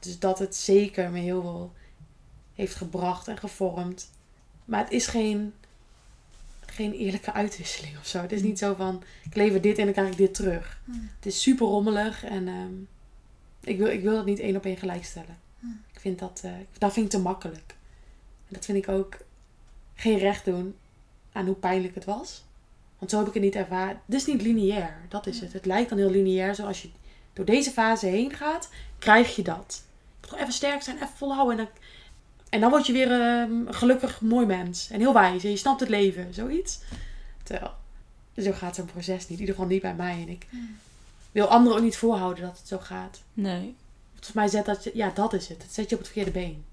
Dus 0.00 0.18
dat 0.18 0.38
het 0.38 0.56
zeker 0.56 1.10
me 1.10 1.18
heel 1.18 1.42
veel 1.42 1.72
heeft 2.54 2.74
gebracht 2.74 3.28
en 3.28 3.38
gevormd. 3.38 4.10
Maar 4.64 4.80
het 4.80 4.92
is 4.92 5.06
geen, 5.06 5.54
geen 6.66 6.92
eerlijke 6.92 7.32
uitwisseling 7.32 7.98
of 7.98 8.06
zo. 8.06 8.20
Het 8.20 8.32
is 8.32 8.42
niet 8.42 8.58
zo 8.58 8.74
van, 8.74 9.02
ik 9.24 9.34
lever 9.34 9.60
dit 9.60 9.78
en 9.78 9.84
dan 9.84 9.92
krijg 9.92 10.10
ik 10.10 10.16
dit 10.16 10.34
terug. 10.34 10.80
Mm. 10.84 11.10
Het 11.16 11.26
is 11.26 11.42
super 11.42 11.66
rommelig 11.66 12.24
en 12.24 12.48
ehm, 12.48 12.74
ik, 13.60 13.78
wil, 13.78 13.86
ik 13.86 14.02
wil 14.02 14.14
dat 14.14 14.24
niet 14.24 14.38
één 14.38 14.56
op 14.56 14.64
één 14.64 14.76
gelijk 14.76 15.04
stellen. 15.04 15.38
Hmm. 15.58 15.80
Ik 15.92 16.00
vind 16.00 16.18
dat, 16.18 16.40
eh, 16.44 16.52
dat 16.78 16.92
vind 16.92 17.04
ik 17.06 17.12
te 17.12 17.18
makkelijk. 17.18 17.74
En 18.48 18.54
dat 18.54 18.64
vind 18.64 18.78
ik 18.78 18.88
ook 18.88 19.16
geen 19.94 20.18
recht 20.18 20.44
doen 20.44 20.74
aan 21.34 21.46
hoe 21.46 21.54
pijnlijk 21.54 21.94
het 21.94 22.04
was. 22.04 22.42
Want 22.98 23.10
zo 23.10 23.18
heb 23.18 23.28
ik 23.28 23.34
het 23.34 23.42
niet 23.42 23.54
ervaren. 23.54 24.00
Het 24.06 24.14
is 24.14 24.26
niet 24.26 24.42
lineair, 24.42 24.96
dat 25.08 25.26
is 25.26 25.40
het. 25.40 25.52
Het 25.52 25.66
lijkt 25.66 25.88
dan 25.88 25.98
heel 25.98 26.10
lineair. 26.10 26.54
Zoals 26.54 26.82
je 26.82 26.88
door 27.32 27.44
deze 27.44 27.70
fase 27.70 28.06
heen 28.06 28.32
gaat, 28.32 28.68
krijg 28.98 29.36
je 29.36 29.42
dat. 29.42 29.82
Je 29.84 30.16
moet 30.20 30.28
gewoon 30.28 30.42
even 30.42 30.54
sterk 30.54 30.82
zijn, 30.82 30.96
even 30.96 31.08
volhouden. 31.08 31.58
En 31.58 31.64
dan, 31.64 31.74
en 32.48 32.60
dan 32.60 32.70
word 32.70 32.86
je 32.86 32.92
weer 32.92 33.12
ehm, 33.12 33.66
een 33.66 33.74
gelukkig 33.74 34.20
mooi 34.20 34.46
mens. 34.46 34.90
En 34.90 35.00
heel 35.00 35.12
wijs. 35.12 35.44
En 35.44 35.50
je 35.50 35.56
snapt 35.56 35.80
het 35.80 35.88
leven, 35.88 36.34
zoiets. 36.34 36.80
Terwijl, 37.42 37.72
zo 38.36 38.52
gaat 38.52 38.74
zo'n 38.74 38.84
proces 38.84 39.20
niet. 39.20 39.30
In 39.30 39.38
ieder 39.38 39.54
geval 39.54 39.70
niet 39.70 39.82
bij 39.82 39.94
mij. 39.94 40.20
En 40.20 40.28
ik 40.28 40.46
wil 41.32 41.46
anderen 41.46 41.78
ook 41.78 41.84
niet 41.84 41.96
voorhouden 41.96 42.44
dat 42.44 42.58
het 42.58 42.68
zo 42.68 42.78
gaat. 42.78 43.20
nee. 43.32 43.74
Volgens 44.10 44.32
mij 44.32 44.48
zet 44.48 44.64
dat 44.64 44.84
je, 44.84 44.90
ja, 44.94 45.10
dat 45.10 45.32
is 45.32 45.48
het. 45.48 45.62
Het 45.62 45.72
zet 45.72 45.88
je 45.88 45.94
op 45.94 46.00
het 46.02 46.10
verkeerde 46.10 46.38
been. 46.38 46.64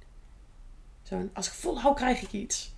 Zo, 1.03 1.29
als 1.33 1.47
ik 1.47 1.53
volhoud, 1.53 1.95
krijg 1.95 2.21
ik 2.21 2.31
iets. 2.31 2.71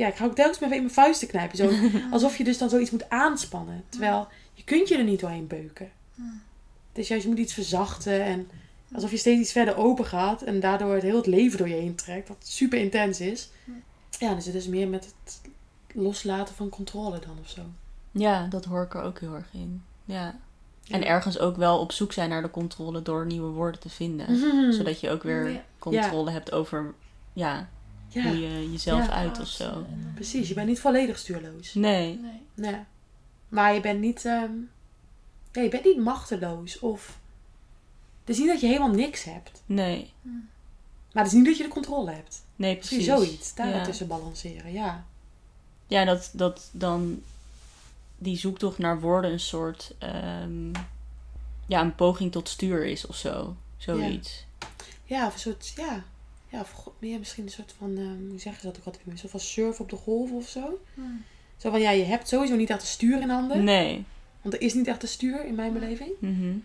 Ja, 0.00 0.06
ik 0.06 0.14
ga 0.16 0.24
ook 0.24 0.34
telkens 0.34 0.58
met 0.58 0.70
in 0.70 0.76
mijn 0.82 0.90
vuisten 0.90 1.28
knijpen. 1.28 1.56
Zo, 1.56 1.70
alsof 2.12 2.36
je 2.36 2.44
dus 2.44 2.58
dan 2.58 2.68
zoiets 2.68 2.90
moet 2.90 3.08
aanspannen. 3.10 3.84
Terwijl 3.88 4.28
je 4.54 4.64
kunt 4.64 4.88
je 4.88 4.96
er 4.96 5.04
niet 5.04 5.20
doorheen 5.20 5.46
beuken. 5.46 5.90
Dus 6.92 7.08
juist, 7.08 7.24
je 7.24 7.30
moet 7.30 7.38
iets 7.38 7.54
verzachten. 7.54 8.22
En 8.22 8.48
alsof 8.92 9.10
je 9.10 9.16
steeds 9.16 9.40
iets 9.40 9.52
verder 9.52 9.76
open 9.76 10.04
gaat. 10.04 10.42
En 10.42 10.60
daardoor 10.60 10.94
het 10.94 11.02
heel 11.02 11.16
het 11.16 11.26
leven 11.26 11.58
door 11.58 11.68
je 11.68 11.74
heen 11.74 11.94
trekt. 11.94 12.28
Wat 12.28 12.36
super 12.40 12.78
intens 12.78 13.20
is. 13.20 13.50
Ja, 14.18 14.34
dus 14.34 14.46
het 14.46 14.54
is 14.54 14.66
meer 14.66 14.88
met 14.88 15.04
het 15.04 15.40
loslaten 15.94 16.54
van 16.54 16.68
controle 16.68 17.18
dan 17.18 17.38
of 17.40 17.48
zo. 17.48 17.60
Ja, 18.10 18.46
dat 18.46 18.64
hoor 18.64 18.82
ik 18.82 18.94
er 18.94 19.02
ook 19.02 19.20
heel 19.20 19.34
erg 19.34 19.48
in. 19.52 19.82
Ja. 20.04 20.38
En 20.88 21.06
ergens 21.06 21.38
ook 21.38 21.56
wel 21.56 21.78
op 21.78 21.92
zoek 21.92 22.12
zijn 22.12 22.28
naar 22.28 22.42
de 22.42 22.50
controle 22.50 23.02
door 23.02 23.26
nieuwe 23.26 23.50
woorden 23.52 23.80
te 23.80 23.88
vinden. 23.88 24.36
Zodat 24.74 25.00
je 25.00 25.10
ook 25.10 25.22
weer 25.22 25.50
Ja. 25.50 25.64
controle 25.78 26.30
hebt 26.30 26.52
over 26.52 26.94
ja, 27.32 27.68
Ja, 28.12 28.22
hoe 28.22 28.40
je 28.40 28.70
jezelf 28.70 29.06
Ja. 29.06 29.12
uit 29.12 29.40
of 29.40 29.46
zo. 29.48 29.86
Precies. 30.14 30.48
Je 30.48 30.54
bent 30.54 30.68
niet 30.68 30.80
volledig 30.80 31.18
stuurloos. 31.18 31.74
Nee. 31.74 32.18
Nee. 32.18 32.40
Nee. 32.54 32.80
Maar 33.48 33.74
je 33.74 33.80
bent 33.80 34.00
niet, 34.00 34.24
ehm, 34.24 34.52
ja, 35.52 35.62
je 35.62 35.68
bent 35.68 35.84
niet 35.84 35.98
machteloos. 35.98 36.78
Of... 36.78 37.18
Het 38.20 38.28
is 38.28 38.38
niet 38.38 38.48
dat 38.48 38.60
je 38.60 38.66
helemaal 38.66 38.90
niks 38.90 39.24
hebt. 39.24 39.62
Nee. 39.66 40.12
Maar 41.12 41.22
het 41.24 41.32
is 41.32 41.38
niet 41.38 41.46
dat 41.46 41.56
je 41.56 41.62
de 41.62 41.68
controle 41.68 42.10
hebt. 42.10 42.42
Nee, 42.56 42.76
Precies 42.76 43.04
precies. 43.06 43.26
zoiets. 43.26 43.54
Daar 43.54 43.68
ja. 43.68 43.84
tussen 43.84 44.06
balanceren, 44.06 44.72
ja. 44.72 45.04
Ja, 45.86 46.04
dat, 46.04 46.30
dat 46.32 46.68
dan 46.72 47.22
die 48.18 48.36
zoektocht 48.36 48.78
naar 48.78 49.00
woorden 49.00 49.32
een 49.32 49.40
soort 49.40 49.94
ehm, 49.98 50.70
ja, 51.66 51.80
een 51.80 51.94
poging 51.94 52.32
tot 52.32 52.48
stuur 52.48 52.84
is 52.86 53.06
of 53.06 53.16
zo. 53.16 53.56
Zoiets. 53.76 54.44
Ja, 55.04 55.26
of 55.26 55.32
een 55.34 55.40
soort, 55.40 55.72
ja. 55.76 56.04
Ja, 56.50 56.60
of 56.60 56.88
meer 56.98 57.18
misschien 57.18 57.44
een 57.44 57.50
soort 57.50 57.74
van, 57.78 57.98
ehm, 57.98 58.28
hoe 58.28 58.38
zeggen 58.38 58.60
ze 58.60 58.66
dat 58.66 58.78
ook 58.78 58.84
altijd 58.84 59.04
weer? 59.04 59.12
Een 59.12 59.20
soort 59.20 59.30
van 59.30 59.40
surf 59.40 59.80
op 59.80 59.90
de 59.90 59.96
golf 59.96 60.30
of 60.30 60.48
zo. 60.48 60.80
Hmm. 60.94 61.24
Zo 61.56 61.70
van, 61.70 61.80
ja, 61.80 61.90
je 61.90 62.04
hebt 62.04 62.28
sowieso 62.28 62.56
niet 62.56 62.70
echt 62.70 62.80
een 62.80 62.86
stuur 62.86 63.20
in 63.20 63.30
handen. 63.30 63.64
Nee. 63.64 64.04
Want 64.42 64.54
er 64.54 64.60
is 64.60 64.74
niet 64.74 64.86
echt 64.86 65.02
een 65.02 65.08
stuur 65.08 65.44
in 65.44 65.54
mijn 65.54 65.72
beleving. 65.72 66.10
Mhm. 66.18 66.56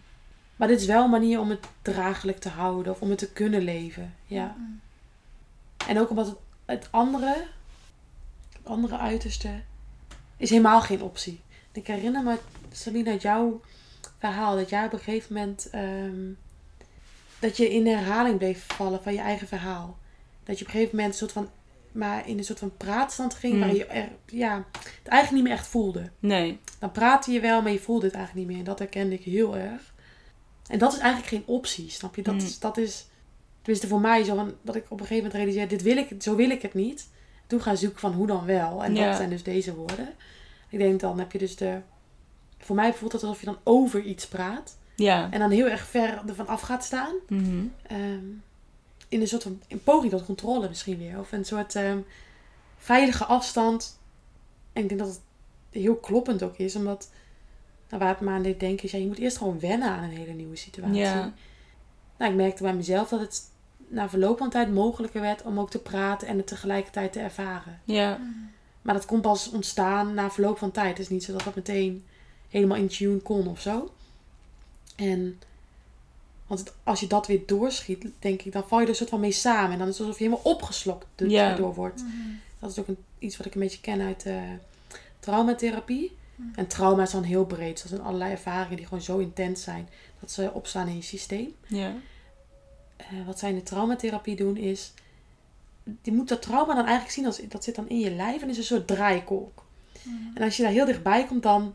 Maar 0.55 0.67
dit 0.67 0.79
is 0.79 0.85
wel 0.85 1.03
een 1.03 1.09
manier 1.09 1.39
om 1.39 1.49
het 1.49 1.67
draaglijk 1.81 2.39
te 2.39 2.49
houden. 2.49 2.91
Of 2.91 3.01
om 3.01 3.09
het 3.09 3.17
te 3.17 3.31
kunnen 3.31 3.61
leven. 3.61 4.15
Ja. 4.25 4.53
Hmm. 4.57 4.81
En 5.87 5.99
ook 5.99 6.09
omdat 6.09 6.27
het, 6.27 6.37
het 6.65 6.87
andere, 6.91 7.45
het 8.53 8.61
andere 8.63 8.97
uiterste, 8.97 9.61
is 10.37 10.49
helemaal 10.49 10.81
geen 10.81 11.01
optie. 11.01 11.41
Ik 11.71 11.87
herinner 11.87 12.23
me, 12.23 12.37
Sabine, 12.71 13.09
uit 13.09 13.21
jouw 13.21 13.61
verhaal, 14.17 14.55
dat 14.55 14.69
jij 14.69 14.85
op 14.85 14.93
een 14.93 14.99
gegeven 14.99 15.33
moment, 15.33 15.69
ehm, 15.69 16.31
dat 17.45 17.57
je 17.57 17.69
in 17.73 17.83
de 17.83 17.89
herhaling 17.89 18.37
bleef 18.37 18.65
vallen 18.67 19.03
van 19.03 19.13
je 19.13 19.19
eigen 19.19 19.47
verhaal. 19.47 19.97
Dat 20.43 20.59
je 20.59 20.61
op 20.65 20.67
een 20.67 20.77
gegeven 20.77 20.95
moment 20.95 21.13
een 21.13 21.19
soort 21.19 21.31
van, 21.31 21.49
maar 21.91 22.27
in 22.27 22.37
een 22.37 22.43
soort 22.43 22.59
van 22.59 22.77
praatstand 22.77 23.33
ging, 23.33 23.53
Mm. 23.53 23.59
waar 23.59 23.73
je 23.75 23.85
er, 23.85 24.09
ja, 24.25 24.65
het 24.71 25.07
eigenlijk 25.07 25.31
niet 25.31 25.43
meer 25.43 25.51
echt 25.59 25.67
voelde. 25.67 26.09
Nee. 26.19 26.59
Dan 26.79 26.91
praatte 26.91 27.31
je 27.31 27.39
wel, 27.39 27.61
maar 27.61 27.71
je 27.71 27.79
voelde 27.79 28.05
het 28.05 28.15
eigenlijk 28.15 28.45
niet 28.47 28.55
meer. 28.55 28.65
En 28.65 28.69
dat 28.71 28.79
herkende 28.79 29.15
ik 29.15 29.23
heel 29.23 29.57
erg. 29.57 29.93
En 30.67 30.77
dat 30.79 30.93
is 30.93 30.99
eigenlijk 30.99 31.29
geen 31.29 31.43
optie, 31.55 31.89
snap 31.89 32.15
je? 32.15 32.21
Dat, 32.21 32.33
Mm. 32.33 32.39
is, 32.39 32.59
dat 32.59 32.77
is, 32.77 33.05
tenminste 33.61 33.87
voor 33.87 34.01
mij, 34.01 34.23
zo 34.23 34.35
van, 34.35 34.53
dat 34.61 34.75
ik 34.75 34.83
op 34.83 34.99
een 34.99 35.05
gegeven 35.05 35.15
moment 35.23 35.33
realiseer, 35.33 35.67
dit 35.67 35.81
wil 35.81 35.97
ik, 35.97 36.21
zo 36.21 36.35
wil 36.35 36.49
ik 36.49 36.61
het 36.61 36.73
niet. 36.73 37.07
Toen 37.47 37.61
gaan 37.61 37.77
zoeken 37.77 37.99
van 37.99 38.13
hoe 38.13 38.27
dan 38.27 38.45
wel. 38.45 38.83
En 38.83 38.95
Ja. 38.95 39.07
dat 39.07 39.15
zijn 39.17 39.29
dus 39.29 39.43
deze 39.43 39.75
woorden. 39.75 40.09
Ik 40.69 40.79
denk 40.79 40.99
dan 40.99 41.19
heb 41.19 41.31
je 41.31 41.37
dus 41.37 41.55
de, 41.55 41.77
voor 42.59 42.75
mij 42.75 42.93
voelt 42.93 43.11
het 43.11 43.23
alsof 43.23 43.39
je 43.39 43.45
dan 43.45 43.57
over 43.63 44.01
iets 44.01 44.27
praat. 44.27 44.77
Ja. 44.95 45.27
En 45.31 45.39
dan 45.39 45.51
heel 45.51 45.67
erg 45.67 45.87
ver 45.87 46.21
ervan 46.27 46.47
af 46.47 46.61
gaat 46.61 46.83
staan. 46.83 47.13
Ehm, 47.87 48.25
in 49.09 49.21
een 49.21 49.27
soort 49.27 49.43
van 49.43 49.61
een 49.67 49.83
poging 49.83 50.11
tot 50.11 50.25
controle 50.25 50.67
misschien 50.67 50.97
weer. 50.97 51.19
Of 51.19 51.31
een 51.31 51.45
soort 51.45 51.75
ehm, 51.75 51.99
veilige 52.77 53.25
afstand. 53.25 53.99
En 54.73 54.81
ik 54.83 54.87
denk 54.87 55.01
dat 55.01 55.09
het 55.09 55.21
heel 55.69 55.95
kloppend 55.95 56.43
ook 56.43 56.57
is. 56.57 56.75
Omdat, 56.75 57.09
nou, 57.89 58.01
waar 58.01 58.11
het 58.13 58.19
me 58.19 58.29
aan 58.29 58.41
deed 58.41 58.59
denken 58.59 58.85
is, 58.85 58.91
ja, 58.91 58.97
je 58.97 59.07
moet 59.07 59.19
eerst 59.19 59.37
gewoon 59.37 59.59
wennen 59.59 59.89
aan 59.89 60.03
een 60.03 60.17
hele 60.17 60.33
nieuwe 60.33 60.55
situatie. 60.55 60.95
Ja. 60.95 61.33
Nou, 62.17 62.31
ik 62.31 62.37
merkte 62.37 62.63
bij 62.63 62.73
mezelf 62.73 63.09
dat 63.09 63.19
het 63.19 63.41
na 63.87 64.09
verloop 64.09 64.37
van 64.37 64.49
tijd 64.49 64.73
mogelijker 64.73 65.21
werd 65.21 65.43
om 65.43 65.59
ook 65.59 65.69
te 65.69 65.79
praten 65.79 66.27
en 66.27 66.37
het 66.37 66.47
tegelijkertijd 66.47 67.13
te 67.13 67.19
ervaren. 67.19 67.79
Ja. 67.83 68.19
Maar 68.81 68.93
dat 68.93 69.05
kon 69.05 69.21
pas 69.21 69.49
ontstaan 69.49 70.13
na 70.13 70.31
verloop 70.31 70.57
van 70.57 70.71
tijd. 70.71 70.89
Het 70.89 70.99
is 70.99 71.09
niet 71.09 71.23
zo 71.23 71.31
dat 71.31 71.43
dat 71.43 71.55
meteen 71.55 72.05
helemaal 72.49 72.77
in 72.77 72.87
tune 72.87 73.17
kon 73.17 73.47
of 73.47 73.61
zo. 73.61 73.91
En 74.95 75.39
want 76.47 76.59
het- 76.59 76.73
als 76.83 76.99
je 76.99 77.07
dat 77.07 77.27
weer 77.27 77.41
doorschiet, 77.45 78.07
denk 78.19 78.41
ik, 78.41 78.51
dan 78.51 78.67
val 78.67 78.77
je 78.77 78.83
er 78.83 78.89
een 78.89 78.95
soort 78.95 79.09
van 79.09 79.19
mee 79.19 79.31
samen. 79.31 79.71
En 79.71 79.77
dan 79.77 79.87
is 79.87 79.97
het 79.97 80.07
alsof 80.07 80.19
je 80.19 80.25
helemaal 80.25 80.51
opgeslokt 80.53 81.05
Ja. 81.15 81.55
door 81.55 81.73
wordt. 81.73 82.01
Hmm. 82.01 82.39
Dat 82.59 82.71
is 82.71 82.79
ook 82.79 82.87
een, 82.87 82.97
iets 83.19 83.37
wat 83.37 83.45
ik 83.45 83.53
een 83.53 83.61
beetje 83.61 83.81
ken 83.81 84.01
uit 84.01 84.25
eh, 84.25 84.41
traumatherapie. 85.19 86.15
En 86.55 86.67
trauma 86.67 87.01
is 87.03 87.11
dan 87.11 87.23
heel 87.23 87.45
breed. 87.45 87.77
Dat 87.81 87.87
zijn 87.89 88.01
allerlei 88.01 88.31
ervaringen 88.31 88.77
die 88.77 88.85
gewoon 88.85 89.03
zo 89.03 89.17
intens 89.17 89.63
zijn 89.63 89.89
dat 90.19 90.31
ze 90.31 90.51
opslaan 90.53 90.87
in 90.87 90.95
je 90.95 91.01
systeem. 91.01 91.55
Ja. 91.67 91.93
Eh, 92.97 93.07
wat 93.25 93.39
zij 93.39 93.49
in 93.49 93.55
de 93.55 93.63
traumatherapie 93.63 94.35
doen 94.35 94.57
is, 94.57 94.93
die 95.83 96.13
moet 96.13 96.27
dat 96.27 96.41
trauma 96.41 96.73
dan 96.73 96.83
eigenlijk 96.85 97.11
zien 97.13 97.25
als 97.25 97.39
dat 97.49 97.63
zit 97.63 97.75
dan 97.75 97.89
in 97.89 97.99
je 97.99 98.11
lijf 98.11 98.41
en 98.41 98.49
is 98.49 98.57
een 98.57 98.63
soort 98.63 98.87
draaikolk. 98.87 99.63
En 100.33 100.43
als 100.43 100.57
je 100.57 100.63
daar 100.63 100.71
heel 100.71 100.85
dichtbij 100.85 101.25
komt, 101.25 101.43
dan 101.43 101.73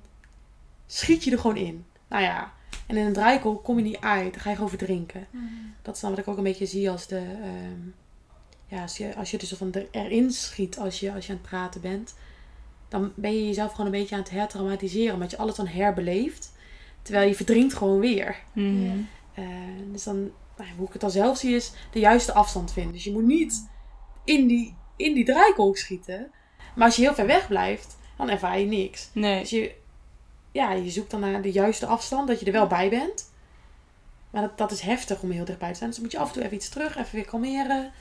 schiet 0.87 1.25
je 1.25 1.31
er 1.31 1.39
gewoon 1.39 1.57
in. 1.57 1.85
Nou 2.09 2.23
ja, 2.23 2.53
en 2.87 2.97
in 2.97 3.07
een 3.07 3.13
draaikolk 3.13 3.65
kom 3.65 3.77
je 3.77 3.83
niet 3.85 4.01
uit. 4.01 4.33
Dan 4.33 4.41
ga 4.43 4.49
je 4.49 4.55
gewoon 4.55 4.71
verdrinken. 4.71 5.27
Dat 5.83 5.95
is 5.95 6.01
dan 6.01 6.11
wat 6.11 6.19
ik 6.19 6.29
ook 6.29 6.37
een 6.37 6.43
beetje 6.43 6.67
zie 6.67 6.91
als 6.91 7.07
de... 7.07 7.17
ehm, 7.19 7.89
ja, 8.67 8.83
als 8.83 8.97
je, 8.97 9.15
als 9.17 9.31
je 9.31 9.39
dus 9.39 9.53
van 9.53 9.73
er- 9.73 9.89
erin 9.91 10.31
schiet 10.33 10.79
als 10.79 11.01
je, 11.01 11.13
als 11.13 11.27
je 11.27 11.33
aan 11.33 11.39
het 11.39 11.49
praten 11.49 11.81
bent. 11.81 12.15
Dan 12.89 13.13
ben 13.15 13.35
je 13.35 13.47
jezelf 13.47 13.71
gewoon 13.71 13.87
een 13.87 13.99
beetje 14.01 14.15
aan 14.15 14.21
het 14.21 14.31
hertraumatiseren. 14.31 15.15
Omdat 15.15 15.31
je 15.31 15.37
alles 15.37 15.55
dan 15.55 15.67
herbeleeft. 15.67 16.53
Terwijl 17.03 17.29
je 17.29 17.35
verdrinkt 17.35 17.75
gewoon 17.75 17.99
weer. 18.01 18.37
Mhm. 18.53 18.99
Eh, 19.35 19.45
dus 19.93 20.03
dan, 20.05 20.31
nou 20.57 20.71
hoe 20.77 20.87
ik 20.87 20.93
het 20.93 21.01
dan 21.01 21.11
zelf 21.11 21.39
zie, 21.39 21.55
is 21.55 21.73
de 21.93 21.99
juiste 21.99 22.33
afstand 22.33 22.73
vinden. 22.73 22.93
Dus 22.93 23.05
je 23.05 23.13
moet 23.13 23.27
niet 23.27 23.69
in 24.25 24.47
die, 24.47 24.75
in 24.97 25.15
die 25.15 25.25
draaikolk 25.25 25.77
schieten. 25.77 26.31
Maar 26.75 26.87
als 26.87 26.97
je 26.97 27.03
heel 27.03 27.15
ver 27.15 27.27
weg 27.27 27.49
blijft, 27.49 27.99
dan 28.17 28.29
ervaar 28.31 28.59
je 28.59 28.67
niks. 28.67 29.11
Nee. 29.13 29.41
Dus 29.41 29.51
je, 29.51 29.73
ja, 30.53 30.73
je 30.73 30.91
zoekt 30.91 31.11
dan 31.11 31.21
naar 31.21 31.43
de 31.43 31.53
juiste 31.53 31.87
afstand, 31.87 32.29
dat 32.29 32.41
je 32.41 32.47
er 32.47 32.53
wel 32.53 32.67
bij 32.67 32.91
bent. 32.91 33.31
Maar 34.31 34.43
dat, 34.43 34.59
dat 34.59 34.71
is 34.71 34.81
heftig 34.81 35.23
om 35.23 35.31
heel 35.31 35.45
dichtbij 35.45 35.73
te 35.73 35.79
zijn. 35.79 35.89
Dus 35.91 35.99
dan 35.99 36.05
moet 36.05 36.15
je 36.15 36.21
af 36.21 36.29
en 36.29 36.35
toe 36.35 36.43
even 36.43 36.57
iets 36.57 36.69
terug, 36.69 36.97
even 36.97 37.15
weer 37.15 37.25
kalmeren. 37.25 37.93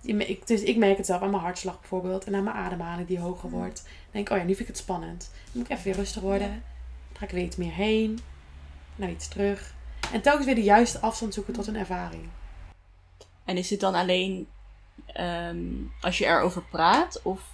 Je, 0.00 0.16
ik, 0.16 0.46
dus 0.46 0.62
ik 0.62 0.76
merk 0.76 0.96
het 0.96 1.06
zelf 1.06 1.22
aan 1.22 1.30
mijn 1.30 1.42
hartslag 1.42 1.80
bijvoorbeeld. 1.80 2.24
En 2.24 2.34
aan 2.34 2.44
mijn 2.44 2.56
ademhaling 2.56 3.08
die 3.08 3.18
hoger 3.18 3.50
wordt. 3.50 3.82
Dan 3.82 3.92
denk 4.10 4.26
ik, 4.26 4.32
oh 4.32 4.38
ja, 4.38 4.44
nu 4.44 4.54
vind 4.54 4.68
ik 4.68 4.74
het 4.74 4.82
spannend. 4.82 5.30
Dan 5.30 5.52
moet 5.52 5.64
ik 5.64 5.70
even 5.70 5.84
weer 5.84 5.94
rustig 5.94 6.22
worden. 6.22 6.48
Dan 6.48 7.18
ga 7.18 7.24
ik 7.24 7.30
weer 7.30 7.44
iets 7.44 7.56
meer 7.56 7.72
heen. 7.72 8.18
Nou, 8.96 9.12
iets 9.12 9.28
terug. 9.28 9.74
En 10.12 10.20
telkens 10.20 10.46
weer 10.46 10.54
de 10.54 10.62
juiste 10.62 11.00
afstand 11.00 11.34
zoeken 11.34 11.52
tot 11.52 11.66
een 11.66 11.76
ervaring. 11.76 12.28
En 13.44 13.56
is 13.56 13.70
het 13.70 13.80
dan 13.80 13.94
alleen 13.94 14.48
ehm, 15.06 15.66
als 16.00 16.18
je 16.18 16.26
erover 16.26 16.62
praat? 16.62 17.22
Of, 17.22 17.53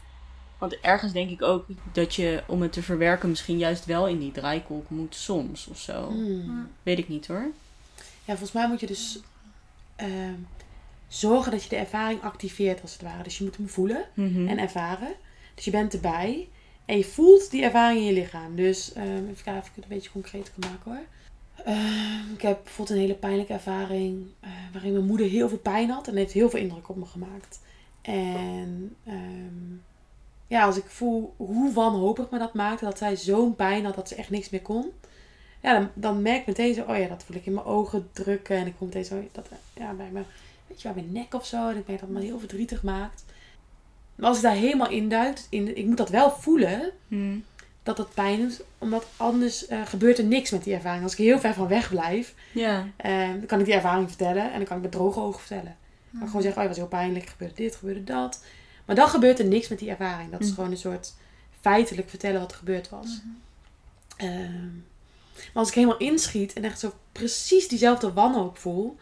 want 0.61 0.81
ergens 0.81 1.13
denk 1.13 1.31
ik 1.31 1.43
ook 1.43 1.67
dat 1.93 2.15
je 2.15 2.43
om 2.47 2.63
het 2.63 2.73
te 2.73 2.83
verwerken 2.83 3.29
misschien 3.29 3.59
juist 3.59 3.85
wel 3.85 4.09
in 4.09 4.19
die 4.19 4.33
draaikolk 4.33 4.91
moet 4.91 5.15
soms 5.15 5.67
of 5.67 5.79
zo. 5.79 6.09
Hmm. 6.09 6.69
Weet 6.83 6.99
ik 6.99 7.09
niet 7.09 7.27
hoor. 7.27 7.51
Ja, 7.99 8.37
volgens 8.37 8.53
mij 8.53 8.69
moet 8.69 8.81
je 8.81 8.87
dus 8.87 9.21
ehm, 9.97 10.35
zorgen 11.09 11.53
dat 11.53 11.63
je 11.63 11.69
de 11.69 11.77
ervaring 11.77 12.23
activeert 12.23 12.83
als 12.83 12.93
het 12.93 13.03
ware. 13.03 13.23
Dus 13.23 13.39
je 13.39 13.45
moet 13.45 13.57
hem 13.57 13.69
voelen. 13.69 14.05
Mhm. 14.15 14.49
en 14.49 14.59
ervaren. 14.59 15.13
Dus 15.55 15.65
je 15.65 15.71
bent 15.71 15.95
erbij 15.95 16.49
en 16.85 16.97
je 16.97 17.05
voelt 17.05 17.51
die 17.51 17.63
ervaring 17.63 18.01
in 18.01 18.07
je 18.07 18.13
lichaam. 18.13 18.57
Dus 18.57 18.93
ehm, 18.93 19.29
even 19.31 19.45
kijken 19.45 19.63
of 19.63 19.69
ik 19.69 19.75
het 19.75 19.85
een 19.85 19.91
beetje 19.91 20.11
concreet 20.11 20.53
kan 20.59 20.71
maken 20.71 20.91
hoor. 20.93 21.05
Ehm, 21.65 22.33
ik 22.35 22.43
heb 22.43 22.61
bijvoorbeeld 22.63 22.99
een 22.99 23.05
hele 23.05 23.19
pijnlijke 23.19 23.53
ervaring 23.53 24.27
eh, 24.41 24.51
waarin 24.73 24.93
mijn 24.93 25.05
moeder 25.05 25.27
heel 25.27 25.49
veel 25.49 25.59
pijn 25.59 25.91
had 25.91 26.09
en 26.09 26.17
heeft 26.17 26.33
heel 26.33 26.51
veel 26.51 26.61
indruk 26.61 26.89
op 26.89 26.97
me 26.97 27.07
gemaakt. 27.07 27.61
En 28.03 28.97
ehm, 29.05 29.77
ja, 30.51 30.65
als 30.65 30.77
ik 30.77 30.85
voel 30.87 31.35
hoe 31.37 31.73
wanhopig 31.73 32.31
me 32.31 32.39
dat 32.39 32.55
maakte, 32.55 32.85
dat 32.85 32.99
zij 32.99 33.17
zo'n 33.17 33.57
pijn 33.57 33.85
had 33.85 33.95
dat 33.95 34.09
ze 34.09 34.15
echt 34.15 34.31
niks 34.31 34.51
meer 34.51 34.63
kon. 34.63 34.91
Ja, 35.63 35.73
dan, 35.79 35.89
dan 35.95 36.23
merk 36.23 36.41
ik 36.41 36.47
meteen 36.47 36.75
zo, 36.75 36.83
oh 36.89 36.97
ja, 36.99 37.07
dat 37.09 37.25
voel 37.27 37.37
ik 37.37 37.47
in 37.47 37.55
mijn 37.55 37.67
ogen 37.67 38.09
drukken. 38.13 38.57
En 38.57 38.67
ik 38.67 38.75
kom 38.79 38.87
meteen 38.87 39.05
zo, 39.05 39.25
dat, 39.33 39.49
ja, 39.75 39.93
bij 39.93 40.09
mijn, 40.13 40.25
weet 40.67 40.83
je, 40.83 40.89
bij 40.93 41.03
mijn 41.03 41.13
nek 41.13 41.35
of 41.35 41.47
zo. 41.47 41.69
En 41.69 41.77
ik 41.77 41.87
merk 41.87 42.01
dat 42.01 42.09
me 42.09 42.21
heel 42.21 42.39
verdrietig 42.39 42.83
maakt. 42.83 43.25
Maar 44.15 44.29
als 44.29 44.37
ik 44.37 44.43
daar 44.43 44.55
helemaal 44.55 44.91
induikt, 44.91 45.47
in, 45.51 45.77
ik 45.77 45.87
moet 45.87 45.97
dat 45.97 46.09
wel 46.11 46.31
voelen, 46.31 46.91
Mhm. 47.09 47.39
dat 47.83 47.97
dat 47.97 48.15
pijn 48.15 48.41
is. 48.47 48.61
Omdat 48.79 49.07
anders 49.17 49.67
eh, 49.67 49.87
gebeurt 49.87 50.19
er 50.19 50.25
niks 50.25 50.51
met 50.51 50.65
die 50.65 50.75
ervaring. 50.75 51.03
Als 51.03 51.13
ik 51.13 51.19
heel 51.19 51.39
ver 51.41 51.55
van 51.55 51.69
weg 51.69 51.89
blijf, 51.91 52.35
Ja. 52.53 52.87
eh, 52.97 53.29
dan 53.29 53.47
kan 53.47 53.59
ik 53.59 53.65
die 53.65 53.75
ervaring 53.75 54.09
vertellen. 54.09 54.45
En 54.53 54.57
dan 54.57 54.65
kan 54.67 54.77
ik 54.77 54.83
met 54.83 54.93
droge 54.93 55.21
ogen 55.21 55.41
vertellen. 55.41 55.77
Dan 56.11 56.11
kan 56.11 56.21
ik 56.23 56.27
gewoon 56.27 56.43
zeggen, 56.43 56.63
oh, 56.63 56.69
het 56.69 56.77
was 56.79 56.89
heel 56.89 56.99
pijnlijk, 56.99 57.27
gebeurde 57.29 57.55
dit, 57.55 57.77
gebeurde 57.77 58.05
dat. 58.05 58.45
Maar 58.91 58.99
dan 58.99 59.09
gebeurt 59.09 59.39
er 59.39 59.45
niks 59.45 59.69
met 59.69 59.79
die 59.79 59.91
ervaring. 59.91 60.31
Dat 60.31 60.41
is 60.41 60.47
Mhm. 60.47 60.55
gewoon 60.55 60.71
een 60.71 60.77
soort 60.77 61.15
feitelijk 61.61 62.09
vertellen 62.11 62.41
wat 62.41 62.51
er 62.51 62.57
gebeurd 62.57 62.89
was. 62.89 63.21
Ehm, 64.17 64.67
maar 65.35 65.53
als 65.53 65.69
ik 65.69 65.75
helemaal 65.75 65.97
inschiet 65.97 66.53
en 66.53 66.65
echt 66.65 66.79
zo 66.81 66.93
precies 67.13 67.69
diezelfde 67.69 68.13
wanhoop 68.13 68.59
voel, 68.59 68.97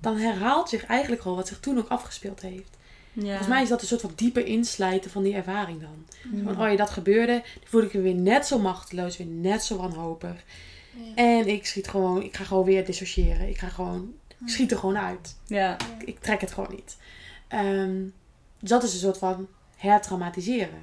dan 0.00 0.16
herhaalt 0.16 0.68
zich 0.68 0.84
eigenlijk 0.86 1.22
gewoon 1.22 1.36
wat 1.36 1.48
zich 1.48 1.60
toen 1.60 1.78
ook 1.78 1.88
afgespeeld 1.88 2.40
heeft. 2.42 2.76
ja. 3.12 3.24
Volgens 3.24 3.48
mij 3.48 3.62
is 3.62 3.68
dat 3.68 3.80
een 3.80 3.86
soort 3.86 4.00
van 4.00 4.12
dieper 4.16 4.46
inslijten 4.46 5.10
van 5.10 5.22
die 5.22 5.34
ervaring 5.34 5.80
dan. 5.80 6.06
Mhm. 6.32 6.44
Van, 6.44 6.60
oh 6.64 6.70
ja, 6.70 6.76
dat 6.76 6.90
gebeurde. 6.90 7.32
Dan 7.32 7.68
voel 7.68 7.82
ik 7.82 7.94
me 7.94 8.00
weer 8.00 8.14
net 8.14 8.46
zo 8.46 8.58
machteloos, 8.58 9.16
weer 9.16 9.26
net 9.26 9.64
zo 9.64 9.76
wanhopig. 9.76 10.44
Ja. 10.92 11.14
En 11.14 11.48
ik 11.48 11.66
schiet 11.66 11.88
gewoon, 11.88 12.22
ik 12.22 12.36
ga 12.36 12.44
gewoon 12.44 12.64
weer 12.64 12.84
dissociëren. 12.86 13.48
Ik 13.48 13.58
ga 13.58 13.68
gewoon, 13.68 14.14
ik 14.28 14.48
schiet 14.48 14.70
er 14.70 14.78
gewoon 14.78 14.98
uit. 14.98 15.36
Ja. 15.46 15.76
Ik, 15.98 16.06
ik 16.08 16.20
trek 16.20 16.40
het 16.40 16.52
gewoon 16.52 16.70
niet. 16.74 16.96
Ehm, 17.48 17.96
dus 18.58 18.68
dat 18.68 18.82
is 18.82 18.92
een 18.92 18.98
soort 18.98 19.18
van 19.18 19.48
hertraumatiseren. 19.76 20.82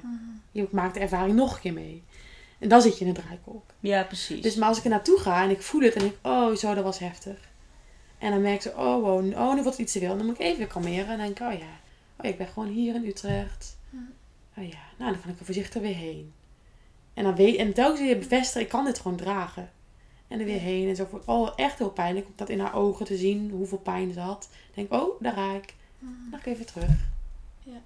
Je 0.52 0.68
maakt 0.70 0.94
de 0.94 1.00
ervaring 1.00 1.36
nog 1.36 1.54
een 1.54 1.60
keer 1.60 1.72
mee. 1.72 2.02
En 2.58 2.68
dan 2.68 2.82
zit 2.82 2.98
je 2.98 3.04
in 3.04 3.10
een 3.10 3.22
draaikolk. 3.22 3.70
ja, 3.80 4.02
precies. 4.02 4.42
Dus 4.42 4.54
maar 4.54 4.68
als 4.68 4.78
ik 4.78 4.84
er 4.84 4.90
naartoe 4.90 5.18
ga 5.18 5.42
en 5.42 5.50
ik 5.50 5.62
voel 5.62 5.80
het 5.80 5.94
en 5.94 6.00
denk, 6.00 6.14
oh 6.22 6.54
zo, 6.54 6.74
dat 6.74 6.84
was 6.84 6.98
heftig. 6.98 7.38
En 8.18 8.30
dan 8.30 8.40
merk 8.40 8.54
ik 8.54 8.60
zo, 8.60 8.68
oh, 8.68 9.02
wow, 9.02 9.32
oh, 9.32 9.54
nu 9.54 9.62
wordt 9.62 9.64
het 9.64 9.78
iets 9.78 9.92
te 9.92 9.98
veel. 9.98 10.16
Dan 10.16 10.26
moet 10.26 10.34
ik 10.34 10.40
even 10.40 10.58
weer 10.58 10.66
kalmeren 10.66 11.08
en 11.08 11.18
denk 11.18 11.40
ik, 11.40 11.46
oh 11.46 11.52
ja, 11.52 11.66
oh, 12.16 12.22
ja, 12.22 12.28
ik 12.28 12.38
ben 12.38 12.46
gewoon 12.46 12.68
hier 12.68 12.94
in 12.94 13.04
Utrecht. 13.04 13.78
Oh 14.58 14.64
ja, 14.64 14.78
nou 14.98 15.12
dan 15.12 15.20
kan 15.20 15.30
ik 15.30 15.38
er 15.38 15.44
voorzichtig 15.44 15.82
weer 15.82 15.94
heen. 15.94 16.32
En 17.14 17.24
dan 17.24 17.34
weet 17.34 17.56
en 17.56 17.72
telkens 17.72 18.00
weer 18.00 18.18
bevestigen, 18.18 18.60
ik 18.60 18.68
kan 18.68 18.84
dit 18.84 18.98
gewoon 18.98 19.16
dragen. 19.16 19.70
En 20.28 20.38
er 20.38 20.44
weer 20.44 20.60
heen 20.60 20.88
en 20.88 20.96
zo. 20.96 21.22
Oh, 21.24 21.52
echt 21.56 21.78
heel 21.78 21.90
pijnlijk 21.90 22.26
om 22.26 22.32
dat 22.36 22.48
in 22.48 22.60
haar 22.60 22.74
ogen 22.74 23.06
te 23.06 23.16
zien, 23.16 23.50
hoeveel 23.50 23.78
pijn 23.78 24.12
ze 24.12 24.20
had. 24.20 24.48
denk 24.74 24.92
ik, 24.92 25.00
oh, 25.00 25.20
daar 25.20 25.32
ga 25.32 25.52
ik. 25.52 25.74
Dan 25.98 26.28
ga 26.30 26.38
ik 26.38 26.46
even 26.46 26.66
terug. 26.66 27.14
Ja. 27.66 27.80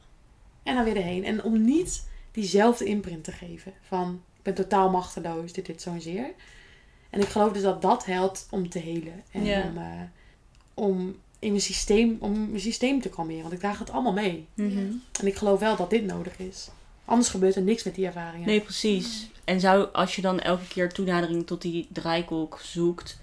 En 0.63 0.75
dan 0.75 0.85
weer 0.85 0.97
erheen. 0.97 1.25
En 1.25 1.43
om 1.45 1.65
niet 1.65 2.09
diezelfde 2.33 2.85
imprint 2.85 3.25
te 3.25 3.33
geven 3.33 3.73
van, 3.83 4.23
ik 4.37 4.43
ben 4.43 4.55
totaal 4.55 4.91
machteloos, 4.91 5.53
dit, 5.53 5.67
dit, 5.67 5.83
zo'n 5.83 6.01
zeer. 6.01 6.31
En 7.11 7.21
ik 7.21 7.29
geloof 7.29 7.53
dus 7.53 7.63
dat 7.63 7.83
dat 7.83 8.05
helpt 8.05 8.47
om 8.51 8.69
te 8.69 8.79
helen. 8.79 9.23
En 9.31 9.45
Ja. 9.45 9.63
om, 9.63 9.77
eh, 9.79 10.01
om 10.75 11.17
in 11.39 11.49
mijn 11.51 11.61
systeem, 11.63 12.17
om 12.21 12.49
mijn 12.49 12.61
systeem 12.61 13.01
te 13.01 13.09
kalmeren. 13.09 13.43
Want 13.43 13.55
ik 13.55 13.61
draag 13.61 13.79
het 13.79 13.91
allemaal 13.91 14.13
mee. 14.13 14.47
Mhm. 14.55 14.79
En 15.21 15.27
ik 15.27 15.35
geloof 15.35 15.61
wel 15.61 15.77
dat 15.77 15.91
dit 15.91 16.05
nodig 16.05 16.39
is. 16.39 16.69
Anders 17.05 17.29
gebeurt 17.29 17.57
er 17.57 17.63
niks 17.63 17.83
met 17.83 17.95
die 17.95 18.07
ervaringen. 18.07 18.47
Nee, 18.47 18.61
precies. 18.61 19.31
En 19.45 19.61
zou, 19.61 19.89
als 19.93 20.17
je 20.17 20.23
dan 20.23 20.41
elke 20.41 20.67
keer 20.69 20.93
toenadering 20.93 21.47
tot 21.47 21.63
die 21.63 21.89
draaikolk 21.93 22.59
zoekt, 22.63 23.19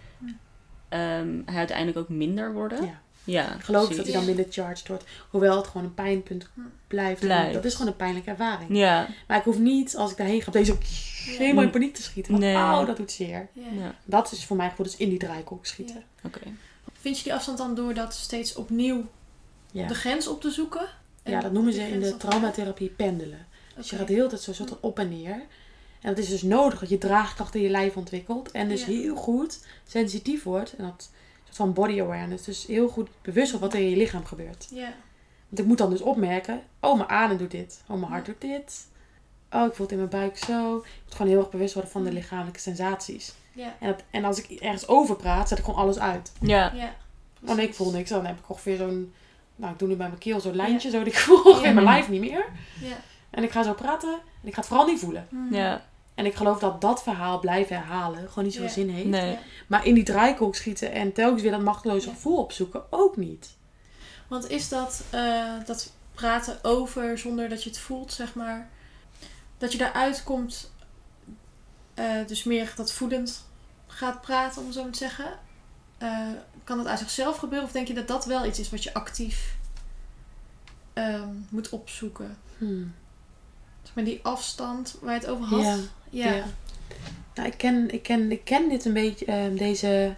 ehm, 0.90 1.42
hij 1.46 1.56
uiteindelijk 1.56 1.98
ook 1.98 2.10
minder 2.10 2.54
worden? 2.54 2.86
Ja. 2.86 3.02
Ja, 3.28 3.56
Ik 3.56 3.62
geloof 3.64 3.86
precies. 3.86 3.98
dat 3.98 4.06
hij 4.06 4.16
dan 4.16 4.26
minder 4.36 4.46
charged 4.54 4.88
wordt. 4.88 5.04
Hoewel 5.30 5.58
het 5.58 5.68
gewoon 5.68 5.86
een 5.88 5.94
pijnpunt 5.94 6.48
blijft. 6.88 7.20
Blijft. 7.22 7.54
Dat 7.54 7.66
is 7.66 7.72
gewoon 7.76 7.88
een 7.92 7.96
pijnlijke 7.98 8.30
ervaring. 8.30 8.78
Ja, 8.78 9.08
Maar 9.28 9.38
ik 9.38 9.44
hoef 9.44 9.58
niet, 9.60 9.96
als 9.96 10.12
ik 10.12 10.18
daarheen 10.18 10.42
ga, 10.42 10.52
deze 10.52 10.72
ook 10.72 10.84
helemaal 11.38 11.64
in 11.64 11.70
paniek 11.70 11.96
te 11.96 12.02
schieten. 12.02 12.32
Want 12.32 12.44
Nee. 12.44 12.56
oh, 12.56 12.86
dat 12.86 12.98
doet 12.98 13.12
zeer. 13.12 13.48
Ja. 13.54 13.62
ja. 13.78 13.96
Dat 14.06 14.32
is 14.32 14.46
voor 14.46 14.58
mij 14.58 14.70
gewoon 14.70 14.86
dus 14.86 14.96
in 14.98 15.10
die 15.10 15.20
draaikolk 15.20 15.66
schieten. 15.66 16.04
oké. 16.24 16.40
Vind 17.00 17.18
je 17.18 17.24
die 17.24 17.34
afstand 17.34 17.58
dan 17.58 17.76
door 17.76 17.94
dat 17.94 18.14
steeds 18.14 18.56
opnieuw 18.56 19.06
Ja, 19.72 19.88
de 19.88 19.96
grens 19.96 20.28
op 20.28 20.42
te 20.42 20.52
zoeken? 20.52 20.88
ja 21.24 21.34
En 21.34 21.42
dat 21.42 21.52
noemen 21.52 21.74
ze 21.74 21.82
in 21.82 22.00
de 22.00 22.18
traumatherapie 22.18 22.90
pendelen. 22.90 23.46
Dus 23.76 23.90
je 23.90 23.96
gaat 23.96 24.08
heel 24.08 24.28
tijd 24.30 24.42
zo 24.42 24.54
soort 24.54 24.80
op 24.80 25.00
en 25.00 25.10
neer. 25.10 25.42
En 26.02 26.10
dat 26.10 26.18
is 26.18 26.30
dus 26.30 26.42
nodig 26.42 26.80
dat 26.80 26.90
je 26.90 26.98
draagkracht 26.98 27.56
in 27.56 27.62
je 27.62 27.70
lijf 27.70 27.96
ontwikkelt. 27.96 28.52
En 28.52 28.68
dus 28.70 28.80
Ja. 28.80 28.86
heel 28.88 29.16
goed 29.16 29.60
sensitief 29.88 30.44
wordt. 30.44 30.74
En 30.78 30.84
dat 30.86 31.10
van 31.58 31.74
body 31.74 32.02
awareness. 32.02 32.44
Dus 32.46 32.66
heel 32.66 32.88
goed 32.88 33.10
bewust 33.22 33.52
wordt 33.52 33.66
wat 33.66 33.74
er 33.74 33.80
in 33.80 33.90
je 33.90 33.96
lichaam 33.98 34.26
gebeurt. 34.26 34.68
Ja. 34.72 34.94
Want 35.50 35.60
ik 35.62 35.66
moet 35.66 35.78
dan 35.78 35.90
dus 35.90 36.02
opmerken. 36.02 36.62
Oh, 36.80 36.98
mijn 36.98 37.10
adem 37.10 37.38
doet 37.38 37.52
dit. 37.52 37.82
Oh, 37.88 37.98
mijn 38.00 38.12
hart 38.12 38.26
doet 38.26 38.42
dit. 38.42 38.88
Oh, 39.52 39.66
ik 39.66 39.74
voel 39.74 39.86
het 39.86 39.92
in 39.92 39.98
mijn 39.98 40.10
buik 40.10 40.38
zo. 40.38 40.78
Ik 40.78 40.84
moet 41.04 41.16
gewoon 41.16 41.32
heel 41.32 41.40
erg 41.40 41.50
bewust 41.50 41.74
worden 41.74 41.92
van 41.92 42.04
de 42.04 42.12
lichamelijke 42.12 42.60
sensaties. 42.60 43.34
Ja. 43.54 43.76
En, 43.80 43.88
dat, 43.88 44.04
en 44.12 44.26
als 44.26 44.44
ik 44.44 44.60
ergens 44.60 44.88
over 44.88 45.16
praat, 45.16 45.48
zet 45.48 45.58
ik 45.58 45.64
gewoon 45.66 45.80
alles 45.80 46.00
uit. 46.00 46.32
Ja, 46.42 46.72
Ja. 46.76 46.96
Want 47.40 47.60
ik 47.60 47.74
voel 47.74 47.92
niks. 47.92 48.10
Dan 48.10 48.26
heb 48.26 48.38
ik 48.40 48.50
ongeveer 48.50 48.78
zo'n... 48.78 49.14
Nou, 49.56 49.74
ik 49.74 49.80
doe 49.80 49.88
nu 49.88 49.96
bij 49.96 50.08
mijn 50.08 50.20
keel 50.20 50.40
zo'n 50.40 50.56
lijntje. 50.56 50.90
Zo, 50.90 50.98
dat 50.98 51.08
ik 51.08 51.18
voel 51.18 51.56
Ja. 51.64 51.72
mijn 51.74 51.86
lijf 51.86 52.10
niet 52.10 52.20
meer. 52.20 52.46
Ja. 52.82 52.98
En 53.30 53.44
ik 53.44 53.52
ga 53.52 53.64
zo 53.64 53.74
praten. 53.74 54.10
En 54.42 54.48
ik 54.48 54.54
ga 54.54 54.60
het 54.60 54.68
vooral 54.70 54.86
niet 54.88 55.00
voelen. 55.00 55.28
Mhm. 55.30 55.54
ja, 55.54 55.86
En 56.18 56.26
ik 56.26 56.36
geloof 56.36 56.60
dat 56.60 56.82
dat 56.82 57.04
verhaal 57.04 57.40
blijven 57.40 57.76
herhalen 57.76 58.28
gewoon 58.30 58.44
niet 58.44 58.54
zo'n 58.54 58.64
Ja. 58.64 58.70
zin 58.70 58.90
heeft. 58.90 59.08
nee. 59.08 59.38
Maar 59.68 59.86
in 59.86 59.94
die 59.94 60.04
draaikolk 60.04 60.56
schieten 60.56 60.92
en 60.92 61.14
telkens 61.14 61.42
weer 61.42 61.52
dat 61.52 61.62
machteloze 61.62 62.10
gevoel 62.10 62.38
opzoeken 62.38 62.84
ook 62.90 63.18
niet. 63.18 63.56
Want 64.28 64.50
is 64.50 64.70
dat, 64.70 65.04
eh, 65.10 65.54
dat 65.66 65.92
praten 66.14 66.60
over 66.64 67.18
zonder 67.18 67.50
dat 67.50 67.64
je 67.64 67.70
het 67.70 67.80
voelt, 67.80 68.14
zeg 68.14 68.34
maar, 68.36 68.70
dat 69.58 69.72
je 69.72 69.78
daaruit 69.78 70.24
komt, 70.24 70.72
eh, 71.94 72.26
dus 72.28 72.44
meer 72.44 72.74
dat 72.76 72.92
voelend 72.94 73.46
gaat 73.88 74.22
praten, 74.22 74.62
om 74.62 74.72
zo 74.72 74.84
maar 74.84 74.92
te 74.92 74.98
zeggen. 74.98 75.40
Eh, 75.98 76.28
kan 76.64 76.78
dat 76.78 76.88
uit 76.88 77.00
zichzelf 77.00 77.38
gebeuren 77.38 77.68
of 77.68 77.74
denk 77.74 77.88
je 77.88 77.94
dat 77.94 78.08
dat 78.08 78.26
wel 78.26 78.46
iets 78.46 78.60
is 78.60 78.70
wat 78.70 78.84
je 78.84 78.94
actief 78.94 79.56
ehm, 80.94 81.30
moet 81.50 81.70
opzoeken? 81.70 82.38
Hmm. 82.58 82.94
Maar 83.94 84.04
die 84.04 84.20
afstand 84.24 84.98
waar 85.02 85.14
je 85.14 85.20
het 85.20 85.30
over 85.30 85.46
had. 85.46 85.62
Ja. 85.62 85.78
Ja. 86.10 86.34
Ja. 86.34 86.46
nou, 87.36 87.48
ik, 87.48 87.58
ken, 87.58 87.92
ik, 87.92 88.04
ken, 88.04 88.32
ik 88.32 88.44
ken 88.44 88.70
dit 88.70 88.86
een 88.86 88.94
beetje, 88.94 89.26
ehm, 89.26 89.56
deze 89.56 90.16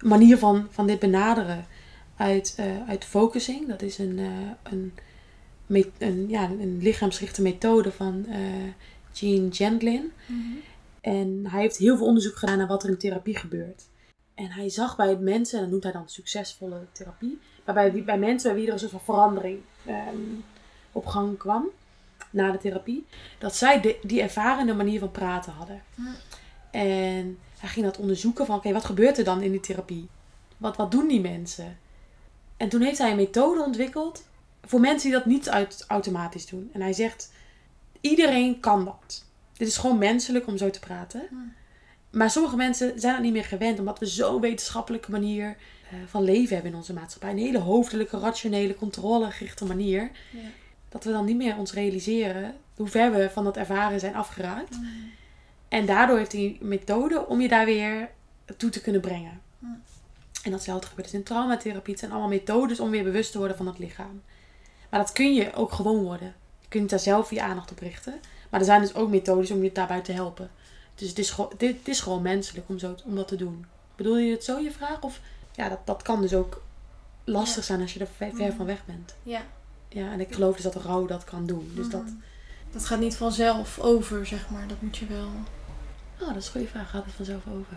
manier 0.00 0.38
van, 0.38 0.66
van 0.70 0.86
dit 0.86 0.98
benaderen 0.98 1.66
uit, 2.16 2.54
eh, 2.56 2.88
uit 2.88 3.04
focusing. 3.04 3.68
Dat 3.68 3.82
is 3.82 3.98
een, 3.98 4.18
eh, 4.18 4.72
een, 4.72 4.94
een, 5.98 6.28
ja, 6.28 6.44
een 6.44 6.78
lichaamsgerichte 6.82 7.42
methode 7.42 7.92
van 7.92 8.26
eh 8.28 8.40
Gene 9.12 9.52
Gendlin. 9.52 10.12
En 11.00 11.46
hij 11.48 11.60
heeft 11.60 11.76
heel 11.76 11.96
veel 11.96 12.06
onderzoek 12.06 12.36
gedaan 12.36 12.58
naar 12.58 12.66
wat 12.66 12.82
er 12.82 12.88
in 12.88 12.98
therapie 12.98 13.36
gebeurt. 13.36 13.82
En 14.34 14.50
hij 14.50 14.68
zag 14.68 14.96
bij 14.96 15.16
mensen, 15.16 15.56
en 15.56 15.62
dat 15.62 15.70
noemt 15.70 15.82
hij 15.82 15.92
dan 15.92 16.08
succesvolle 16.08 16.86
therapie, 16.92 17.38
maar 17.64 17.74
bij, 17.74 18.18
mensen 18.18 18.50
bij 18.50 18.58
wie 18.58 18.66
er 18.66 18.72
een 18.72 18.78
soort 18.78 18.90
van 18.90 19.00
verandering 19.00 19.60
ehm, 19.86 20.16
op 20.92 21.06
gang 21.06 21.38
kwam 21.38 21.68
na 22.32 22.50
de 22.50 22.58
therapie, 22.58 23.06
dat 23.38 23.56
zij 23.56 23.80
de, 23.80 23.98
die 24.02 24.22
ervarende 24.22 24.74
manier 24.74 24.98
van 24.98 25.10
praten 25.10 25.52
hadden. 25.52 25.82
En 26.70 27.38
hij 27.58 27.68
ging 27.68 27.84
dat 27.84 27.98
onderzoeken 27.98 28.46
van, 28.46 28.56
oké, 28.56 28.72
wat 28.72 28.84
gebeurt 28.84 29.18
er 29.18 29.24
dan 29.24 29.42
in 29.42 29.50
die 29.50 29.60
therapie? 29.60 30.08
Wat, 30.56 30.76
wat 30.76 30.90
doen 30.90 31.08
die 31.08 31.20
mensen? 31.20 31.78
En 32.56 32.68
toen 32.68 32.80
heeft 32.80 32.98
hij 32.98 33.10
een 33.10 33.16
methode 33.16 33.62
ontwikkeld 33.62 34.24
voor 34.64 34.80
mensen 34.80 35.10
die 35.10 35.18
dat 35.18 35.26
niet 35.26 35.48
uit, 35.48 35.84
automatisch 35.88 36.46
doen. 36.46 36.70
En 36.72 36.80
hij 36.80 36.92
zegt, 36.92 37.32
iedereen 38.00 38.60
kan 38.60 38.84
dat. 38.84 39.24
Dit 39.56 39.68
is 39.68 39.76
gewoon 39.76 39.98
menselijk 39.98 40.46
om 40.46 40.56
zo 40.56 40.70
te 40.70 40.80
praten. 40.80 41.28
Maar 42.10 42.30
sommige 42.30 42.56
mensen 42.56 43.00
zijn 43.00 43.14
dat 43.14 43.22
niet 43.22 43.32
meer 43.32 43.44
gewend, 43.44 43.78
omdat 43.78 43.98
we 43.98 44.06
zo'n 44.06 44.40
wetenschappelijke 44.40 45.10
manier 45.10 45.56
eh, 45.90 45.98
van 46.06 46.22
leven 46.22 46.54
hebben 46.54 46.72
in 46.72 46.78
onze 46.78 46.92
maatschappij. 46.92 47.30
Een 47.30 47.38
hele 47.38 47.58
hoofdelijke, 47.58 48.18
rationele, 48.18 48.74
controlegerichte 48.74 49.64
manier. 49.64 50.10
Ja. 50.30 50.40
Dat 50.92 51.04
we 51.04 51.10
dan 51.12 51.24
niet 51.24 51.36
meer 51.36 51.56
ons 51.56 51.72
realiseren 51.72 52.54
hoe 52.76 52.88
ver 52.88 53.12
we 53.12 53.30
van 53.30 53.44
dat 53.44 53.56
ervaren 53.56 54.00
zijn 54.00 54.14
afgeraakt. 54.14 54.78
En 55.68 55.86
daardoor 55.86 56.18
heeft 56.18 56.32
hij 56.32 56.58
een 56.60 56.68
methode 56.68 57.26
om 57.26 57.40
je 57.40 57.48
daar 57.48 57.64
weer 57.64 58.10
toe 58.56 58.70
te 58.70 58.80
kunnen 58.80 59.00
brengen. 59.00 59.40
Ja. 59.58 59.78
En 60.42 60.50
datzelfde 60.50 60.86
gebeurt 60.86 61.10
dus 61.10 61.18
in 61.18 61.24
traumatherapie. 61.24 61.90
Het 61.90 62.00
zijn 62.00 62.12
allemaal 62.12 62.30
methodes 62.30 62.80
om 62.80 62.90
weer 62.90 63.04
bewust 63.04 63.32
te 63.32 63.38
worden 63.38 63.56
van 63.56 63.66
het 63.66 63.78
lichaam. 63.78 64.22
Maar 64.90 65.00
dat 65.00 65.12
kun 65.12 65.34
je 65.34 65.54
ook 65.54 65.72
gewoon 65.72 66.02
worden. 66.02 66.34
Je 66.60 66.68
kunt 66.68 66.90
daar 66.90 66.98
zelf 66.98 67.30
je 67.30 67.42
aandacht 67.42 67.70
op 67.70 67.78
richten. 67.78 68.20
Maar 68.50 68.60
er 68.60 68.66
zijn 68.66 68.80
dus 68.80 68.94
ook 68.94 69.10
methodes 69.10 69.50
om 69.50 69.62
je 69.62 69.72
daarbij 69.72 70.00
te 70.00 70.12
helpen. 70.12 70.50
Dus 70.94 71.08
het 71.08 71.18
is, 71.18 71.30
gewoon, 71.30 71.52
dit, 71.56 71.78
het 71.78 71.88
is 71.88 72.00
gewoon 72.00 72.22
menselijk 72.22 72.68
om, 72.68 72.78
zo, 72.78 72.94
om 73.04 73.14
dat 73.14 73.28
te 73.28 73.36
doen. 73.36 73.66
Bedoel 73.96 74.18
je 74.18 74.32
het 74.32 74.44
zo, 74.44 74.58
je 74.58 74.70
vraag? 74.70 75.00
Of 75.00 75.20
ja, 75.52 75.68
dat, 75.68 75.86
dat 75.86 76.02
kan 76.02 76.20
dus 76.20 76.34
ook 76.34 76.62
lastig 77.24 77.64
zijn 77.64 77.80
als 77.80 77.94
je 77.94 78.00
er 78.00 78.08
ver, 78.16 78.34
ver 78.34 78.52
van 78.52 78.66
weg 78.66 78.84
bent. 78.84 79.14
Ja. 79.22 79.42
Ja, 79.94 80.12
en 80.12 80.20
ik 80.20 80.34
geloof 80.34 80.54
dus 80.54 80.64
dat 80.72 80.74
rouw 80.84 81.06
dat 81.06 81.24
kan 81.24 81.46
doen. 81.46 81.72
Dus 81.74 81.88
dat, 81.88 82.04
Dat 82.72 82.84
gaat 82.84 83.00
niet 83.00 83.16
vanzelf 83.16 83.78
over, 83.80 84.26
zeg 84.26 84.50
maar. 84.50 84.68
Dat 84.68 84.80
moet 84.82 84.96
je 84.96 85.06
wel. 85.06 85.28
Oh, 86.20 86.28
dat 86.28 86.36
is 86.36 86.44
een 86.46 86.52
goede 86.52 86.66
vraag. 86.66 86.90
Gaat 86.90 87.04
het 87.04 87.14
vanzelf 87.14 87.42
over? 87.46 87.76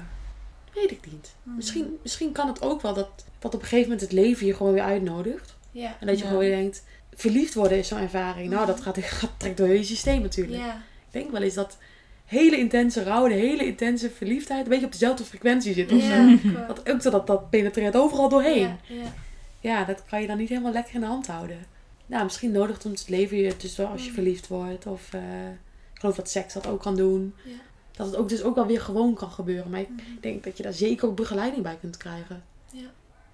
Weet 0.74 0.91
ik 0.91 1.11
niet. 1.11 1.36
Mhm. 1.43 1.55
Misschien, 1.55 1.97
misschien 2.01 2.32
kan 2.32 2.47
het 2.47 2.61
ook 2.61 2.82
wel 2.82 2.93
dat, 2.93 3.09
dat 3.39 3.53
op 3.53 3.61
een 3.61 3.68
gegeven 3.68 3.84
moment 3.89 4.01
het 4.01 4.11
leven 4.11 4.45
je 4.45 4.53
gewoon 4.55 4.74
weer 4.74 4.84
uitnodigt. 4.84 5.55
Ja. 5.72 5.95
En 5.99 6.07
dat 6.07 6.16
je 6.18 6.24
Ja. 6.24 6.30
gewoon 6.30 6.45
weer 6.45 6.55
denkt, 6.55 6.84
verliefd 7.13 7.53
worden 7.53 7.78
is 7.78 7.88
zo'n 7.88 7.99
ervaring. 7.99 8.49
Nou, 8.49 8.66
dat 8.66 8.82
gaat, 8.82 8.97
gaat 9.22 9.32
trekt 9.38 9.57
door 9.57 9.68
je 9.68 9.84
systeem 9.84 10.22
natuurlijk. 10.22 10.57
Ja. 10.61 10.74
Ik 10.76 11.11
denk 11.22 11.32
wel 11.32 11.41
eens 11.41 11.53
dat 11.53 11.78
hele 12.26 12.57
intense 12.57 13.03
rouw, 13.03 13.28
de 13.28 13.34
hele 13.34 13.66
intense 13.66 14.09
verliefdheid, 14.09 14.63
een 14.63 14.70
beetje 14.70 14.86
op 14.86 14.91
dezelfde 14.91 15.24
frequentie 15.24 15.74
zit. 15.74 15.91
Of 15.91 16.01
zo. 16.01 16.38
Dat 16.68 16.89
ook 16.89 17.01
zo 17.01 17.09
dat, 17.09 17.28
dat 17.28 17.49
penetreert 17.49 17.95
overal 17.95 18.30
doorheen. 18.30 18.61
Ja, 18.61 18.78
ja. 18.88 19.13
Ja, 19.59 19.84
dat 19.84 20.03
kan 20.09 20.22
je 20.22 20.28
dan 20.28 20.38
niet 20.38 20.49
helemaal 20.49 20.72
lekker 20.72 20.93
in 20.95 20.99
de 20.99 21.05
hand 21.05 21.28
houden. 21.28 21.66
Nou, 22.06 22.24
misschien 22.24 22.51
nodigt 22.51 22.86
ons 22.86 22.99
het 22.99 23.10
leven 23.10 23.38
je 23.38 23.53
dus 23.58 23.76
wel 23.76 23.88
als 23.88 24.01
je 24.03 24.08
Mm. 24.10 24.14
verliefd 24.14 24.47
wordt. 24.47 24.86
Of 24.86 25.14
eh, 25.14 25.47
ik 25.93 25.99
geloof 25.99 26.16
dat 26.16 26.30
seks 26.30 26.53
dat 26.53 26.68
ook 26.68 26.82
kan 26.82 26.95
doen. 26.95 27.34
Ja. 27.45 27.51
Dat 27.91 28.06
het 28.06 28.16
ook 28.16 28.30
dus 28.30 28.41
ook 28.43 28.56
wel 28.56 28.66
weer 28.66 28.82
gewoon 28.82 29.14
kan 29.14 29.32
gebeuren. 29.32 29.70
Maar 29.72 29.80
ik 29.80 29.89
Mhm. 29.89 30.01
denk 30.22 30.43
dat 30.43 30.58
je 30.58 30.64
daar 30.64 30.74
zeker 30.74 31.08
ook 31.08 31.16
begeleiding 31.16 31.64
bij 31.64 31.78
kunt 31.82 31.97
krijgen. 31.97 32.43
Ja. 32.72 32.88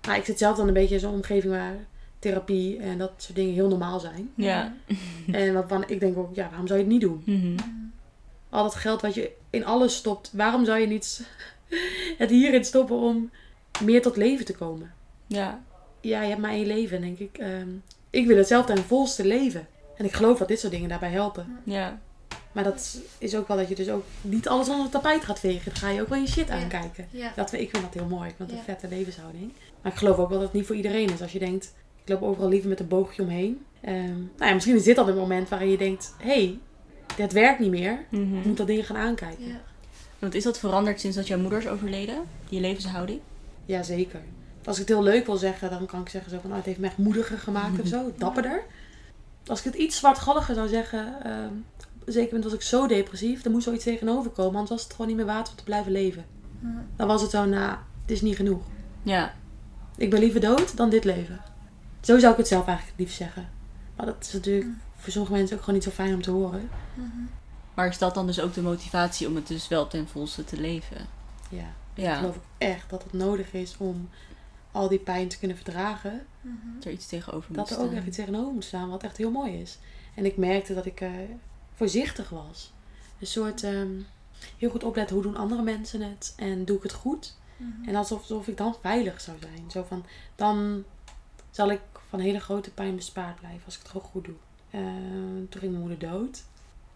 Maar 0.07 0.17
ik 0.17 0.26
zit 0.26 0.38
zelf 0.38 0.57
dan 0.57 0.67
een 0.67 0.74
beetje 0.74 0.93
in 0.93 0.99
zo'n 0.99 1.13
omgeving 1.13 1.53
waar 1.53 1.76
therapie 2.19 2.78
en 2.80 2.97
dat 2.97 3.11
soort 3.17 3.36
dingen 3.36 3.53
heel 3.53 3.67
normaal 3.67 3.99
zijn. 3.99 4.32
Ja. 4.36 4.74
En 5.32 5.53
waarvan 5.53 5.84
ik 5.88 5.99
denk 5.99 6.17
ook, 6.17 6.36
ja, 6.36 6.47
waarom 6.49 6.67
zou 6.67 6.80
je 6.80 6.86
het 6.86 6.93
niet 6.93 7.01
doen? 7.01 7.22
Mhm. 7.26 7.57
Al 8.49 8.63
dat 8.63 8.76
geld 8.76 9.01
wat 9.01 9.13
je 9.13 9.32
in 9.49 9.65
alles 9.65 9.95
stopt, 9.95 10.30
waarom 10.34 10.65
zou 10.65 10.80
je 10.80 10.88
niet 10.88 11.28
het 12.17 12.30
hierin 12.30 12.65
stoppen 12.65 12.95
om 12.95 13.30
meer 13.84 14.01
tot 14.01 14.15
leven 14.17 14.45
te 14.45 14.55
komen? 14.55 14.93
Ja. 15.28 15.63
ja, 16.01 16.22
je 16.22 16.30
hebt 16.30 16.41
maar 16.41 16.51
één 16.51 16.65
leven, 16.67 17.01
denk 17.01 17.19
ik. 17.19 17.38
Ehm, 17.38 17.69
ik 18.12 18.28
wil 18.28 18.38
het 18.38 18.47
zelf 18.47 18.66
ten 18.66 18.78
volste 18.84 19.26
leven. 19.26 19.68
En 19.97 20.05
ik 20.05 20.14
geloof 20.14 20.38
dat 20.38 20.47
dit 20.47 20.59
soort 20.59 20.72
dingen 20.72 20.89
daarbij 20.89 21.09
helpen. 21.12 21.57
Ja. 21.64 21.99
Maar 22.51 22.64
dat 22.64 23.01
is 23.18 23.36
ook 23.36 23.47
wel 23.47 23.57
dat 23.57 23.70
je 23.70 23.76
dus 23.76 23.89
ook 23.89 24.03
niet 24.22 24.47
alles 24.47 24.68
onder 24.68 24.84
het 24.84 24.91
tapijt 24.91 25.24
gaat 25.24 25.39
vegen. 25.39 25.66
Dan 25.72 25.76
ga 25.76 25.89
je 25.89 26.01
ook 26.01 26.07
wel 26.09 26.20
je 26.20 26.28
shit 26.28 26.47
Ja. 26.47 26.53
aankijken. 26.53 27.07
Ja. 27.12 27.32
Dat, 27.36 27.53
ik 27.53 27.70
vind 27.70 27.84
dat 27.84 27.93
heel 27.93 28.05
mooi. 28.05 28.30
Ik 28.30 28.36
vind 28.38 28.49
dat 28.49 28.57
een 28.59 28.64
Ja. 28.68 28.74
vette 28.80 28.95
levenshouding. 28.95 29.51
Maar 29.82 29.91
ik 29.91 29.97
geloof 29.97 30.18
ook 30.18 30.30
wel 30.30 30.38
dat 30.38 30.47
het 30.47 30.53
niet 30.57 30.66
voor 30.66 30.76
iedereen 30.76 31.09
is. 31.09 31.22
Als 31.22 31.32
je 31.32 31.39
denkt, 31.39 31.74
ik 32.03 32.09
loop 32.09 32.22
overal 32.22 32.49
liever 32.49 32.70
met 32.70 32.80
een 32.80 32.88
boogje 32.88 33.22
omheen. 33.22 33.66
Ehm, 33.82 33.95
nou 34.38 34.45
ja, 34.49 34.53
misschien 34.53 34.76
is 34.76 34.84
dit 34.84 34.95
dan 34.95 35.07
een 35.07 35.16
moment 35.16 35.49
waarin 35.49 35.70
je 35.70 35.78
denkt, 35.78 36.14
hé, 36.18 36.28
hey, 36.34 36.57
dit 37.16 37.32
werkt 37.34 37.59
niet 37.59 37.70
meer. 37.72 37.91
Ik 37.91 38.20
Mhm. 38.20 38.47
moet 38.47 38.57
dat 38.57 38.68
dingen 38.68 38.84
gaan 38.84 38.97
aankijken. 38.97 39.47
Ja. 39.47 39.62
Want 40.20 40.34
is 40.36 40.43
dat 40.43 40.59
veranderd 40.59 40.99
sinds 40.99 41.16
dat 41.16 41.28
jouw 41.28 41.39
moeder 41.39 41.59
is 41.59 41.68
overleden? 41.68 42.16
Die 42.49 42.59
levenshouding? 42.59 43.20
Jazeker. 43.66 44.22
Als 44.66 44.80
ik 44.80 44.88
het 44.88 44.95
heel 44.97 45.03
leuk 45.03 45.26
wil 45.26 45.38
zeggen, 45.38 45.70
dan 45.70 45.86
kan 45.86 46.01
ik 46.01 46.09
zeggen 46.09 46.32
zo 46.32 46.39
van, 46.41 46.49
oh, 46.49 46.55
het 46.55 46.66
heeft 46.66 46.80
me 46.80 46.88
echt 46.88 46.97
moediger 46.97 47.38
gemaakt 47.38 47.80
of 47.82 47.88
zo. 47.88 48.12
Dapperder. 48.18 48.64
Als 49.45 49.59
ik 49.59 49.66
het 49.66 49.76
iets 49.76 49.97
zwartgalliger 49.97 50.55
zou 50.55 50.68
zeggen, 50.68 51.16
een 51.30 51.66
zeker 52.05 52.26
moment 52.26 52.43
was 52.43 52.53
ik 52.53 52.62
zo 52.62 52.88
depressief. 52.88 53.45
Er 53.45 53.51
moest 53.51 53.64
zoiets 53.64 53.84
tegenover 53.84 54.32
komen, 54.32 54.51
anders 54.53 54.70
was 54.70 54.84
het 54.84 54.91
gewoon 54.91 55.07
niet 55.07 55.16
meer 55.16 55.26
waard 55.26 55.49
om 55.49 55.55
te 55.55 55.64
blijven 55.64 55.91
leven. 55.91 56.26
Ja. 56.62 56.86
Dan 56.95 57.07
was 57.07 57.22
het 57.22 57.32
zo, 57.32 57.45
nou, 57.45 57.78
het 58.01 58.12
is 58.12 58.22
niet 58.22 58.36
genoeg. 58.36 58.62
Ja. 59.03 59.34
Ik 59.97 60.09
ben 60.09 60.20
liever 60.20 60.41
dood 60.41 60.78
dan 60.78 60.89
dit 60.89 61.03
leven. 61.03 61.41
Zo 62.01 62.20
zou 62.20 62.32
ik 62.32 62.38
het 62.38 62.47
zelf 62.47 62.68
eigenlijk 62.68 62.97
het 62.97 63.05
liefst 63.05 63.18
zeggen. 63.22 63.49
Maar 63.95 64.05
dat 64.05 64.16
is 64.22 64.34
natuurlijk 64.34 64.68
voor 64.95 65.12
sommige 65.12 65.34
mensen 65.34 65.55
ook 65.55 65.64
gewoon 65.64 65.76
niet 65.76 65.88
zo 65.88 65.91
fijn 65.93 66.14
om 66.14 66.22
te 66.22 66.32
horen. 66.32 66.70
Mhm. 66.93 67.07
Maar 67.74 67.88
is 67.88 67.97
dat 67.97 68.14
dan 68.14 68.26
dus 68.26 68.39
ook 68.39 68.53
de 68.53 68.62
motivatie 68.62 69.28
om 69.28 69.36
het 69.36 69.47
dus 69.47 69.68
wel 69.68 69.88
ten 69.88 70.07
volste 70.07 70.43
te 70.43 70.57
leven? 70.62 70.97
Ja. 71.49 71.74
Ik 71.93 72.03
Ja. 72.03 72.16
geloof 72.16 72.36
ook 72.36 72.43
echt 72.57 72.89
dat 72.89 73.03
het 73.03 73.14
nodig 73.14 73.53
is 73.53 73.76
om 73.78 74.09
al 74.72 74.88
die 74.88 74.99
pijn 74.99 75.28
te 75.28 75.39
kunnen 75.39 75.57
verdragen. 75.57 76.26
Mhm. 76.41 76.55
Dat 76.76 76.86
er 76.86 76.91
iets 76.91 77.07
tegenover 77.07 77.45
moet 77.47 77.57
dat 77.57 77.69
er 77.69 77.80
ook 77.80 78.05
iets 78.05 78.17
tegenover 78.17 78.53
moet 78.53 78.65
staan, 78.65 78.89
wat 78.89 79.03
echt 79.03 79.17
heel 79.17 79.32
mooi 79.32 79.61
is. 79.61 79.78
En 80.15 80.26
ik 80.26 80.38
merkte 80.38 80.74
dat 80.74 80.86
ik 80.86 81.01
eh, 81.01 81.09
voorzichtig 81.74 82.30
was. 82.30 82.74
Een 83.19 83.28
soort 83.28 83.63
ehm, 83.63 83.99
heel 84.57 84.69
goed 84.69 84.84
opletten 84.84 85.15
hoe 85.15 85.24
doen 85.24 85.36
andere 85.36 85.61
mensen 85.61 86.01
het 86.01 86.34
en 86.38 86.65
doe 86.65 86.78
ik 86.78 86.84
het 86.84 86.93
goed. 86.93 87.38
Mhm. 87.57 87.89
En 87.89 87.95
alsof, 87.95 88.19
alsof 88.22 88.47
ik 88.47 88.57
dan 88.57 88.76
veilig 88.82 89.22
zou 89.22 89.38
zijn. 89.39 89.72
Zo 89.72 89.84
van, 89.84 90.05
dan 90.36 90.84
zal 91.51 91.72
ik 91.72 91.82
van 92.09 92.19
hele 92.19 92.39
grote 92.39 92.72
pijn 92.72 92.95
bespaard 92.95 93.39
blijven 93.39 93.65
als 93.65 93.76
ik 93.76 93.82
het 93.82 93.91
gewoon 93.91 94.07
goed 94.07 94.26
doe. 94.26 94.36
Eh, 94.69 94.82
toen 95.49 95.59
ging 95.59 95.72
mijn 95.72 95.88
moeder 95.88 96.09
dood. 96.09 96.43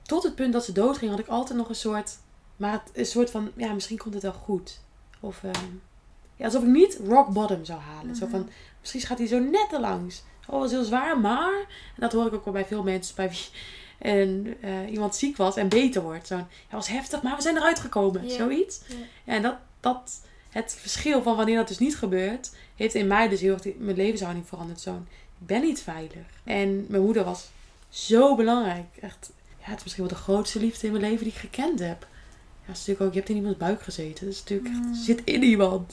Tot 0.01 0.23
het 0.23 0.35
punt 0.35 0.53
dat 0.53 0.65
ze 0.65 0.71
dood 0.71 0.97
ging 0.97 1.11
had 1.11 1.19
ik 1.19 1.27
altijd 1.27 1.57
nog 1.57 1.69
een 1.69 1.75
soort, 1.75 2.17
maar 2.55 2.71
het, 2.71 2.89
een 2.93 3.05
soort 3.05 3.31
van, 3.31 3.51
ja 3.55 3.73
misschien 3.73 3.97
komt 3.97 4.13
het 4.13 4.23
wel 4.23 4.33
goed. 4.33 4.79
Of 5.19 5.43
ehm, 5.43 5.65
ja, 6.35 6.45
alsof 6.45 6.61
ik 6.61 6.67
niet 6.67 6.99
rock 7.07 7.27
bottom 7.27 7.65
zou 7.65 7.79
halen. 7.79 8.15
Zo 8.15 8.27
van, 8.27 8.49
misschien 8.79 9.01
gaat 9.01 9.17
hij 9.17 9.27
zo 9.27 9.39
net 9.39 9.67
er 9.71 9.79
langs. 9.79 10.23
Oh, 10.45 10.51
dat 10.51 10.61
was 10.61 10.71
heel 10.71 10.83
zwaar, 10.83 11.19
maar... 11.19 11.59
En 11.67 12.01
dat 12.01 12.11
hoor 12.11 12.25
ik 12.25 12.33
ook 12.33 12.45
wel 12.45 12.53
bij 12.53 12.65
veel 12.65 12.83
mensen 12.83 13.15
bij 13.15 13.29
wie 13.29 13.47
en, 14.11 14.55
eh, 14.61 14.91
iemand 14.91 15.15
ziek 15.15 15.37
was 15.37 15.55
en 15.55 15.69
beter 15.69 16.01
wordt. 16.01 16.27
Zo'n, 16.27 16.37
ja, 16.69 16.75
was 16.75 16.87
heftig, 16.87 17.21
maar 17.21 17.35
we 17.35 17.41
zijn 17.41 17.57
eruit 17.57 17.79
gekomen. 17.79 18.31
Zoiets. 18.31 18.81
Ja, 19.23 19.33
en 19.33 19.41
dat, 19.41 19.55
dat, 19.79 20.21
het 20.49 20.77
verschil 20.79 21.21
van 21.21 21.35
wanneer 21.35 21.57
dat 21.57 21.67
dus 21.67 21.79
niet 21.79 21.97
gebeurt, 21.97 22.51
heeft 22.75 22.95
in 22.95 23.07
mij 23.07 23.27
dus 23.27 23.41
heel 23.41 23.53
erg 23.53 23.75
mijn 23.77 23.97
levenshouding 23.97 24.47
veranderd. 24.47 24.81
Zo'n, 24.81 25.07
ik 25.39 25.47
ben 25.47 25.61
niet 25.61 25.81
veilig. 25.81 26.25
En 26.43 26.85
mijn 26.89 27.03
moeder 27.03 27.23
was 27.23 27.49
zo 27.89 28.35
belangrijk. 28.35 28.85
Echt, 29.01 29.31
ja, 29.57 29.69
het 29.69 29.77
is 29.77 29.83
misschien 29.83 30.03
wel 30.05 30.13
de 30.13 30.23
grootste 30.23 30.59
liefde 30.59 30.87
in 30.87 30.93
mijn 30.93 31.03
leven 31.03 31.23
die 31.23 31.33
ik 31.33 31.39
gekend 31.39 31.79
heb. 31.79 32.07
Ja, 32.65 32.71
het 32.71 32.77
is 32.81 32.85
natuurlijk 32.87 33.01
ook, 33.01 33.13
je 33.13 33.17
hebt 33.19 33.29
in 33.29 33.35
iemands 33.35 33.57
buik 33.57 33.81
gezeten. 33.81 34.25
Dat 34.25 34.33
is 34.33 34.39
natuurlijk 34.39 34.73
Mm. 34.73 34.93
zit 34.93 35.21
in 35.23 35.43
iemand. 35.43 35.87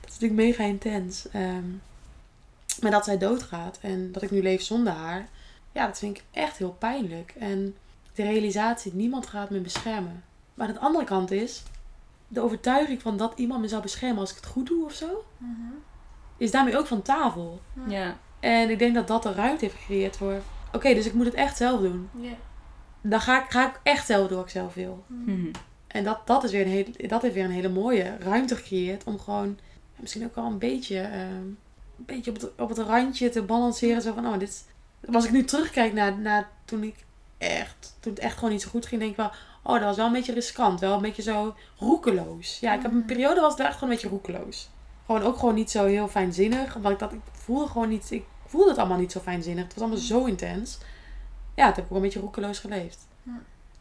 Dat 0.00 0.10
is 0.10 0.18
natuurlijk 0.18 0.40
mega 0.48 0.64
intens. 0.64 1.28
Ehm, 1.28 1.64
maar 2.80 2.90
dat 2.90 3.04
zij 3.04 3.18
doodgaat 3.18 3.78
en 3.80 4.12
dat 4.12 4.22
ik 4.22 4.30
nu 4.30 4.42
leef 4.42 4.62
zonder 4.62 4.92
haar, 4.92 5.28
ja, 5.72 5.86
dat 5.86 5.98
vind 5.98 6.16
ik 6.16 6.24
echt 6.30 6.56
heel 6.56 6.76
pijnlijk. 6.78 7.34
En 7.38 7.74
de 8.14 8.22
realisatie, 8.22 8.94
niemand 8.94 9.26
gaat 9.26 9.50
me 9.50 9.60
beschermen. 9.60 10.24
Maar 10.54 10.66
aan 10.68 10.74
de 10.74 10.80
andere 10.80 11.04
kant 11.04 11.30
is, 11.30 11.62
de 12.28 12.40
overtuiging 12.40 13.02
van 13.02 13.16
dat 13.16 13.32
iemand 13.36 13.60
me 13.60 13.68
zou 13.68 13.82
beschermen 13.82 14.18
als 14.18 14.30
ik 14.30 14.36
het 14.36 14.46
goed 14.46 14.66
doe 14.66 14.84
of 14.84 14.92
zo, 14.92 15.24
Mhm. 15.36 15.50
is 16.36 16.50
daarmee 16.50 16.78
ook 16.78 16.86
van 16.86 17.02
tafel. 17.02 17.60
Ja. 17.88 18.16
En 18.40 18.70
ik 18.70 18.78
denk 18.78 18.94
dat 18.94 19.06
dat 19.08 19.22
de 19.22 19.32
ruimte 19.32 19.64
heeft 19.64 19.76
gecreëerd 19.76 20.16
voor, 20.16 20.42
oké, 20.72 20.94
dus 20.94 21.06
ik 21.06 21.12
moet 21.14 21.24
het 21.24 21.34
echt 21.34 21.56
zelf 21.56 21.80
doen. 21.80 22.08
Ja. 22.20 22.32
Dan 23.00 23.20
ga 23.20 23.44
ik, 23.44 23.50
ga 23.50 23.68
ik 23.68 23.80
echt 23.82 24.06
zelf 24.06 24.28
doen 24.28 24.36
wat 24.36 24.46
ik 24.46 24.52
zelf 24.52 24.74
wil. 24.74 25.04
Mhm. 25.06 25.50
En 25.92 26.04
dat, 26.04 26.26
dat, 26.26 26.44
is 26.44 26.50
weer 26.50 26.60
een 26.60 26.68
hele, 26.68 27.08
dat 27.08 27.22
heeft 27.22 27.34
weer 27.34 27.44
een 27.44 27.50
hele 27.50 27.68
mooie 27.68 28.16
ruimte 28.18 28.56
gecreëerd 28.56 29.04
om 29.04 29.18
gewoon 29.18 29.58
misschien 29.96 30.24
ook 30.24 30.34
wel 30.34 30.44
een 30.44 30.58
beetje, 30.58 31.00
ehm, 31.00 31.46
een 31.96 32.06
beetje 32.06 32.30
op, 32.30 32.40
het, 32.40 32.50
op 32.58 32.68
het 32.68 32.78
randje 32.78 33.28
te 33.28 33.42
balanceren. 33.42 34.02
Zo 34.02 34.12
van, 34.12 34.26
oh, 34.26 34.38
dit, 34.38 34.64
als 35.12 35.24
ik 35.24 35.30
nu 35.30 35.44
terugkijk 35.44 35.92
naar, 35.92 36.18
naar 36.18 36.48
toen 36.64 36.82
ik 36.82 36.94
echt, 37.38 37.96
toen 38.00 38.12
het 38.12 38.22
echt 38.22 38.34
gewoon 38.34 38.50
niet 38.50 38.62
zo 38.62 38.70
goed 38.70 38.86
ging, 38.86 39.00
denk 39.00 39.12
ik 39.12 39.16
wel, 39.16 39.30
oh, 39.62 39.72
dat 39.72 39.82
was 39.82 39.96
wel 39.96 40.06
een 40.06 40.12
beetje 40.12 40.32
riskant. 40.32 40.80
Wel 40.80 40.94
een 40.94 41.02
beetje 41.02 41.22
zo 41.22 41.54
roekeloos. 41.78 42.58
Ja, 42.60 42.74
ik 42.74 42.82
heb 42.82 42.92
een 42.92 43.04
periode 43.04 43.40
was 43.40 43.48
het 43.48 43.58
wel 43.58 43.66
echt 43.66 43.78
gewoon 43.78 43.90
een 43.90 44.00
beetje 44.00 44.10
roekeloos. 44.10 44.68
Gewoon 45.06 45.22
ook 45.22 45.38
gewoon 45.38 45.54
niet 45.54 45.70
zo 45.70 45.86
heel 45.86 46.08
fijnzinnig. 46.08 46.76
Omdat 46.76 46.92
ik 46.92 46.98
dat, 46.98 47.12
ik 47.12 47.20
voelde 47.32 47.66
gewoon 47.66 47.88
niet, 47.88 48.10
ik 48.10 48.24
voelde 48.46 48.68
het 48.68 48.78
allemaal 48.78 48.98
niet 48.98 49.12
zo 49.12 49.20
fijnzinnig. 49.20 49.64
Het 49.64 49.74
was 49.74 49.82
allemaal 49.82 50.02
zo 50.02 50.24
intens. 50.24 50.78
Ja, 51.54 51.66
het 51.66 51.76
heb 51.76 51.84
ik 51.84 51.90
ook 51.90 51.96
een 51.96 52.02
beetje 52.02 52.20
roekeloos 52.20 52.58
geleefd. 52.58 53.06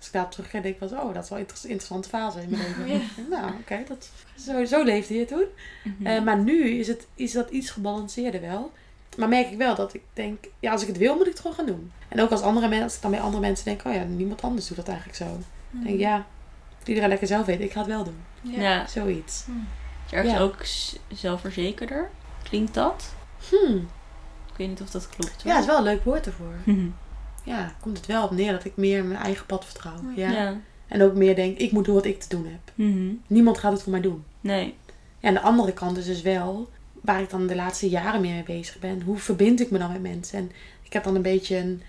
Ja. 0.01 0.07
Als 0.07 0.07
ik 0.07 0.13
daarop 0.13 0.31
terugkijk, 0.31 0.63
denk 0.63 0.75
ik 0.81 0.89
wel, 0.89 0.99
oh, 1.07 1.13
dat 1.13 1.23
is 1.23 1.29
wel 1.29 1.39
een 1.39 1.45
inter- 1.47 1.69
interessante 1.69 2.09
fase 2.09 2.41
in 2.41 2.49
mijn 2.49 2.75
leven. 2.85 3.27
Nou, 3.29 3.51
oké, 3.59 3.83
dat 3.87 4.09
zo, 4.39 4.65
zo 4.65 4.83
leefde 4.83 5.13
je 5.13 5.25
toen. 5.25 5.45
Mhm. 5.83 6.05
Eh, 6.07 6.21
maar 6.23 6.37
nu 6.37 6.69
is, 6.69 6.87
het, 6.87 7.07
is 7.15 7.31
dat 7.31 7.49
iets 7.49 7.69
gebalanceerder 7.69 8.41
wel. 8.41 8.71
Maar 9.17 9.29
merk 9.29 9.51
ik 9.51 9.57
wel 9.57 9.75
dat 9.75 9.93
ik 9.93 10.01
denk, 10.13 10.43
ja, 10.59 10.71
als 10.71 10.81
ik 10.81 10.87
het 10.87 10.97
wil, 10.97 11.13
moet 11.15 11.25
ik 11.25 11.31
het 11.31 11.39
gewoon 11.41 11.55
gaan 11.55 11.65
doen. 11.65 11.91
En 12.07 12.21
ook 12.21 12.31
als 12.31 12.41
andere 12.41 12.67
mensen, 12.67 12.85
als 12.85 12.95
ik 12.95 13.01
dan 13.01 13.11
bij 13.11 13.19
andere 13.21 13.41
mensen 13.41 13.65
denk, 13.65 13.85
oh 13.85 13.93
ja, 13.93 14.03
niemand 14.03 14.41
anders 14.41 14.67
doet 14.67 14.77
dat 14.77 14.87
eigenlijk 14.87 15.17
zo. 15.17 15.25
Dan 15.25 15.83
denk 15.83 15.93
ik, 15.95 15.99
ja, 15.99 16.25
of 16.81 16.87
iedereen 16.87 17.09
lekker 17.09 17.27
zelf 17.27 17.45
weet, 17.45 17.59
ik 17.59 17.71
ga 17.71 17.79
het 17.79 17.87
wel 17.87 18.03
doen. 18.03 18.17
ja. 18.41 18.87
Zoiets. 18.87 19.45
Is 20.05 20.11
ergens 20.11 20.33
Ja. 20.33 20.39
ook 20.39 20.55
zelfverzekerder? 21.17 22.09
Klinkt 22.43 22.73
dat? 22.73 23.13
Hmm. 23.49 23.75
Ik 24.51 24.57
weet 24.57 24.67
niet 24.67 24.81
of 24.81 24.89
dat 24.89 25.09
klopt. 25.09 25.41
Ja, 25.43 25.51
het 25.51 25.59
is 25.59 25.65
wel 25.65 25.77
een 25.77 25.83
leuk 25.83 26.03
woord 26.03 26.25
ervoor. 26.25 26.53
Mhm. 26.63 26.87
Ja, 27.43 27.75
komt 27.81 27.97
het 27.97 28.05
wel 28.05 28.23
op 28.23 28.31
neer 28.31 28.51
dat 28.51 28.65
ik 28.65 28.75
meer 28.75 29.03
mijn 29.05 29.19
eigen 29.19 29.45
pad 29.45 29.65
vertrouw. 29.65 29.99
Ja. 30.15 30.31
Ja. 30.31 30.57
En 30.87 31.01
ook 31.01 31.13
meer 31.15 31.35
denk, 31.35 31.57
ik 31.57 31.71
moet 31.71 31.85
doen 31.85 31.95
wat 31.95 32.05
ik 32.05 32.19
te 32.19 32.29
doen 32.29 32.45
heb. 32.45 32.71
Mhm. 32.75 33.13
Niemand 33.27 33.57
gaat 33.57 33.71
het 33.71 33.81
voor 33.81 33.91
mij 33.91 34.01
doen. 34.01 34.23
Nee. 34.41 34.75
Ja, 35.19 35.27
aan 35.27 35.33
de 35.33 35.39
andere 35.41 35.73
kant 35.73 35.97
is 35.97 36.05
dus 36.05 36.21
wel, 36.21 36.69
waar 37.01 37.21
ik 37.21 37.29
dan 37.29 37.47
de 37.47 37.55
laatste 37.55 37.89
jaren 37.89 38.21
meer 38.21 38.33
mee 38.33 38.43
bezig 38.43 38.79
ben, 38.79 39.01
hoe 39.01 39.17
verbind 39.17 39.59
ik 39.61 39.71
me 39.71 39.77
dan 39.77 39.91
met 39.91 40.01
mensen? 40.01 40.37
En 40.39 40.51
ik 40.83 40.93
heb 40.93 41.03
dan 41.03 41.15
een 41.15 41.21
beetje 41.21 41.57
een, 41.57 41.81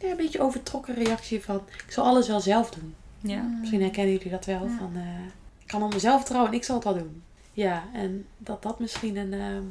ja, 0.00 0.10
een 0.10 0.16
beetje 0.16 0.40
overtrokken 0.40 0.94
reactie 0.94 1.42
van, 1.42 1.60
ik 1.86 1.92
zal 1.92 2.04
alles 2.04 2.28
wel 2.28 2.40
zelf 2.40 2.70
doen. 2.70 2.94
Ja. 3.20 3.42
Misschien 3.60 3.80
herkennen 3.82 4.12
jullie 4.12 4.30
dat 4.30 4.44
wel, 4.44 4.62
Ja. 4.66 4.76
van 4.78 4.90
eh, 4.94 5.02
ik 5.58 5.66
kan 5.66 5.82
op 5.82 5.92
mezelf 5.92 6.16
vertrouwen 6.16 6.50
en 6.52 6.56
ik 6.58 6.64
zal 6.64 6.74
het 6.74 6.84
wel 6.84 6.94
doen. 6.98 7.22
Ja, 7.52 7.82
en 7.92 8.26
dat 8.38 8.62
dat 8.62 8.78
misschien 8.78 9.16
een, 9.16 9.32
ehm, 9.32 9.64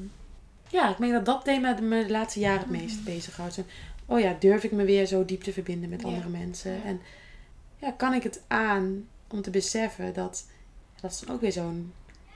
ja, 0.69 0.89
ik 0.89 0.99
merk 0.99 1.11
dat 1.11 1.25
dat 1.25 1.43
thema 1.43 1.77
me 1.81 2.05
de 2.05 2.11
laatste 2.11 2.39
jaren 2.39 2.59
het 2.59 2.69
meest 2.69 3.03
bezighoudt. 3.03 3.59
Oh 4.05 4.19
ja, 4.19 4.35
durf 4.39 4.63
ik 4.63 4.71
me 4.71 4.85
weer 4.85 5.05
zo 5.05 5.25
diep 5.25 5.43
te 5.43 5.53
verbinden 5.53 5.89
met 5.89 6.01
Ja. 6.01 6.07
andere 6.07 6.29
mensen? 6.29 6.71
Ja. 6.71 6.83
En 6.83 7.01
ja, 7.77 7.91
kan 7.91 8.13
ik 8.13 8.23
het 8.23 8.41
aan 8.47 9.07
om 9.29 9.41
te 9.41 9.49
beseffen 9.49 10.13
dat, 10.13 10.45
dat 11.01 11.11
is 11.11 11.19
dan 11.19 11.35
ook 11.35 11.41
weer 11.41 11.51
zo'n, 11.51 11.93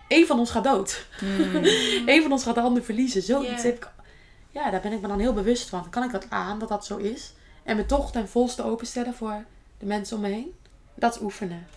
één 0.07 0.27
van 0.27 0.39
ons 0.39 0.51
gaat 0.51 0.63
dood. 0.63 1.07
Mhm. 1.21 1.55
Eén 2.05 2.21
van 2.21 2.31
ons 2.31 2.43
gaat 2.43 2.55
de 2.55 2.61
ander 2.61 2.83
verliezen. 2.83 3.21
Zoiets 3.21 3.63
heb 3.63 3.75
ik. 3.75 3.91
Ja, 4.51 4.71
daar 4.71 4.81
ben 4.81 4.91
ik 4.91 5.01
me 5.01 5.07
dan 5.07 5.19
heel 5.19 5.33
bewust 5.33 5.69
van. 5.69 5.89
Kan 5.89 6.03
ik 6.03 6.11
dat 6.11 6.29
aan 6.29 6.59
dat 6.59 6.69
dat 6.69 6.85
zo 6.85 6.97
is? 6.97 7.33
En 7.63 7.75
me 7.75 7.85
toch 7.85 8.11
ten 8.11 8.27
volste 8.29 8.63
openstellen 8.63 9.13
voor 9.13 9.45
de 9.77 9.85
mensen 9.85 10.15
om 10.15 10.21
me 10.21 10.29
heen? 10.29 10.53
Dat 10.95 11.15
is 11.15 11.21
oefenen. 11.21 11.67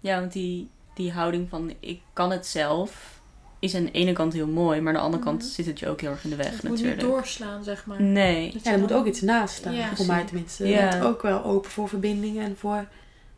Ja, 0.00 0.20
want 0.20 0.32
die, 0.32 0.68
die 0.94 1.12
houding 1.12 1.48
van 1.48 1.74
ik 1.80 2.00
kan 2.12 2.30
het 2.30 2.46
zelf 2.46 3.19
is 3.60 3.74
aan 3.74 3.84
de 3.84 3.90
ene 3.90 4.12
kant 4.12 4.32
heel 4.32 4.46
mooi, 4.46 4.80
maar 4.80 4.88
aan 4.92 4.98
de 4.98 5.04
andere 5.04 5.22
kant 5.22 5.42
Mhm. 5.42 5.50
zit 5.50 5.66
het 5.66 5.78
je 5.78 5.88
ook 5.88 6.00
heel 6.00 6.10
erg 6.10 6.24
in 6.24 6.30
de 6.30 6.36
weg 6.36 6.46
Het 6.50 6.62
moet 6.62 6.70
natuurlijk. 6.70 7.00
niet 7.02 7.10
doorslaan, 7.10 7.64
zeg 7.64 7.86
maar. 7.86 8.02
Nee. 8.02 8.44
Ja, 8.52 8.58
je 8.62 8.70
er 8.70 8.78
moet 8.78 8.92
ook 8.92 9.06
iets 9.06 9.20
naast 9.20 9.54
staan. 9.54 9.74
Ja, 9.74 9.96
voor 9.96 10.06
mij 10.06 10.24
tenminste. 10.24 10.68
Ja. 10.68 10.84
Je 10.84 10.90
bent 10.90 11.02
ook 11.04 11.22
wel 11.22 11.44
open 11.44 11.70
voor 11.70 11.88
verbindingen 11.88 12.44
en 12.44 12.56
voor, 12.58 12.86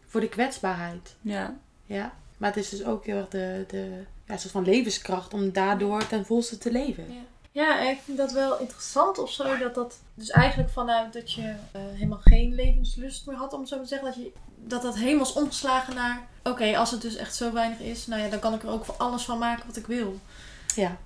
voor 0.07 0.21
de 0.21 0.29
kwetsbaarheid. 0.29 1.15
Ja. 1.21 1.57
Ja. 1.87 2.13
Maar 2.37 2.49
het 2.55 2.65
is 2.65 2.69
dus 2.69 2.85
ook 2.85 3.07
heel 3.07 3.17
erg 3.17 3.29
de, 3.29 3.65
de 3.69 3.91
ja, 4.27 4.37
soort 4.37 4.53
van 4.53 4.65
levenskracht 4.65 5.35
om 5.35 5.53
daardoor 5.53 6.07
ten 6.07 6.25
volste 6.27 6.59
te 6.59 6.73
leven. 6.73 7.05
Ja. 7.09 7.15
Ja, 7.53 7.81
ik 7.81 8.01
vind 8.05 8.19
dat 8.19 8.33
wel 8.33 8.59
interessant 8.59 9.19
of 9.19 9.31
zo. 9.33 9.59
Dat 9.59 9.75
dat 9.75 9.99
dus 10.15 10.31
eigenlijk 10.31 10.71
vanuit 10.71 11.13
dat 11.13 11.33
je 11.33 11.55
eh, 11.73 11.81
helemaal 11.93 12.21
geen 12.25 12.55
levenslust 12.55 13.27
meer 13.27 13.37
had, 13.37 13.53
om 13.53 13.61
het 13.61 13.69
zo 13.69 13.81
te 13.81 13.87
zeggen. 13.87 14.07
Dat 14.09 14.17
je, 14.17 14.33
dat, 14.57 14.83
dat 14.83 14.97
helemaal 14.97 15.27
is 15.27 15.33
omgeslagen 15.33 15.95
naar... 15.95 16.21
Oké, 16.43 16.77
als 16.79 16.91
het 16.91 17.01
dus 17.03 17.17
echt 17.17 17.35
zo 17.35 17.53
weinig 17.53 17.79
is, 17.79 18.07
nou 18.07 18.23
ja, 18.23 18.29
dan 18.29 18.39
kan 18.39 18.55
ik 18.55 18.63
er 18.63 18.69
ook 18.69 18.85
voor 18.85 18.95
alles 18.97 19.23
van 19.25 19.39
maken 19.39 19.67
wat 19.67 19.77
ik 19.77 19.87
wil. 19.87 20.19
Ja. 20.75 20.97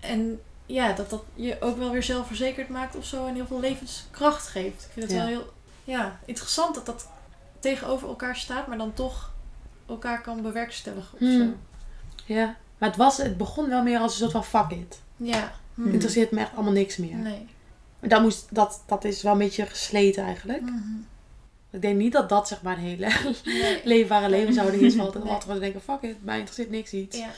En 0.00 0.40
ja, 0.66 0.92
dat 0.92 1.10
dat 1.10 1.22
je 1.34 1.56
ook 1.60 1.76
wel 1.78 1.90
weer 1.90 2.02
zelfverzekerd 2.02 2.68
maakt 2.68 2.96
of 2.96 3.04
zo. 3.04 3.26
En 3.26 3.34
heel 3.34 3.46
veel 3.46 3.60
levenskracht 3.60 4.46
geeft. 4.46 4.84
Ik 4.84 4.90
vind 4.92 5.04
het 5.06 5.14
Ja. 5.14 5.18
wel 5.18 5.26
heel 5.26 5.52
ja, 5.84 6.18
interessant 6.24 6.74
dat 6.74 6.86
dat 6.86 7.08
tegenover 7.60 8.08
elkaar 8.08 8.36
staat. 8.36 8.66
Maar 8.66 8.78
dan 8.78 8.94
toch 8.94 9.32
elkaar 9.88 10.20
kan 10.20 10.42
bewerkstelligen 10.42 11.12
of 11.12 11.18
Hmm. 11.18 11.38
zo. 11.38 11.54
ja. 12.34 12.56
Maar 12.82 12.90
het, 12.90 13.00
was, 13.00 13.16
het 13.16 13.36
begon 13.36 13.68
wel 13.68 13.82
meer 13.82 13.98
als 13.98 14.12
een 14.12 14.18
soort 14.30 14.46
van 14.46 14.68
fuck 14.68 14.78
it. 14.78 15.00
Ja. 15.16 15.52
Hmm. 15.74 15.84
Het 15.84 15.92
interesseert 15.92 16.30
me 16.30 16.40
echt 16.40 16.54
allemaal 16.54 16.72
niks 16.72 16.96
meer. 16.96 17.16
Nee. 17.16 17.46
Dat, 18.00 18.22
moest, 18.22 18.46
dat, 18.54 18.82
dat 18.86 19.04
is 19.04 19.22
wel 19.22 19.32
een 19.32 19.38
beetje 19.38 19.66
gesleten 19.66 20.24
eigenlijk. 20.24 20.60
Mhm. 20.60 20.74
Ik 21.70 21.80
denk 21.82 21.96
niet 21.96 22.12
dat 22.12 22.28
dat 22.28 22.48
zeg 22.48 22.62
maar 22.62 22.76
een 22.76 22.82
hele 22.82 23.10
Nee. 23.44 23.80
leefbare 23.94 24.28
levenshouding 24.28 24.82
is. 24.82 24.96
Want 24.96 25.12
Nee. 25.14 25.22
altijd 25.22 25.42
gewoon 25.42 25.60
denken, 25.60 25.80
fuck 25.80 26.02
it, 26.02 26.24
mij 26.24 26.36
interesseert 26.36 26.70
niks 26.70 26.92
iets. 26.92 27.18
Ja. 27.18 27.28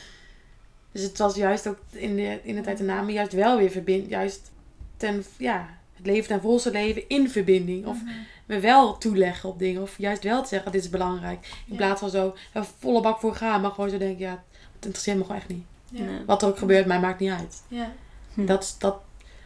Dus 0.92 1.02
het 1.02 1.18
was 1.18 1.34
juist 1.34 1.66
ook 1.68 1.78
in 1.90 2.16
de, 2.16 2.40
in 2.42 2.54
de 2.54 2.60
tijd 2.60 2.78
daarna 2.78 3.02
me 3.02 3.12
juist 3.12 3.32
wel 3.32 3.56
weer 3.58 3.70
verbind. 3.70 4.08
Juist 4.08 4.50
ten, 4.96 5.24
ja, 5.36 5.68
het 5.96 6.06
leven 6.06 6.28
ten 6.28 6.40
volste 6.40 6.70
leven 6.70 7.08
in 7.08 7.30
verbinding. 7.30 7.86
Of 7.86 8.02
Mhm. 8.02 8.12
me 8.46 8.60
wel 8.60 8.98
toeleggen 8.98 9.48
op 9.48 9.58
dingen. 9.58 9.82
Of 9.82 9.98
juist 9.98 10.22
wel 10.22 10.42
te 10.42 10.48
zeggen, 10.48 10.72
dit 10.72 10.84
is 10.84 10.90
belangrijk. 10.90 11.46
In 11.66 11.72
Ja. 11.72 11.76
plaats 11.76 12.00
van 12.00 12.10
zo 12.10 12.34
er 12.52 12.64
volle 12.78 13.00
bak 13.00 13.20
voor 13.20 13.34
gaan. 13.34 13.60
Maar 13.60 13.70
gewoon 13.70 13.90
zo 13.90 13.98
denken, 13.98 14.18
ja, 14.26 14.42
interesseert 14.84 15.16
me 15.16 15.22
gewoon 15.24 15.36
echt 15.40 15.48
niet. 15.48 15.64
Ja. 15.90 16.04
Wat 16.26 16.42
er 16.42 16.48
ook 16.48 16.58
gebeurt, 16.58 16.86
mij 16.86 17.00
maakt 17.00 17.20
niet 17.20 17.30
uit. 17.30 17.62
Ja. 17.68 17.92
Hm. 18.34 18.44
Dat, 18.46 18.62
is- 18.62 18.74
dat, 18.78 18.96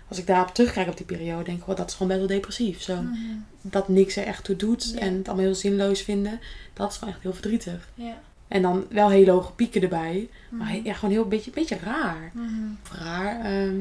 als 0.08 0.18
ik 0.18 0.26
daarop 0.26 0.54
terugkijk 0.54 0.88
op 0.88 0.96
die 0.96 1.06
periode, 1.06 1.44
denk 1.44 1.60
ik, 1.62 1.68
oh, 1.68 1.76
dat 1.76 1.88
is 1.88 1.92
gewoon 1.92 2.08
best 2.08 2.18
wel 2.18 2.28
depressief. 2.28 2.82
Zo, 2.82 2.94
Mhm. 3.02 3.14
Dat 3.62 3.88
niks 3.88 4.16
er 4.16 4.24
echt 4.26 4.44
toe 4.44 4.56
doet 4.56 4.90
Ja. 4.94 4.98
en 5.00 5.14
het 5.16 5.26
allemaal 5.28 5.44
heel 5.46 5.54
zinloos 5.54 6.02
vinden. 6.02 6.40
Dat 6.72 6.90
is 6.90 6.96
gewoon 6.96 7.14
echt 7.14 7.22
heel 7.22 7.32
verdrietig. 7.32 7.88
Ja. 7.94 8.14
En 8.48 8.62
dan 8.62 8.86
wel 8.90 9.08
hele 9.10 9.30
hoge 9.30 9.52
pieken 9.52 9.82
erbij. 9.82 10.28
Maar 10.50 10.72
Mhm. 10.74 10.84
ja, 10.86 10.92
gewoon 10.94 11.10
heel 11.10 11.22
een 11.22 11.28
beetje, 11.28 11.50
beetje 11.50 11.78
raar. 11.82 12.30
Mhm. 12.34 12.52
Raar. 12.92 13.40
ehm, 13.44 13.76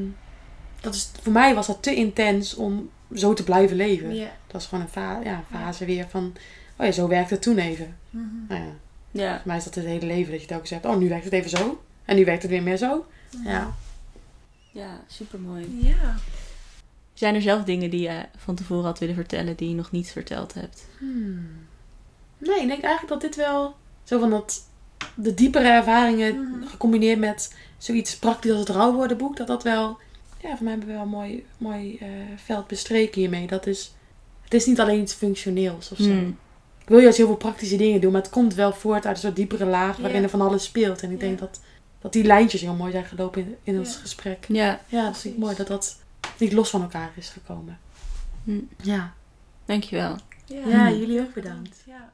dat 0.82 0.94
is, 0.96 1.10
voor 1.22 1.32
mij 1.34 1.56
was 1.56 1.68
dat 1.68 1.84
te 1.84 1.96
intens 1.96 2.56
om 2.56 2.90
zo 3.16 3.34
te 3.34 3.44
blijven 3.44 3.78
leven. 3.78 4.16
Dat 4.48 4.62
is 4.62 4.68
gewoon 4.68 4.84
een 4.84 4.90
fa 4.90 5.20
ja, 5.24 5.44
fase 5.52 5.86
weer 5.86 6.06
van... 6.10 6.34
Oh 6.78 6.86
ja, 6.86 6.92
zo 6.92 7.08
werkt 7.08 7.30
het 7.30 7.42
toen 7.42 7.58
even. 7.58 7.96
Nou 8.48 8.62
ja, 8.62 8.68
Ja. 9.18 9.36
voor 9.36 9.48
mij 9.48 9.58
is 9.58 9.64
dat 9.64 9.76
het 9.76 9.86
hele 9.86 10.06
leven. 10.06 10.32
Dat 10.32 10.42
je 10.42 10.48
telkens 10.48 10.70
zegt, 10.70 10.86
oh 10.86 10.98
nu 10.98 11.10
werkt 11.10 11.24
het 11.24 11.34
even 11.34 11.50
zo. 11.50 11.84
En 12.06 12.16
nu 12.16 12.26
werkt 12.26 12.42
het 12.42 12.52
weer 12.52 12.64
meer 12.64 12.78
zo. 12.78 13.06
Ja. 13.44 13.76
Ja, 14.72 15.02
super 15.08 15.40
mooi. 15.40 15.78
Ja. 15.82 16.16
Zijn 17.14 17.36
er 17.36 17.42
zelf 17.42 17.64
dingen 17.64 17.90
die 17.90 18.02
je 18.02 18.26
van 18.38 18.56
tevoren 18.56 18.86
had 18.86 19.00
willen 19.00 19.16
vertellen 19.16 19.56
die 19.56 19.70
je 19.70 19.76
nog 19.76 19.92
niet 19.92 20.12
verteld 20.12 20.54
hebt? 20.54 20.86
Hmm. 20.98 21.48
Nee, 22.38 22.62
ik 22.62 22.68
denk 22.68 22.82
eigenlijk 22.84 23.08
dat 23.08 23.22
dit 23.22 23.36
wel... 23.36 23.76
Zo 24.04 24.20
van 24.20 24.30
dat... 24.30 24.66
De 25.16 25.34
diepere 25.34 25.68
ervaringen 25.68 26.36
Mhm. 26.50 26.68
gecombineerd 26.68 27.20
met 27.20 27.56
zoiets 27.78 28.18
praktisch 28.18 28.52
als 28.52 28.60
het 28.60 28.70
rouwwoordenboek. 28.70 29.38
Dat 29.38 29.48
dat 29.48 29.64
wel... 29.64 29.98
Ja, 30.42 30.56
voor 30.56 30.64
mij 30.64 30.72
hebben 30.72 30.88
we 30.88 30.94
wel 30.94 31.04
een 31.04 31.10
mooi, 31.10 31.46
mooi 31.58 31.98
eh, 31.98 32.08
veld 32.36 32.68
bestreken 32.68 33.22
hiermee. 33.22 33.48
Dat 33.48 33.68
is... 33.68 33.94
Het 34.44 34.54
is 34.54 34.66
niet 34.66 34.80
alleen 34.80 35.02
iets 35.02 35.14
functioneels 35.14 35.92
of 35.92 35.98
zo. 35.98 36.04
Hmm. 36.04 36.38
Ik 36.88 36.94
wil 36.94 37.02
juist 37.02 37.18
heel 37.18 37.28
veel 37.28 37.36
praktische 37.36 37.76
dingen 37.78 38.02
doen, 38.02 38.12
maar 38.12 38.22
het 38.22 38.32
komt 38.32 38.54
wel 38.54 38.74
voort 38.74 39.06
uit 39.06 39.16
een 39.16 39.22
soort 39.22 39.36
diepere 39.36 39.66
laag 39.66 39.98
waarin 39.98 40.18
Ja. 40.18 40.24
er 40.24 40.30
van 40.30 40.42
alles 40.42 40.64
speelt. 40.64 41.02
En 41.04 41.12
ik 41.12 41.20
denk 41.20 41.40
dat, 41.40 41.60
dat 42.00 42.14
die 42.14 42.24
lijntjes 42.24 42.62
heel 42.62 42.74
mooi 42.74 42.92
zijn 42.92 43.06
gelopen 43.06 43.42
in, 43.42 43.56
in 43.64 43.78
ons 43.80 43.96
gesprek. 43.96 44.46
Ja, 44.48 44.80
Ja, 44.88 45.04
dat 45.06 45.18
vind 45.18 45.34
ik 45.34 45.40
mooi 45.40 45.56
dat 45.56 45.68
dat 45.68 45.98
niet 46.38 46.54
los 46.54 46.70
van 46.70 46.82
elkaar 46.82 47.12
is 47.16 47.30
gekomen. 47.30 47.80
Hm. 48.44 48.60
Ja. 48.82 49.14
dankjewel. 49.66 50.16
Ja. 50.46 50.68
Ja, 50.68 50.92
jullie 50.92 51.20
ook 51.22 51.34
bedankt. 51.34 51.84
Ja. 51.86 52.14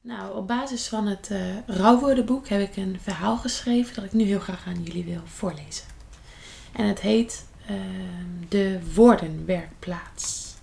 Nou, 0.00 0.36
op 0.36 0.46
basis 0.46 0.88
van 0.88 1.06
het 1.06 1.28
eh 1.30 1.38
rouwwoordenboek 1.66 2.48
heb 2.48 2.60
ik 2.60 2.76
een 2.76 2.98
verhaal 3.02 3.36
geschreven 3.36 3.94
dat 3.94 4.04
ik 4.04 4.12
nu 4.12 4.24
heel 4.24 4.40
graag 4.40 4.66
aan 4.66 4.82
jullie 4.82 5.04
wil 5.04 5.20
voorlezen. 5.24 5.84
En 6.72 6.86
het 6.86 7.00
heet 7.00 7.44
ehm, 7.66 8.48
De 8.48 8.78
Woordenwerkplaats. 8.94 10.54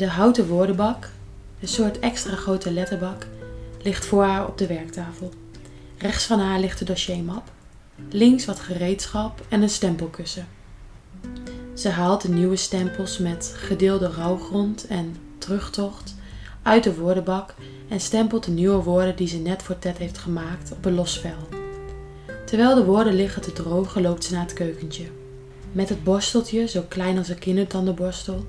De 0.00 0.08
houten 0.08 0.46
woordenbak, 0.46 1.10
een 1.60 1.68
soort 1.68 1.98
extra 1.98 2.34
grote 2.36 2.72
letterbak, 2.72 3.26
ligt 3.82 4.06
voor 4.06 4.22
haar 4.22 4.46
op 4.46 4.58
de 4.58 4.66
werktafel. 4.66 5.30
Rechts 5.98 6.24
van 6.24 6.38
haar 6.38 6.60
ligt 6.60 6.78
de 6.78 6.84
dossiermap. 6.84 7.50
Links 8.10 8.44
wat 8.44 8.60
gereedschap 8.60 9.44
en 9.48 9.62
een 9.62 9.70
stempelkussen. 9.70 10.46
Ze 11.74 11.88
haalt 11.88 12.22
de 12.22 12.28
nieuwe 12.28 12.56
stempels 12.56 13.18
met 13.18 13.52
gedeelde 13.56 14.06
rouwgrond 14.06 14.86
en 14.86 15.16
terugtocht 15.38 16.14
uit 16.62 16.84
de 16.84 16.94
woordenbak 16.94 17.54
en 17.88 18.00
stempelt 18.00 18.44
de 18.44 18.50
nieuwe 18.50 18.82
woorden 18.82 19.16
die 19.16 19.28
ze 19.28 19.38
net 19.38 19.62
voor 19.62 19.78
Ted 19.78 19.98
heeft 19.98 20.18
gemaakt 20.18 20.72
op 20.72 20.84
een 20.84 20.94
los 20.94 21.18
vel. 21.18 21.48
Terwijl 22.46 22.74
de 22.74 22.84
woorden 22.84 23.14
liggen 23.14 23.42
te 23.42 23.52
drogen, 23.52 24.02
loopt 24.02 24.24
ze 24.24 24.32
naar 24.32 24.42
het 24.42 24.52
keukentje. 24.52 25.06
Met 25.72 25.88
het 25.88 26.04
borsteltje, 26.04 26.68
zo 26.68 26.84
klein 26.88 27.18
als 27.18 27.28
een 27.28 27.38
kindertandenborstel, 27.38 28.46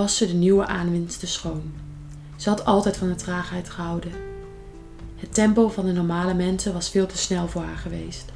was 0.00 0.16
ze 0.16 0.26
de 0.26 0.34
nieuwe 0.34 0.66
aanwinsten 0.66 1.28
schoon. 1.28 1.72
Ze 2.36 2.48
had 2.48 2.64
altijd 2.64 2.96
van 2.96 3.08
de 3.08 3.14
traagheid 3.14 3.70
gehouden. 3.70 4.12
Het 5.16 5.34
tempo 5.34 5.68
van 5.68 5.86
de 5.86 5.92
normale 5.92 6.34
mensen 6.34 6.72
was 6.72 6.90
veel 6.90 7.06
te 7.06 7.18
snel 7.18 7.48
voor 7.48 7.62
haar 7.62 7.76
geweest. 7.76 8.32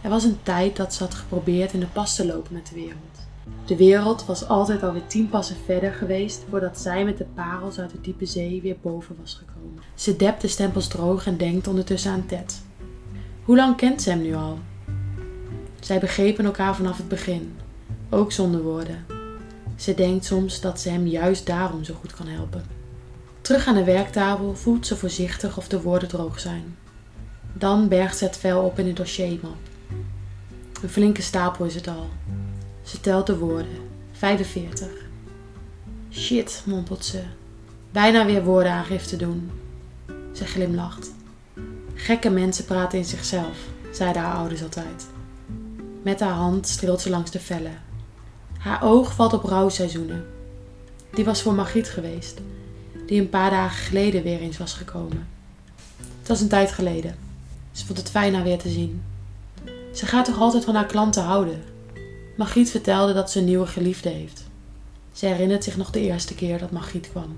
Er 0.00 0.10
was 0.10 0.24
een 0.24 0.38
tijd 0.42 0.76
dat 0.76 0.94
ze 0.94 1.02
had 1.02 1.14
geprobeerd 1.14 1.72
in 1.72 1.80
de 1.80 1.86
pas 1.86 2.16
te 2.16 2.26
lopen 2.26 2.54
met 2.54 2.66
de 2.66 2.74
wereld. 2.74 3.18
De 3.64 3.76
wereld 3.76 4.24
was 4.24 4.48
altijd 4.48 4.82
alweer 4.82 5.06
tien 5.06 5.28
passen 5.28 5.56
verder 5.64 5.92
geweest 5.92 6.44
voordat 6.50 6.78
zij 6.78 7.04
met 7.04 7.18
de 7.18 7.26
parels 7.34 7.78
uit 7.78 7.90
de 7.90 8.00
diepe 8.00 8.26
zee 8.26 8.60
weer 8.62 8.76
boven 8.82 9.16
was 9.20 9.34
gekomen. 9.34 9.82
Ze 9.94 10.16
dept 10.16 10.40
de 10.40 10.48
stempels 10.48 10.88
droog 10.88 11.26
en 11.26 11.36
denkt 11.36 11.66
ondertussen 11.66 12.12
aan 12.12 12.26
Ted. 12.26 12.62
Hoe 13.44 13.56
lang 13.56 13.76
kent 13.76 14.02
ze 14.02 14.10
hem 14.10 14.22
nu 14.22 14.34
al? 14.34 14.58
Zij 15.80 15.98
begrepen 15.98 16.44
elkaar 16.44 16.76
vanaf 16.76 16.96
het 16.96 17.08
begin, 17.08 17.56
ook 18.10 18.32
zonder 18.32 18.62
woorden. 18.62 19.13
Ze 19.76 19.94
denkt 19.94 20.24
soms 20.24 20.60
dat 20.60 20.80
ze 20.80 20.88
hem 20.88 21.06
juist 21.06 21.46
daarom 21.46 21.84
zo 21.84 21.94
goed 21.94 22.14
kan 22.14 22.26
helpen. 22.26 22.64
Terug 23.40 23.66
aan 23.66 23.74
de 23.74 23.84
werktafel 23.84 24.54
voelt 24.56 24.86
ze 24.86 24.96
voorzichtig 24.96 25.56
of 25.56 25.68
de 25.68 25.82
woorden 25.82 26.08
droog 26.08 26.40
zijn. 26.40 26.76
Dan 27.52 27.88
bergt 27.88 28.16
ze 28.16 28.24
het 28.24 28.36
vel 28.36 28.62
op 28.62 28.78
in 28.78 28.86
een 28.86 28.94
dossiermap. 28.94 29.56
Een 30.82 30.88
flinke 30.88 31.22
stapel 31.22 31.64
is 31.64 31.74
het 31.74 31.88
al. 31.88 32.08
Ze 32.82 33.00
telt 33.00 33.26
de 33.26 33.38
woorden. 33.38 33.78
45. 34.12 34.88
Shit, 36.10 36.62
mompelt 36.66 37.04
ze. 37.04 37.22
Bijna 37.90 38.26
weer 38.26 38.44
woordenaangifte 38.44 39.16
doen. 39.16 39.50
Ze 40.32 40.44
glimlacht. 40.44 41.12
Gekke 41.94 42.30
mensen 42.30 42.64
praten 42.64 42.98
in 42.98 43.04
zichzelf, 43.04 43.58
zeiden 43.92 44.22
haar 44.22 44.34
ouders 44.34 44.62
altijd. 44.62 45.06
Met 46.02 46.20
haar 46.20 46.32
hand 46.32 46.68
streelt 46.68 47.00
ze 47.00 47.10
langs 47.10 47.30
de 47.30 47.40
vellen. 47.40 47.82
Haar 48.64 48.82
oog 48.82 49.14
valt 49.14 49.32
op 49.32 49.44
rouwseizoenen. 49.44 50.26
Die 51.10 51.24
was 51.24 51.42
voor 51.42 51.54
Margriet 51.54 51.88
geweest, 51.88 52.40
die 53.06 53.20
een 53.20 53.28
paar 53.28 53.50
dagen 53.50 53.84
geleden 53.84 54.22
weer 54.22 54.40
eens 54.40 54.58
was 54.58 54.72
gekomen. 54.72 55.28
Het 56.18 56.28
was 56.28 56.40
een 56.40 56.48
tijd 56.48 56.72
geleden. 56.72 57.16
Ze 57.72 57.86
vond 57.86 57.98
het 57.98 58.10
fijn 58.10 58.34
haar 58.34 58.42
weer 58.42 58.58
te 58.58 58.68
zien. 58.68 59.02
Ze 59.94 60.06
gaat 60.06 60.24
toch 60.24 60.38
altijd 60.38 60.64
van 60.64 60.74
haar 60.74 60.86
klanten 60.86 61.22
houden. 61.22 61.62
Margriet 62.36 62.70
vertelde 62.70 63.12
dat 63.12 63.30
ze 63.30 63.38
een 63.38 63.44
nieuwe 63.44 63.66
geliefde 63.66 64.08
heeft. 64.08 64.44
Ze 65.12 65.26
herinnert 65.26 65.64
zich 65.64 65.76
nog 65.76 65.90
de 65.90 66.00
eerste 66.00 66.34
keer 66.34 66.58
dat 66.58 66.70
Margriet 66.70 67.10
kwam. 67.10 67.36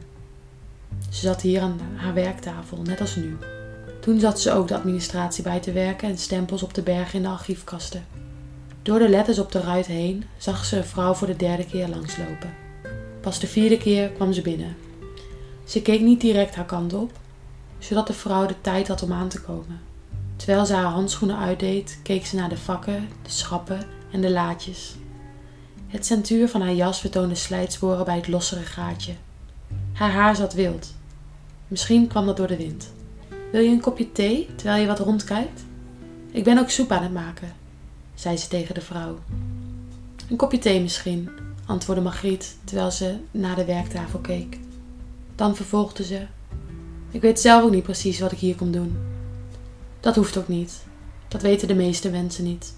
Ze 1.10 1.20
zat 1.20 1.40
hier 1.40 1.60
aan 1.60 1.80
haar 1.96 2.14
werktafel, 2.14 2.82
net 2.82 3.00
als 3.00 3.16
nu. 3.16 3.36
Toen 4.00 4.20
zat 4.20 4.40
ze 4.40 4.52
ook 4.52 4.68
de 4.68 4.76
administratie 4.76 5.42
bij 5.42 5.60
te 5.60 5.72
werken 5.72 6.08
en 6.08 6.18
stempels 6.18 6.62
op 6.62 6.72
te 6.72 6.82
bergen 6.82 7.14
in 7.14 7.22
de 7.22 7.28
archiefkasten. 7.28 8.04
Door 8.86 8.98
de 8.98 9.08
letters 9.08 9.38
op 9.38 9.52
de 9.52 9.60
ruit 9.60 9.86
heen 9.86 10.24
zag 10.36 10.64
ze 10.64 10.76
een 10.76 10.84
vrouw 10.84 11.14
voor 11.14 11.26
de 11.26 11.36
derde 11.36 11.66
keer 11.66 11.88
langslopen. 11.88 12.54
Pas 13.20 13.40
de 13.40 13.46
vierde 13.46 13.76
keer 13.76 14.08
kwam 14.08 14.32
ze 14.32 14.42
binnen. 14.42 14.76
Ze 15.64 15.82
keek 15.82 16.00
niet 16.00 16.20
direct 16.20 16.54
haar 16.54 16.64
kant 16.64 16.94
op, 16.94 17.12
zodat 17.78 18.06
de 18.06 18.12
vrouw 18.12 18.46
de 18.46 18.60
tijd 18.60 18.88
had 18.88 19.02
om 19.02 19.12
aan 19.12 19.28
te 19.28 19.40
komen. 19.40 19.80
Terwijl 20.36 20.66
ze 20.66 20.74
haar 20.74 20.84
handschoenen 20.84 21.38
uitdeed, 21.38 21.98
keek 22.02 22.26
ze 22.26 22.36
naar 22.36 22.48
de 22.48 22.56
vakken, 22.56 23.08
de 23.22 23.30
schappen 23.30 23.86
en 24.12 24.20
de 24.20 24.30
laadjes. 24.30 24.94
Het 25.86 26.06
centuur 26.06 26.48
van 26.48 26.60
haar 26.60 26.74
jas 26.74 27.00
vertoonde 27.00 27.34
slijtsporen 27.34 28.04
bij 28.04 28.16
het 28.16 28.28
lossere 28.28 28.62
gaatje. 28.62 29.12
Haar 29.92 30.10
haar 30.10 30.36
zat 30.36 30.54
wild. 30.54 30.94
Misschien 31.68 32.06
kwam 32.06 32.26
dat 32.26 32.36
door 32.36 32.46
de 32.46 32.56
wind. 32.56 32.92
Wil 33.52 33.60
je 33.60 33.70
een 33.70 33.80
kopje 33.80 34.12
thee 34.12 34.48
terwijl 34.56 34.80
je 34.80 34.86
wat 34.86 34.98
rondkijkt? 34.98 35.64
Ik 36.32 36.44
ben 36.44 36.58
ook 36.58 36.70
soep 36.70 36.90
aan 36.90 37.02
het 37.02 37.12
maken, 37.12 37.64
zei 38.16 38.36
ze 38.36 38.48
tegen 38.48 38.74
de 38.74 38.80
vrouw. 38.80 39.18
Een 40.30 40.36
kopje 40.36 40.58
thee 40.58 40.80
misschien, 40.80 41.30
antwoordde 41.66 42.04
Margriet 42.04 42.56
terwijl 42.64 42.90
ze 42.90 43.16
naar 43.30 43.56
de 43.56 43.64
werktafel 43.64 44.18
keek. 44.18 44.58
Dan 45.34 45.56
vervolgde 45.56 46.04
ze: 46.04 46.26
Ik 47.10 47.20
weet 47.20 47.40
zelf 47.40 47.62
ook 47.62 47.70
niet 47.70 47.82
precies 47.82 48.20
wat 48.20 48.32
ik 48.32 48.38
hier 48.38 48.54
kom 48.56 48.72
doen. 48.72 48.96
Dat 50.00 50.16
hoeft 50.16 50.36
ook 50.36 50.48
niet. 50.48 50.84
Dat 51.28 51.42
weten 51.42 51.68
de 51.68 51.74
meeste 51.74 52.10
mensen 52.10 52.44
niet. 52.44 52.74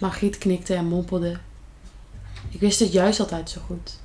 Margriet 0.00 0.38
knikte 0.38 0.74
en 0.74 0.86
mompelde: 0.86 1.36
Ik 2.48 2.60
wist 2.60 2.80
het 2.80 2.92
juist 2.92 3.20
altijd 3.20 3.50
zo 3.50 3.60
goed. 3.66 3.98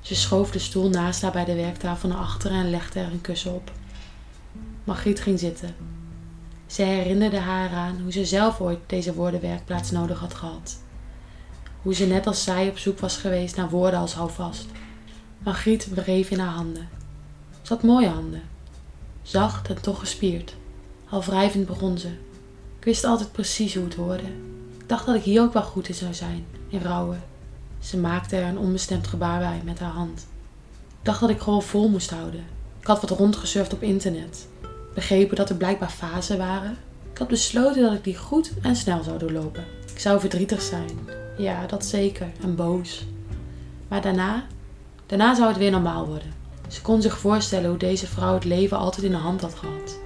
Ze 0.00 0.14
schoof 0.14 0.50
de 0.50 0.58
stoel 0.58 0.88
naast 0.88 1.22
haar 1.22 1.32
bij 1.32 1.44
de 1.44 1.54
werktafel 1.54 2.08
naar 2.08 2.18
achteren 2.18 2.56
en 2.56 2.70
legde 2.70 3.00
er 3.00 3.12
een 3.12 3.20
kussen 3.20 3.54
op. 3.54 3.72
Margriet 4.84 5.20
ging 5.20 5.38
zitten. 5.38 5.74
Zij 6.68 6.86
herinnerde 6.86 7.38
haar 7.38 7.70
aan 7.70 8.00
hoe 8.02 8.12
ze 8.12 8.24
zelf 8.24 8.60
ooit 8.60 8.78
deze 8.86 9.14
woordenwerkplaats 9.14 9.90
nodig 9.90 10.18
had 10.18 10.34
gehad. 10.34 10.76
Hoe 11.82 11.94
ze 11.94 12.06
net 12.06 12.26
als 12.26 12.44
zij 12.44 12.68
op 12.68 12.78
zoek 12.78 12.98
was 12.98 13.16
geweest 13.16 13.56
naar 13.56 13.70
woorden 13.70 14.00
als 14.00 14.14
houvast. 14.14 14.66
Margriet 15.38 15.88
wreef 15.94 16.30
in 16.30 16.38
haar 16.38 16.54
handen. 16.54 16.88
Ze 17.62 17.72
had 17.72 17.82
mooie 17.82 18.08
handen. 18.08 18.42
Zacht 19.22 19.68
en 19.68 19.80
toch 19.80 19.98
gespierd. 19.98 20.56
Al 21.08 21.24
wrijvend 21.24 21.66
begon 21.66 21.98
ze. 21.98 22.08
Ik 22.78 22.84
wist 22.84 23.04
altijd 23.04 23.32
precies 23.32 23.74
hoe 23.74 23.84
het 23.84 23.94
hoorde. 23.94 24.26
Ik 24.78 24.88
dacht 24.88 25.06
dat 25.06 25.14
ik 25.14 25.22
hier 25.22 25.42
ook 25.42 25.52
wel 25.52 25.62
goed 25.62 25.88
in 25.88 25.94
zou 25.94 26.14
zijn, 26.14 26.46
in 26.68 26.80
rouwen. 26.80 27.22
Ze 27.78 27.98
maakte 27.98 28.36
er 28.36 28.48
een 28.48 28.58
onbestemd 28.58 29.06
gebaar 29.06 29.38
bij 29.38 29.60
met 29.64 29.78
haar 29.78 29.92
hand. 29.92 30.26
Ik 30.88 31.04
dacht 31.04 31.20
dat 31.20 31.30
ik 31.30 31.40
gewoon 31.40 31.62
vol 31.62 31.88
moest 31.88 32.10
houden. 32.10 32.44
Ik 32.80 32.86
had 32.86 33.00
wat 33.00 33.10
rondgesurfd 33.10 33.72
op 33.72 33.82
internet. 33.82 34.48
Begrepen 34.94 35.36
dat 35.36 35.50
er 35.50 35.56
blijkbaar 35.56 35.90
fasen 35.90 36.38
waren. 36.38 36.76
Ik 37.12 37.18
had 37.18 37.28
besloten 37.28 37.82
dat 37.82 37.92
ik 37.92 38.04
die 38.04 38.16
goed 38.16 38.52
en 38.62 38.76
snel 38.76 39.02
zou 39.02 39.18
doorlopen. 39.18 39.64
Ik 39.92 39.98
zou 39.98 40.20
verdrietig 40.20 40.62
zijn. 40.62 40.90
Ja, 41.36 41.66
dat 41.66 41.84
zeker. 41.84 42.26
En 42.42 42.54
boos. 42.54 43.04
Maar 43.88 44.02
daarna, 44.02 44.46
daarna 45.06 45.34
zou 45.34 45.48
het 45.48 45.58
weer 45.58 45.70
normaal 45.70 46.06
worden. 46.06 46.32
Ze 46.68 46.82
kon 46.82 47.02
zich 47.02 47.18
voorstellen 47.18 47.68
hoe 47.68 47.78
deze 47.78 48.06
vrouw 48.06 48.34
het 48.34 48.44
leven 48.44 48.78
altijd 48.78 49.06
in 49.06 49.10
de 49.10 49.16
hand 49.16 49.40
had 49.40 49.54
gehad. 49.54 49.98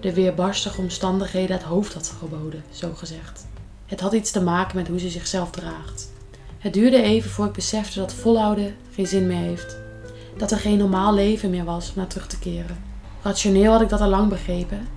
De 0.00 0.14
weerbarstige 0.14 0.80
omstandigheden 0.80 1.56
het 1.56 1.64
hoofd 1.64 1.94
had 1.94 2.14
geboden, 2.18 2.64
zo 2.70 2.92
gezegd. 2.94 3.46
Het 3.86 4.00
had 4.00 4.12
iets 4.12 4.30
te 4.30 4.42
maken 4.42 4.76
met 4.76 4.88
hoe 4.88 4.98
ze 4.98 5.08
zichzelf 5.08 5.50
draagt. 5.50 6.10
Het 6.58 6.72
duurde 6.72 7.02
even 7.02 7.30
voor 7.30 7.46
ik 7.46 7.52
besefte 7.52 7.98
dat 7.98 8.14
volhouden 8.14 8.74
geen 8.94 9.06
zin 9.06 9.26
meer 9.26 9.42
heeft. 9.42 9.76
Dat 10.36 10.50
er 10.50 10.58
geen 10.58 10.78
normaal 10.78 11.14
leven 11.14 11.50
meer 11.50 11.64
was 11.64 11.88
om 11.88 11.94
naar 11.96 12.06
terug 12.06 12.26
te 12.26 12.38
keren. 12.38 12.91
Rationeel 13.22 13.72
had 13.72 13.80
ik 13.80 13.88
dat 13.88 14.00
al 14.00 14.08
lang 14.08 14.28
begrepen. 14.28 14.88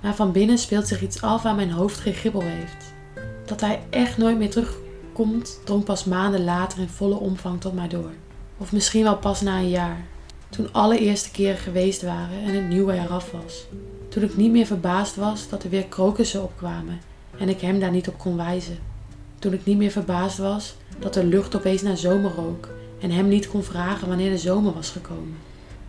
Maar 0.00 0.14
van 0.14 0.32
binnen 0.32 0.58
speelt 0.58 0.86
zich 0.88 1.02
iets 1.02 1.22
af 1.22 1.42
waar 1.42 1.54
mijn 1.54 1.70
hoofd 1.70 1.98
geen 1.98 2.14
gibbel 2.14 2.40
heeft. 2.40 2.92
Dat 3.44 3.60
hij 3.60 3.82
echt 3.90 4.18
nooit 4.18 4.38
meer 4.38 4.50
terugkomt, 4.50 5.60
drong 5.64 5.84
pas 5.84 6.04
maanden 6.04 6.44
later 6.44 6.78
in 6.78 6.88
volle 6.88 7.14
omvang 7.14 7.60
tot 7.60 7.74
mij 7.74 7.88
door. 7.88 8.10
Of 8.58 8.72
misschien 8.72 9.02
wel 9.02 9.16
pas 9.16 9.40
na 9.40 9.58
een 9.58 9.68
jaar. 9.68 10.04
Toen 10.48 10.72
alle 10.72 10.98
eerste 10.98 11.30
keren 11.30 11.58
geweest 11.58 12.02
waren 12.02 12.42
en 12.42 12.54
het 12.54 12.68
nieuwe 12.68 12.92
eraf 12.92 13.30
was. 13.30 13.66
Toen 14.08 14.22
ik 14.22 14.36
niet 14.36 14.50
meer 14.50 14.66
verbaasd 14.66 15.16
was 15.16 15.48
dat 15.48 15.62
er 15.64 15.70
weer 15.70 15.84
krokussen 15.84 16.42
opkwamen 16.42 17.00
en 17.38 17.48
ik 17.48 17.60
hem 17.60 17.80
daar 17.80 17.90
niet 17.90 18.08
op 18.08 18.18
kon 18.18 18.36
wijzen. 18.36 18.78
Toen 19.38 19.52
ik 19.52 19.64
niet 19.64 19.78
meer 19.78 19.90
verbaasd 19.90 20.38
was 20.38 20.76
dat 20.98 21.14
de 21.14 21.24
lucht 21.24 21.56
opeens 21.56 21.82
naar 21.82 21.96
zomer 21.96 22.32
rook 22.34 22.68
en 23.00 23.10
hem 23.10 23.28
niet 23.28 23.48
kon 23.48 23.62
vragen 23.62 24.08
wanneer 24.08 24.30
de 24.30 24.38
zomer 24.38 24.72
was 24.72 24.90
gekomen. 24.90 25.47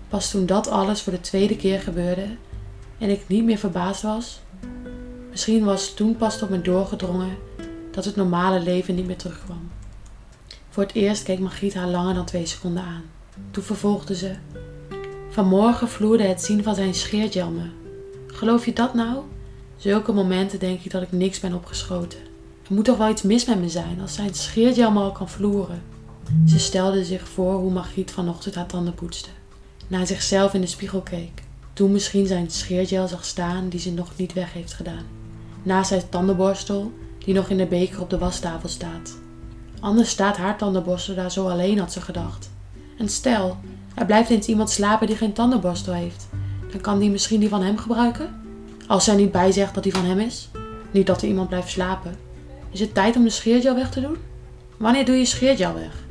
Pas 0.10 0.32
toen 0.32 0.46
dat 0.46 0.68
alles 0.68 1.02
voor 1.02 1.14
de 1.14 1.22
tweede 1.22 1.56
keer 1.56 1.80
gebeurde 1.80 2.28
en 2.98 3.10
ik 3.10 3.28
niet 3.28 3.44
meer 3.44 3.58
verbaasd 3.58 4.02
was, 4.02 4.40
misschien 5.30 5.64
was 5.64 5.94
toen 5.94 6.16
pas 6.16 6.38
tot 6.38 6.50
me 6.50 6.62
doorgedrongen 6.62 7.38
dat 7.92 8.06
het 8.06 8.16
normale 8.16 8.60
leven 8.60 8.96
niet 8.96 9.06
meer 9.06 9.18
terugkwam. 9.18 9.70
Voor 10.70 10.84
het 10.84 10.94
eerst 10.94 11.24
keek 11.24 11.40
Margriet 11.40 11.74
haar 11.74 11.88
langer 11.88 12.14
dan 12.14 12.26
twee 12.26 12.46
seconden 12.46 12.84
aan. 12.84 13.04
Toen 13.52 13.64
vervolgde 13.64 14.16
ze: 14.16 14.36
Vanmorgen 15.30 15.90
vloerde 15.90 16.24
het 16.24 16.42
zien 16.42 16.64
van 16.64 16.76
zijn 16.76 16.94
scheergel 16.94 17.50
me. 17.50 17.70
Geloof 18.28 18.66
je 18.66 18.74
dat 18.74 18.94
nou? 18.94 19.24
Zulke 19.78 20.12
momenten 20.12 20.60
denk 20.60 20.82
ik 20.84 20.92
dat 20.92 21.02
ik 21.02 21.12
niks 21.12 21.40
ben 21.40 21.54
opgeschoten. 21.54 22.20
Er 22.68 22.76
moet 22.76 22.86
toch 22.86 22.98
wel 22.98 23.10
iets 23.10 23.22
mis 23.22 23.46
met 23.46 23.60
me 23.60 23.70
zijn 23.70 24.02
als 24.02 24.14
zijn 24.14 24.34
scheergel 24.34 24.92
me 24.92 25.00
al 25.00 25.12
kan 25.12 25.30
vloeren. 25.30 25.82
Ze 26.48 26.60
stelde 26.60 27.04
zich 27.04 27.28
voor 27.28 27.54
hoe 27.54 27.72
Margriet 27.72 28.12
vanochtend 28.12 28.56
haar 28.56 28.66
tanden 28.66 28.94
poetste. 28.94 29.30
Naar 29.90 30.08
zichzelf 30.08 30.54
in 30.54 30.62
de 30.62 30.68
spiegel 30.68 31.02
keek. 31.02 31.44
Toen 31.74 31.92
misschien 31.92 32.28
zijn 32.28 32.50
scheergel 32.50 33.08
zag 33.08 33.26
staan 33.26 33.70
die 33.70 33.80
ze 33.80 33.94
nog 33.94 34.12
niet 34.16 34.34
weg 34.34 34.54
heeft 34.54 34.74
gedaan. 34.74 35.06
Naast 35.64 35.90
zijn 35.90 36.10
tandenborstel 36.10 36.92
die 37.18 37.34
nog 37.34 37.50
in 37.50 37.58
de 37.58 37.66
beker 37.66 38.02
op 38.02 38.10
de 38.10 38.18
wastafel 38.18 38.70
staat. 38.70 39.18
Anders 39.80 40.10
staat 40.10 40.38
haar 40.38 40.58
tandenborstel 40.58 41.16
daar 41.16 41.32
zo 41.32 41.48
alleen, 41.48 41.80
had 41.80 41.94
ze 41.94 42.02
gedacht. 42.02 42.50
En 42.98 43.10
stel, 43.10 43.58
er 43.96 44.06
blijft 44.06 44.30
eens 44.30 44.48
iemand 44.48 44.70
slapen 44.70 45.08
die 45.08 45.16
geen 45.16 45.34
tandenborstel 45.34 45.94
heeft. 45.94 46.28
Dan 46.72 46.82
kan 46.82 47.00
die 47.00 47.10
misschien 47.10 47.40
die 47.40 47.50
van 47.50 47.64
hem 47.64 47.78
gebruiken? 47.78 48.42
Als 48.88 49.04
zij 49.04 49.16
niet 49.16 49.32
bijzegt 49.32 49.74
dat 49.74 49.84
die 49.84 49.94
van 49.94 50.06
hem 50.06 50.20
is. 50.20 50.50
Niet 50.92 51.08
dat 51.08 51.22
er 51.22 51.28
iemand 51.28 51.50
blijft 51.50 51.70
slapen. 51.70 52.16
Is 52.72 52.80
het 52.80 52.94
tijd 52.94 53.16
om 53.16 53.24
de 53.24 53.30
scheergel 53.30 53.76
weg 53.76 53.92
te 53.92 54.02
doen? 54.02 54.18
Wanneer 54.78 55.06
doe 55.06 55.16
je 55.16 55.26
scheergel 55.26 55.74
weg? 55.74 56.06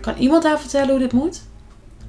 Kan 0.00 0.16
iemand 0.16 0.44
haar 0.44 0.60
vertellen 0.60 0.90
hoe 0.90 0.98
dit 0.98 1.12
moet? 1.12 1.40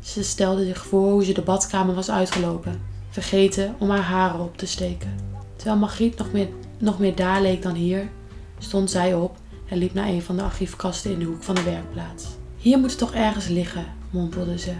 Ze 0.01 0.23
stelde 0.23 0.65
zich 0.65 0.85
voor 0.85 1.11
hoe 1.11 1.25
ze 1.25 1.33
de 1.33 1.41
badkamer 1.41 1.95
was 1.95 2.11
uitgelopen, 2.11 2.81
vergeten 3.09 3.75
om 3.79 3.89
haar 3.89 3.99
haren 3.99 4.39
op 4.39 4.57
te 4.57 4.65
steken. 4.65 5.15
Terwijl 5.55 5.79
Margriet 5.79 6.17
nog 6.17 6.31
meer, 6.31 6.47
nog 6.77 6.99
meer 6.99 7.15
daar 7.15 7.41
leek 7.41 7.61
dan 7.61 7.75
hier, 7.75 8.09
stond 8.57 8.91
zij 8.91 9.13
op 9.13 9.37
en 9.65 9.77
liep 9.77 9.93
naar 9.93 10.07
een 10.07 10.21
van 10.21 10.35
de 10.35 10.43
archiefkasten 10.43 11.11
in 11.11 11.19
de 11.19 11.25
hoek 11.25 11.43
van 11.43 11.55
de 11.55 11.63
werkplaats. 11.63 12.25
Hier 12.57 12.79
moet 12.79 12.89
het 12.89 12.99
toch 12.99 13.13
ergens 13.13 13.47
liggen, 13.47 13.85
mompelde 14.09 14.59
ze, 14.59 14.73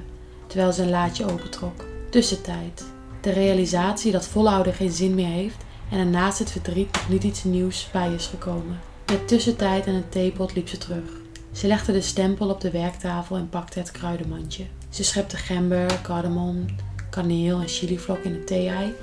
terwijl 0.47 0.73
ze 0.73 0.81
een 0.81 0.89
laadje 0.89 1.31
opentrok. 1.31 1.85
Tussentijd. 2.09 2.85
De 3.21 3.31
realisatie 3.31 4.11
dat 4.11 4.27
volhouden 4.27 4.73
geen 4.73 4.91
zin 4.91 5.15
meer 5.15 5.27
heeft, 5.27 5.63
en 5.91 5.99
er 5.99 6.05
naast 6.05 6.39
het 6.39 6.51
verdriet 6.51 6.91
nog 6.93 7.09
niet 7.09 7.23
iets 7.23 7.43
nieuws 7.43 7.89
bij 7.91 8.13
is 8.13 8.25
gekomen. 8.27 8.79
Met 9.05 9.27
tussentijd 9.27 9.85
en 9.85 9.93
een 9.93 10.09
theepot 10.09 10.55
liep 10.55 10.67
ze 10.67 10.77
terug. 10.77 11.11
Ze 11.51 11.67
legde 11.67 11.91
de 11.91 12.01
stempel 12.01 12.49
op 12.49 12.61
de 12.61 12.71
werktafel 12.71 13.35
en 13.35 13.49
pakte 13.49 13.79
het 13.79 13.91
kruidenmandje. 13.91 14.65
Ze 14.89 15.03
schepte 15.03 15.37
gember, 15.37 15.99
cardamom, 16.01 16.65
kaneel 17.09 17.59
en 17.59 17.67
chilivlok 17.67 18.17
in 18.17 18.33
het 18.33 18.47
thee-ei 18.47 18.93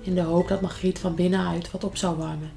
in 0.00 0.14
de 0.14 0.20
hoop 0.20 0.48
dat 0.48 0.60
Margriet 0.60 0.98
van 0.98 1.14
binnenuit 1.14 1.70
wat 1.70 1.84
op 1.84 1.96
zou 1.96 2.16
warmen. 2.16 2.50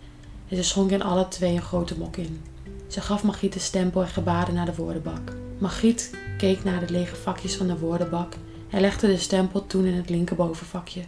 En 0.47 0.55
ze 0.55 0.63
schonk 0.63 0.91
in 0.91 1.03
alle 1.03 1.27
twee 1.27 1.55
een 1.55 1.61
grote 1.61 1.97
mok 1.97 2.17
in. 2.17 2.41
Ze 2.87 3.01
gaf 3.01 3.23
Margriet 3.23 3.53
de 3.53 3.59
stempel 3.59 4.01
en 4.01 4.07
gebaarde 4.07 4.51
naar 4.51 4.65
de 4.65 4.75
woordenbak. 4.75 5.35
Margriet 5.57 6.15
keek 6.37 6.63
naar 6.63 6.85
de 6.85 6.93
lege 6.93 7.15
vakjes 7.15 7.55
van 7.55 7.67
de 7.67 7.77
woordenbak 7.77 8.33
en 8.69 8.81
legde 8.81 9.07
de 9.07 9.17
stempel 9.17 9.67
toen 9.67 9.85
in 9.85 9.93
het 9.93 10.09
linkerbovenvakje. 10.09 11.01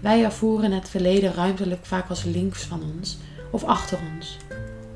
Wij 0.00 0.24
ervoeren 0.24 0.72
het 0.72 0.88
verleden 0.88 1.34
ruimtelijk 1.34 1.86
vaak 1.86 2.08
als 2.08 2.24
links 2.24 2.62
van 2.62 2.82
ons 2.96 3.18
of 3.50 3.64
achter 3.64 3.98
ons. 4.14 4.36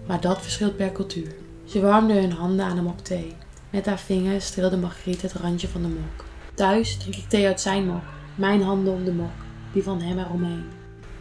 Maar 0.07 0.21
dat 0.21 0.43
verschilt 0.43 0.77
per 0.77 0.93
cultuur. 0.93 1.35
Ze 1.65 1.81
warmde 1.81 2.15
hun 2.15 2.33
handen 2.33 2.65
aan 2.65 2.77
een 2.77 2.85
mok 2.85 3.01
thee. 3.01 3.33
Met 3.77 3.87
haar 3.87 3.99
vingers 3.99 4.47
streelde 4.47 4.77
Margriet 4.77 5.23
het 5.23 5.33
randje 5.33 5.69
van 5.69 5.83
de 5.83 5.89
mok. 5.89 6.25
Thuis 6.55 6.97
drink 6.97 7.17
ik 7.17 7.29
thee 7.29 7.47
uit 7.47 7.61
zijn 7.61 7.87
mok, 7.87 8.03
mijn 8.35 8.63
handen 8.63 8.93
om 8.93 9.05
de 9.05 9.13
mok, 9.13 9.33
die 9.73 9.83
van 9.83 10.01
hem 10.01 10.19
eromheen. 10.19 10.65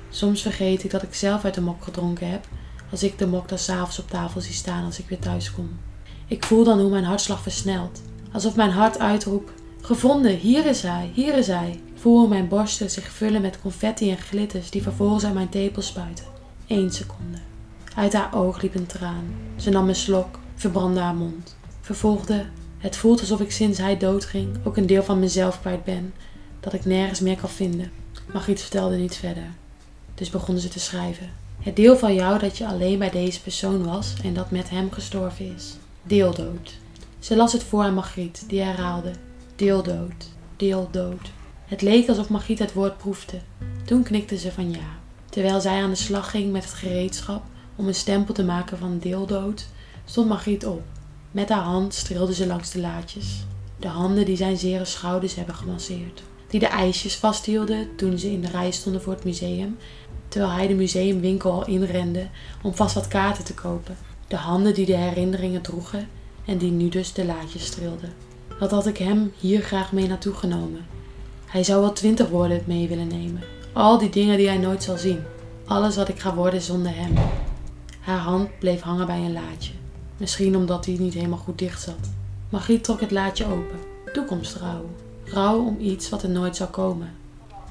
Soms 0.09 0.41
vergeet 0.41 0.83
ik 0.83 0.91
dat 0.91 1.03
ik 1.03 1.13
zelf 1.13 1.45
uit 1.45 1.53
de 1.53 1.61
mok 1.61 1.83
gedronken 1.83 2.31
heb, 2.31 2.47
als 2.91 3.03
ik 3.03 3.17
de 3.17 3.27
mok 3.27 3.49
dan 3.49 3.57
s'avonds 3.57 3.99
op 3.99 4.09
tafel 4.09 4.41
zie 4.41 4.53
staan 4.53 4.85
als 4.85 4.99
ik 4.99 5.09
weer 5.09 5.19
thuis 5.19 5.51
kom. 5.51 5.79
Ik 6.27 6.45
voel 6.45 6.63
dan 6.63 6.79
hoe 6.79 6.89
mijn 6.89 7.03
hartslag 7.03 7.41
versnelt, 7.41 8.01
alsof 8.31 8.55
mijn 8.55 8.71
hart 8.71 8.99
uitroept: 8.99 9.51
Gevonden, 9.81 10.37
hier 10.37 10.65
is 10.65 10.81
hij, 10.81 11.11
hier 11.13 11.37
is 11.37 11.47
hij. 11.47 11.81
Voel 11.95 12.19
hoe 12.19 12.27
mijn 12.27 12.47
borsten 12.47 12.91
zich 12.91 13.09
vullen 13.11 13.41
met 13.41 13.61
confetti 13.61 14.11
en 14.11 14.17
glitters 14.17 14.69
die 14.69 14.81
vervolgens 14.83 15.25
uit 15.25 15.33
mijn 15.33 15.49
tepel 15.49 15.81
spuiten. 15.81 16.25
Eén 16.67 16.91
seconde. 16.91 17.37
Uit 17.95 18.13
haar 18.13 18.33
oog 18.33 18.61
liep 18.61 18.75
een 18.75 18.85
traan. 18.85 19.35
Ze 19.55 19.69
nam 19.69 19.87
een 19.87 19.95
slok, 19.95 20.39
verbrandde 20.55 20.99
haar 20.99 21.15
mond. 21.15 21.54
Vervolgde: 21.85 22.45
Het 22.77 22.95
voelt 22.97 23.19
alsof 23.19 23.39
ik 23.39 23.51
sinds 23.51 23.77
hij 23.77 23.97
doodging 23.97 24.57
ook 24.63 24.77
een 24.77 24.85
deel 24.85 25.03
van 25.03 25.19
mezelf 25.19 25.59
kwijt 25.59 25.83
ben, 25.83 26.13
dat 26.59 26.73
ik 26.73 26.85
nergens 26.85 27.19
meer 27.19 27.35
kan 27.35 27.49
vinden. 27.49 27.91
Margriet 28.33 28.61
vertelde 28.61 28.95
niet 28.95 29.15
verder. 29.15 29.43
Dus 30.15 30.29
begonnen 30.29 30.63
ze 30.63 30.69
te 30.69 30.79
schrijven. 30.79 31.29
Het 31.59 31.75
deel 31.75 31.97
van 31.97 32.13
jou 32.13 32.39
dat 32.39 32.57
je 32.57 32.67
alleen 32.67 32.99
bij 32.99 33.09
deze 33.09 33.41
persoon 33.41 33.83
was 33.83 34.13
en 34.23 34.33
dat 34.33 34.51
met 34.51 34.69
hem 34.69 34.91
gestorven 34.91 35.55
is. 35.55 35.75
Deeldood. 36.03 36.73
Ze 37.19 37.35
las 37.35 37.53
het 37.53 37.63
voor 37.63 37.83
aan 37.83 37.93
Margriet, 37.93 38.43
die 38.47 38.61
herhaalde: 38.61 39.11
Deeldood, 39.55 40.29
deeldood. 40.57 41.31
Het 41.65 41.81
leek 41.81 42.09
alsof 42.09 42.29
Margriet 42.29 42.59
het 42.59 42.73
woord 42.73 42.97
proefde. 42.97 43.37
Toen 43.85 44.03
knikte 44.03 44.37
ze 44.37 44.51
van 44.51 44.71
ja. 44.71 44.99
Terwijl 45.29 45.61
zij 45.61 45.83
aan 45.83 45.89
de 45.89 45.95
slag 45.95 46.29
ging 46.29 46.51
met 46.51 46.63
het 46.63 46.73
gereedschap 46.73 47.43
om 47.75 47.87
een 47.87 47.95
stempel 47.95 48.33
te 48.33 48.43
maken 48.43 48.77
van 48.77 48.99
deeldood, 48.99 49.67
stond 50.05 50.27
Margriet 50.27 50.65
op. 50.65 50.81
Met 51.35 51.49
haar 51.49 51.63
hand 51.63 51.93
streelde 51.93 52.33
ze 52.33 52.47
langs 52.47 52.71
de 52.71 52.79
laadjes. 52.79 53.45
De 53.79 53.87
handen 53.87 54.25
die 54.25 54.35
zijn 54.35 54.57
zere 54.57 54.85
schouders 54.85 55.35
hebben 55.35 55.55
gemasseerd. 55.55 56.23
Die 56.47 56.59
de 56.59 56.65
ijsjes 56.65 57.15
vasthielden 57.15 57.95
toen 57.95 58.19
ze 58.19 58.31
in 58.31 58.41
de 58.41 58.47
rij 58.47 58.71
stonden 58.71 59.01
voor 59.01 59.13
het 59.13 59.23
museum 59.23 59.77
terwijl 60.27 60.53
hij 60.53 60.67
de 60.67 60.73
museumwinkel 60.73 61.51
al 61.51 61.65
inrende 61.65 62.27
om 62.61 62.75
vast 62.75 62.95
wat 62.95 63.07
kaarten 63.07 63.43
te 63.43 63.53
kopen. 63.53 63.97
De 64.27 64.35
handen 64.35 64.73
die 64.73 64.85
de 64.85 64.95
herinneringen 64.95 65.61
droegen 65.61 66.07
en 66.45 66.57
die 66.57 66.71
nu 66.71 66.89
dus 66.89 67.13
de 67.13 67.25
laadjes 67.25 67.65
streelden. 67.65 68.13
Wat 68.59 68.71
had 68.71 68.87
ik 68.87 68.97
hem 68.97 69.33
hier 69.39 69.61
graag 69.61 69.91
mee 69.91 70.07
naartoe 70.07 70.33
genomen? 70.33 70.85
Hij 71.45 71.63
zou 71.63 71.81
wel 71.81 71.93
twintig 71.93 72.29
woorden 72.29 72.63
mee 72.65 72.87
willen 72.87 73.07
nemen. 73.07 73.43
Al 73.73 73.97
die 73.97 74.09
dingen 74.09 74.37
die 74.37 74.47
hij 74.47 74.57
nooit 74.57 74.83
zal 74.83 74.97
zien. 74.97 75.19
Alles 75.65 75.95
wat 75.95 76.09
ik 76.09 76.19
ga 76.19 76.35
worden 76.35 76.61
zonder 76.61 76.95
hem. 76.95 77.13
Haar 77.99 78.19
hand 78.19 78.59
bleef 78.59 78.81
hangen 78.81 79.05
bij 79.05 79.19
een 79.19 79.33
laadje. 79.33 79.71
Misschien 80.17 80.55
omdat 80.55 80.85
hij 80.85 80.95
niet 80.99 81.13
helemaal 81.13 81.37
goed 81.37 81.59
dicht 81.59 81.81
zat. 81.81 82.09
Margriet 82.49 82.83
trok 82.83 82.99
het 82.99 83.11
laadje 83.11 83.45
open. 83.45 83.79
Toekomstrouw. 84.13 84.89
Rouw 85.23 85.65
om 85.65 85.79
iets 85.79 86.09
wat 86.09 86.23
er 86.23 86.29
nooit 86.29 86.55
zou 86.55 86.69
komen. 86.69 87.13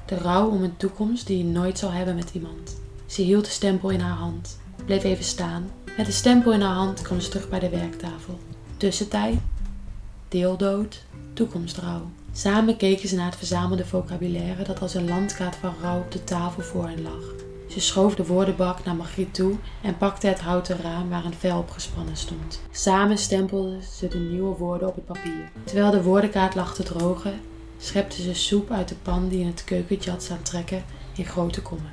De 0.05 0.17
rouw 0.17 0.49
om 0.49 0.63
een 0.63 0.77
toekomst 0.77 1.27
die 1.27 1.37
je 1.37 1.43
nooit 1.43 1.77
zal 1.77 1.91
hebben 1.91 2.15
met 2.15 2.29
iemand. 2.33 2.75
Ze 3.05 3.21
hield 3.21 3.45
de 3.45 3.51
stempel 3.51 3.89
in 3.89 3.99
haar 3.99 4.17
hand, 4.17 4.57
bleef 4.85 5.03
even 5.03 5.23
staan. 5.23 5.69
Met 5.97 6.05
de 6.05 6.11
stempel 6.11 6.53
in 6.53 6.61
haar 6.61 6.75
hand 6.75 7.01
kwam 7.01 7.19
ze 7.19 7.29
terug 7.29 7.49
bij 7.49 7.59
de 7.59 7.69
werktafel. 7.69 8.39
Tussentijd, 8.77 9.37
deeldood, 10.27 11.03
toekomstrouw. 11.33 12.01
Samen 12.33 12.77
keken 12.77 13.09
ze 13.09 13.15
naar 13.15 13.25
het 13.25 13.35
verzamelde 13.35 13.85
vocabulaire 13.85 14.63
dat 14.63 14.81
als 14.81 14.93
een 14.93 15.07
landkaart 15.07 15.55
van 15.55 15.73
rouw 15.81 15.99
op 15.99 16.11
de 16.11 16.23
tafel 16.23 16.63
voor 16.63 16.87
hen 16.87 17.01
lag. 17.01 17.33
Ze 17.75 17.81
schoof 17.81 18.15
de 18.15 18.25
woordenbak 18.25 18.85
naar 18.85 18.95
Margriet 18.95 19.33
toe 19.33 19.55
en 19.81 19.97
pakte 19.97 20.27
het 20.27 20.39
houten 20.39 20.77
raam 20.81 21.09
waar 21.09 21.25
een 21.25 21.33
vel 21.33 21.57
op 21.57 21.69
gespannen 21.69 22.17
stond. 22.17 22.61
Samen 22.71 23.17
stempelden 23.17 23.83
ze 23.83 24.07
de 24.07 24.17
nieuwe 24.17 24.57
woorden 24.57 24.87
op 24.87 24.95
het 24.95 25.05
papier. 25.05 25.51
Terwijl 25.63 25.91
de 25.91 26.03
woordenkaart 26.03 26.55
lag 26.55 26.75
te 26.75 26.83
drogen, 26.83 27.41
schepte 27.77 28.21
ze 28.21 28.33
soep 28.33 28.71
uit 28.71 28.87
de 28.87 28.95
pan 28.95 29.27
die 29.27 29.39
in 29.39 29.47
het 29.47 29.63
keukentje 29.63 30.11
had 30.11 30.23
staan 30.23 30.41
trekken 30.41 30.83
in 31.15 31.25
grote 31.25 31.61
kommen. 31.61 31.91